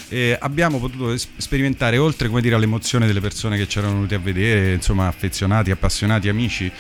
eh, 0.10 0.38
abbiamo 0.40 0.78
potuto 0.80 1.18
sperimentare, 1.38 1.98
oltre 1.98 2.28
come 2.28 2.42
dire, 2.42 2.54
all'emozione 2.54 3.08
delle 3.08 3.20
persone 3.20 3.58
che 3.58 3.66
c'erano 3.66 3.94
venute 3.94 4.14
a 4.14 4.20
vedere, 4.20 4.74
insomma 4.76 5.08
affezionati, 5.08 5.72
appassionati, 5.72 6.30
amici, 6.30 6.72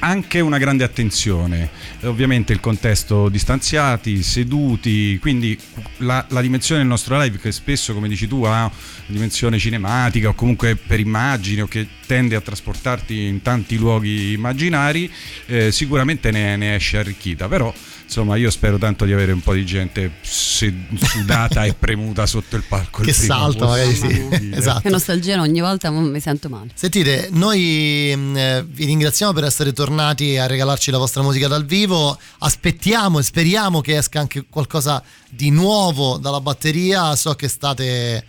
anche 0.00 0.40
una 0.40 0.58
grande 0.58 0.84
attenzione, 0.84 1.70
Eh, 2.00 2.06
ovviamente 2.06 2.52
il 2.52 2.60
contesto 2.60 3.30
distanziati, 3.30 4.22
seduti, 4.22 5.16
quindi 5.22 5.58
la, 5.98 6.22
la 6.28 6.42
dimensione 6.42 6.80
del 6.82 6.88
nostro 6.90 7.18
live 7.18 7.38
che 7.38 7.50
spesso, 7.50 7.94
come 7.94 8.08
dici 8.08 8.26
tu, 8.28 8.42
ha 8.42 8.70
dimensione 9.06 9.58
cinematica 9.58 10.28
o 10.28 10.34
comunque 10.34 10.76
per 10.76 11.00
immagini 11.00 11.62
o 11.62 11.66
che 11.66 11.86
tende 12.06 12.36
a 12.36 12.40
trasportarti 12.40 13.24
in 13.24 13.42
tanti 13.42 13.76
luoghi 13.76 14.32
immaginari, 14.32 15.10
eh, 15.46 15.72
sicuramente 15.72 16.30
ne, 16.30 16.56
ne 16.56 16.74
esce 16.74 16.98
arricchita, 16.98 17.48
però 17.48 17.72
insomma 18.04 18.36
io 18.36 18.50
spero 18.50 18.78
tanto 18.78 19.04
di 19.04 19.12
avere 19.12 19.32
un 19.32 19.40
po' 19.40 19.54
di 19.54 19.64
gente 19.64 20.12
sudata 20.22 21.64
e 21.64 21.74
premuta 21.74 22.26
sotto 22.26 22.56
il 22.56 22.62
palco. 22.68 23.00
il 23.00 23.08
Che 23.08 23.12
primo 23.12 23.34
salta, 23.34 23.66
magari 23.66 23.94
sì. 23.94 24.52
Esatto. 24.54 24.80
Che 24.80 24.90
nostalgia, 24.90 25.40
ogni 25.40 25.60
volta 25.60 25.90
mi 25.90 26.20
sento 26.20 26.48
male. 26.48 26.70
Sentite, 26.74 27.28
noi 27.32 28.12
mh, 28.14 28.36
eh, 28.36 28.64
vi 28.66 28.84
ringraziamo 28.84 29.32
per 29.32 29.44
essere 29.44 29.72
tornati 29.72 30.36
a 30.36 30.46
regalarci 30.46 30.90
la 30.90 30.98
vostra 30.98 31.22
musica 31.22 31.48
dal 31.48 31.64
vivo. 31.64 32.16
Aspettiamo 32.38 33.18
e 33.18 33.22
speriamo 33.22 33.80
che 33.80 33.96
esca 33.96 34.20
anche 34.20 34.44
qualcosa 34.48 35.02
di 35.30 35.50
nuovo 35.50 36.18
dalla 36.18 36.40
batteria. 36.40 37.16
So 37.16 37.34
che 37.34 37.48
state 37.48 38.24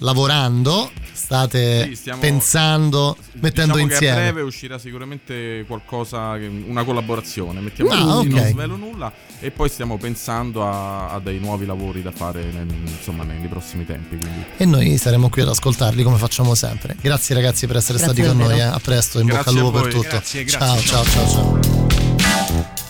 lavorando, 0.00 0.90
state 1.12 1.86
Sì, 1.88 1.94
stiamo- 1.96 2.20
pensando, 2.20 3.16
mettendo 3.40 3.74
diciamo 3.74 3.74
Che 3.74 3.80
a 3.80 3.84
insieme. 3.84 4.14
breve 4.16 4.40
uscirà 4.42 4.78
sicuramente 4.78 5.64
qualcosa, 5.66 6.38
una 6.66 6.84
collaborazione. 6.84 7.60
Mettiamo 7.60 7.90
Ah, 7.90 8.14
così, 8.16 8.28
non 8.28 8.38
ok. 8.40 8.48
svelo 8.50 8.76
nulla. 8.76 9.12
E 9.40 9.50
poi 9.50 9.68
stiamo 9.68 9.98
pensando 9.98 10.64
a, 10.66 11.10
a 11.10 11.18
dei 11.20 11.38
nuovi 11.38 11.66
lavori 11.66 12.02
da 12.02 12.10
fare 12.12 12.42
nel- 12.44 12.66
insomma, 12.86 13.24
nei, 13.24 13.38
nei 13.38 13.48
prossimi 13.48 13.84
tempi. 13.86 14.16
Quindi. 14.16 14.44
E 14.56 14.64
noi 14.64 14.96
saremo 14.98 15.28
qui 15.28 15.42
ad 15.42 15.48
ascoltarli 15.48 16.02
come 16.02 16.16
facciamo 16.16 16.54
sempre. 16.54 16.96
Grazie 17.00 17.34
ragazzi 17.34 17.66
per 17.66 17.76
essere 17.76 17.98
Grazie 17.98 18.14
stati 18.22 18.28
con 18.36 18.46
noi. 18.46 18.58
eh. 18.58 18.62
A 18.62 18.80
presto, 18.82 19.20
in 19.20 19.26
bocca 19.26 19.38
al 19.38 19.44
Grazie 19.44 19.60
lupo 19.60 19.80
per 19.80 19.92
tutto. 19.92 20.08
Grazie, 20.08 20.46
ciao, 20.46 20.58
grazie. 20.74 20.86
ciao, 20.86 21.04
ciao, 21.04 21.60
ciao. 21.60 22.87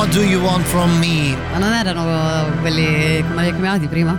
What 0.00 0.14
Do 0.14 0.22
You 0.22 0.40
Want 0.42 0.64
From 0.64 0.96
Me? 0.96 1.36
Ma 1.52 1.58
non 1.58 1.74
erano 1.74 2.58
quelli 2.60 3.22
come 3.22 3.42
li 3.42 3.48
hai 3.48 3.54
chiamati 3.54 3.86
prima? 3.86 4.18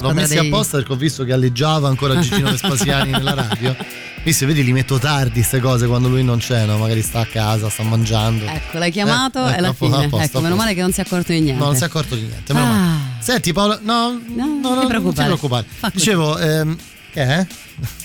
L'ho 0.00 0.14
messi 0.14 0.38
dei- 0.38 0.46
apposta 0.48 0.78
perché 0.78 0.90
ho 0.94 0.96
visto 0.96 1.22
che 1.24 1.34
alleggiava 1.34 1.86
ancora 1.88 2.18
Gigino 2.18 2.48
Vespasiani 2.50 3.10
nella 3.12 3.34
radio. 3.34 3.76
Visto, 4.24 4.46
vedi, 4.46 4.64
li 4.64 4.72
metto 4.72 4.96
tardi 4.98 5.32
queste 5.40 5.60
cose 5.60 5.86
quando 5.86 6.08
lui 6.08 6.24
non 6.24 6.38
c'è, 6.38 6.64
no? 6.64 6.78
Magari 6.78 7.02
sta 7.02 7.20
a 7.20 7.26
casa, 7.26 7.68
sta 7.68 7.82
mangiando. 7.82 8.46
Ecco, 8.46 8.78
l'hai 8.78 8.90
chiamato 8.90 9.46
Eh, 9.46 9.52
e 9.52 9.56
alla 9.58 9.68
ecco, 9.68 9.84
a 9.84 9.90
fine. 9.90 10.08
posto, 10.08 10.16
a 10.16 10.22
ecco, 10.24 10.40
meno 10.40 10.54
male 10.56 10.72
che 10.72 10.80
non 10.80 10.92
si 10.92 11.00
è 11.00 11.02
accorto 11.04 11.30
di 11.32 11.40
niente. 11.40 11.60
No, 11.60 11.66
non 11.66 11.76
si 11.76 11.82
è 11.82 11.86
accorto 11.86 12.14
di 12.14 12.22
niente. 12.22 12.54
meno 12.54 12.64
male. 12.66 12.78
Ah, 12.80 12.98
Senti 13.22 13.52
Paolo, 13.52 13.78
no, 13.82 14.18
no, 14.34 14.46
no, 14.62 14.74
non 14.74 14.80
ti 14.80 14.86
preoccupare. 14.86 15.28
così. 15.28 15.66
Dicevo, 15.92 16.38
ehm, 16.38 16.74
che 17.12 17.22
è? 17.22 17.46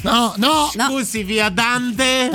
No, 0.01 0.34
no, 0.35 0.69
Scusi, 0.89 1.23
via 1.23 1.47
Dante. 1.47 2.29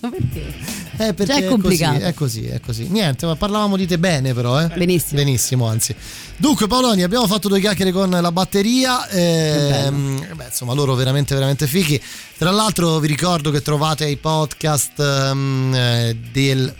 ma 0.00 0.08
perché? 0.08 0.88
Eh, 1.00 1.14
perché 1.14 1.32
Già 1.32 1.38
è 1.38 1.46
complicato. 1.46 1.98
È 2.04 2.12
così, 2.12 2.44
è 2.44 2.60
così, 2.60 2.80
è 2.82 2.84
così. 2.84 2.88
Niente, 2.88 3.24
ma 3.24 3.34
parlavamo 3.34 3.78
di 3.78 3.86
te 3.86 3.98
bene 3.98 4.34
però, 4.34 4.60
eh? 4.60 4.68
Benissimo. 4.68 5.18
Benissimo, 5.18 5.66
anzi. 5.66 5.94
Dunque, 6.36 6.66
Paoloni, 6.66 7.02
abbiamo 7.02 7.26
fatto 7.26 7.48
due 7.48 7.58
chiacchiere 7.58 7.90
con 7.90 8.10
la 8.10 8.32
batteria. 8.32 9.08
ehm, 9.08 10.34
beh, 10.34 10.44
insomma, 10.44 10.74
loro 10.74 10.94
veramente, 10.94 11.34
veramente 11.34 11.66
fighi. 11.66 11.98
Tra 12.36 12.50
l'altro, 12.50 12.98
vi 12.98 13.06
ricordo 13.06 13.50
che 13.50 13.62
trovate 13.62 14.06
i 14.08 14.18
podcast 14.18 15.00
eh, 15.00 16.16
del. 16.30 16.74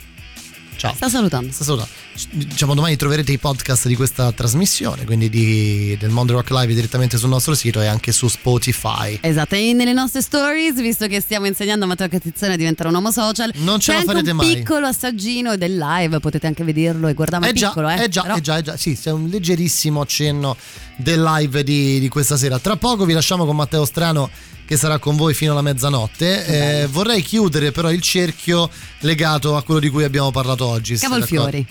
Ciao. 0.75 0.93
Sta 0.93 1.09
salutando. 1.09 1.51
Sta 1.51 1.63
salutando. 1.63 2.00
Diciamo, 2.29 2.75
domani 2.75 2.97
troverete 2.97 3.31
i 3.31 3.37
podcast 3.37 3.87
di 3.87 3.95
questa 3.95 4.31
trasmissione, 4.33 5.05
quindi 5.05 5.29
di- 5.29 5.95
del 5.97 6.09
Mondo 6.09 6.33
Rock 6.33 6.49
Live 6.51 6.73
direttamente 6.73 7.17
sul 7.17 7.29
nostro 7.29 7.55
sito 7.55 7.81
e 7.81 7.87
anche 7.87 8.11
su 8.11 8.27
Spotify. 8.27 9.17
Esatto, 9.21 9.55
e 9.55 9.71
nelle 9.73 9.93
nostre 9.93 10.21
stories, 10.21 10.79
visto 10.81 11.07
che 11.07 11.21
stiamo 11.21 11.45
insegnando 11.47 11.85
a 11.85 11.87
Matteo 11.87 12.09
Catizzone 12.09 12.53
a 12.53 12.55
diventare 12.57 12.89
un 12.89 12.95
uomo 12.95 13.11
social, 13.11 13.51
Non 13.55 13.79
ce 13.79 13.93
la 13.93 14.03
farete 14.03 14.31
un 14.31 14.37
mai. 14.37 14.55
piccolo 14.55 14.87
assaggino 14.87 15.55
del 15.55 15.77
live, 15.77 16.19
potete 16.19 16.47
anche 16.47 16.63
vederlo 16.65 17.07
e 17.07 17.13
guardarlo 17.13 17.47
Eh 17.47 17.53
già, 17.53 17.67
piccolo, 17.69 17.89
eh. 17.89 18.03
eh 18.03 18.09
già, 18.09 18.21
Però- 18.23 18.35
eh 18.35 18.41
già, 18.41 18.57
eh 18.57 18.61
già, 18.61 18.77
sì, 18.77 18.97
c'è 19.01 19.11
un 19.11 19.27
leggerissimo 19.29 20.01
accenno 20.01 20.57
del 20.97 21.21
live 21.23 21.63
di, 21.63 21.99
di 21.99 22.09
questa 22.09 22.35
sera. 22.35 22.59
Tra 22.59 22.75
poco 22.75 23.05
vi 23.05 23.13
lasciamo 23.13 23.45
con 23.45 23.55
Matteo 23.55 23.85
Strano 23.85 24.29
che 24.71 24.77
sarà 24.77 24.99
con 24.99 25.17
voi 25.17 25.33
fino 25.33 25.51
alla 25.51 25.61
mezzanotte. 25.61 26.45
Eh, 26.83 26.87
vorrei 26.87 27.21
chiudere 27.21 27.73
però 27.73 27.91
il 27.91 27.99
cerchio 27.99 28.69
legato 28.99 29.57
a 29.57 29.63
quello 29.63 29.81
di 29.81 29.89
cui 29.89 30.05
abbiamo 30.05 30.31
parlato 30.31 30.65
oggi. 30.65 30.95
Cavolfiori. 30.95 31.65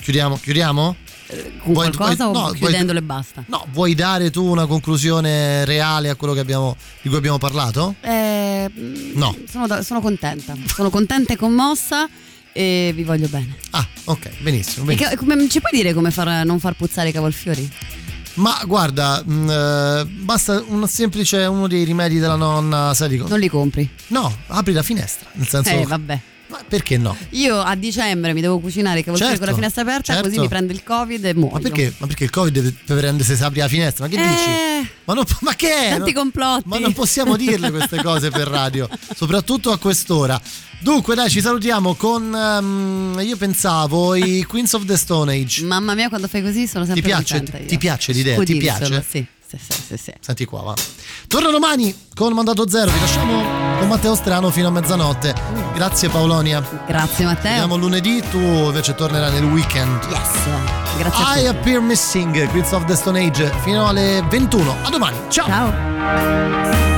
Chiudiamo, 0.00 0.38
chiudiamo? 0.40 0.96
Con 1.62 1.74
Vuoi- 1.74 1.92
qualcosa 1.92 2.24
vuoi- 2.28 2.36
o 2.44 2.46
no, 2.46 2.52
chiudendolo 2.54 3.00
e 3.00 3.02
basta? 3.02 3.44
No, 3.48 3.66
vuoi 3.72 3.94
dare 3.94 4.30
tu 4.30 4.46
una 4.46 4.64
conclusione 4.64 5.66
reale 5.66 6.08
a 6.08 6.14
quello 6.14 6.32
che 6.32 6.40
abbiamo, 6.40 6.74
di 7.02 7.10
cui 7.10 7.18
abbiamo 7.18 7.36
parlato? 7.36 7.96
Eh, 8.00 8.70
No. 9.12 9.36
Sono, 9.46 9.82
sono 9.82 10.00
contenta, 10.00 10.56
sono 10.74 10.88
contenta 10.88 11.34
e 11.34 11.36
commossa 11.36 12.08
e 12.54 12.92
vi 12.94 13.02
voglio 13.04 13.28
bene. 13.28 13.56
Ah, 13.72 13.86
ok, 14.04 14.38
benissimo. 14.40 14.84
E 14.84 14.94
benissimo. 14.94 15.10
che- 15.10 15.16
come- 15.16 15.48
ci 15.50 15.60
puoi 15.60 15.72
dire 15.72 15.92
come 15.92 16.10
far, 16.10 16.46
non 16.46 16.58
far 16.60 16.72
puzzare 16.76 17.10
i 17.10 17.12
cavolfiori? 17.12 17.70
Ma 18.38 18.62
guarda, 18.66 19.22
mh, 19.24 19.50
eh, 19.50 20.04
basta 20.06 20.62
un 20.68 20.86
semplice 20.88 21.44
uno 21.44 21.66
dei 21.66 21.84
rimedi 21.84 22.18
della 22.18 22.36
nonna, 22.36 22.94
sai 22.94 23.08
dico. 23.08 23.26
Non 23.28 23.38
li 23.38 23.48
compri? 23.48 23.88
No, 24.08 24.32
apri 24.46 24.72
la 24.72 24.82
finestra, 24.82 25.28
nel 25.32 25.46
senso 25.48 25.70
Eh, 25.70 25.84
vabbè. 25.84 26.20
Ma 26.48 26.60
perché 26.66 26.96
no? 26.96 27.14
Io 27.30 27.58
a 27.60 27.74
dicembre 27.74 28.32
mi 28.32 28.40
devo 28.40 28.58
cucinare 28.58 29.00
i 29.00 29.02
cavolfiori 29.02 29.32
Certo, 29.36 29.44
con 29.44 29.54
la 29.54 29.60
finestra 29.60 29.82
aperta, 29.82 30.12
certo. 30.14 30.28
così 30.28 30.40
mi 30.40 30.48
prende 30.48 30.72
il 30.72 30.82
covid 30.82 31.24
e 31.24 31.34
muoio. 31.34 31.52
Ma 31.52 31.60
perché? 31.60 31.92
Ma 31.98 32.06
perché 32.06 32.24
il 32.24 32.30
Covid 32.30 32.52
deve, 32.52 32.74
prendere 32.84 33.24
se 33.24 33.36
si 33.36 33.42
apre 33.42 33.60
la 33.60 33.68
finestra? 33.68 34.06
Ma 34.06 34.10
che 34.10 34.16
dici? 34.16 34.48
Eh, 34.48 34.88
Ma, 35.04 35.14
non- 35.14 35.24
ma 35.40 35.54
che 35.54 35.74
è? 35.74 35.88
tanti 35.90 36.12
complotti. 36.12 36.62
ma 36.66 36.78
non 36.78 36.92
possiamo 36.94 37.36
dirle 37.36 37.70
queste 37.70 38.00
cose 38.02 38.30
per 38.30 38.48
radio, 38.48 38.88
soprattutto 39.14 39.70
a 39.72 39.78
quest'ora. 39.78 40.40
Dunque, 40.80 41.14
dai, 41.14 41.28
ci 41.28 41.40
salutiamo 41.40 41.94
con. 41.94 42.34
ehm, 42.34 43.20
io 43.22 43.36
pensavo 43.36 44.14
i 44.14 44.42
Queens 44.48 44.72
of 44.74 44.84
the 44.84 44.96
Stone 44.96 45.32
Age. 45.34 45.64
Mamma 45.64 45.94
mia, 45.94 46.08
quando 46.08 46.28
fai 46.28 46.40
così 46.42 46.66
sono 46.66 46.84
Ti 46.84 46.92
sempre 46.92 47.10
piace, 47.10 47.36
contenta 47.38 47.66
ti 47.66 47.78
piace 47.78 48.12
l'idea? 48.12 48.42
Ti 48.42 48.56
piace? 48.56 49.04
Sì, 49.06 49.26
sì, 49.48 49.56
sì, 49.58 49.82
sì, 49.86 49.96
sì. 49.96 50.12
Senti 50.20 50.44
qua, 50.44 50.60
va. 50.60 50.74
Torna 51.26 51.50
domani 51.50 51.94
con 52.14 52.32
Mandato 52.34 52.68
Zero. 52.68 52.90
Vi 52.90 53.00
lasciamo 53.00 53.42
con 53.78 53.88
Matteo 53.88 54.14
Strano 54.14 54.50
fino 54.50 54.68
a 54.68 54.70
mezzanotte. 54.70 55.34
Grazie 55.72 56.10
Paolonia. 56.10 56.62
Grazie 56.86 57.24
Matteo. 57.24 57.50
vediamo 57.50 57.76
lunedì, 57.76 58.22
tu 58.30 58.38
invece 58.38 58.94
tornerai 58.94 59.32
nel 59.32 59.44
weekend. 59.44 60.02
Yes. 60.10 60.98
Grazie 60.98 61.42
I. 61.42 61.46
Appear 61.46 61.80
Missing, 61.80 62.48
Queens 62.50 62.72
of 62.72 62.84
the 62.84 62.94
Stone 62.94 63.24
Age, 63.24 63.50
fino 63.62 63.88
alle 63.88 64.22
21. 64.28 64.76
A 64.82 64.90
domani, 64.90 65.16
ciao! 65.28 65.46
Ciao! 65.46 66.97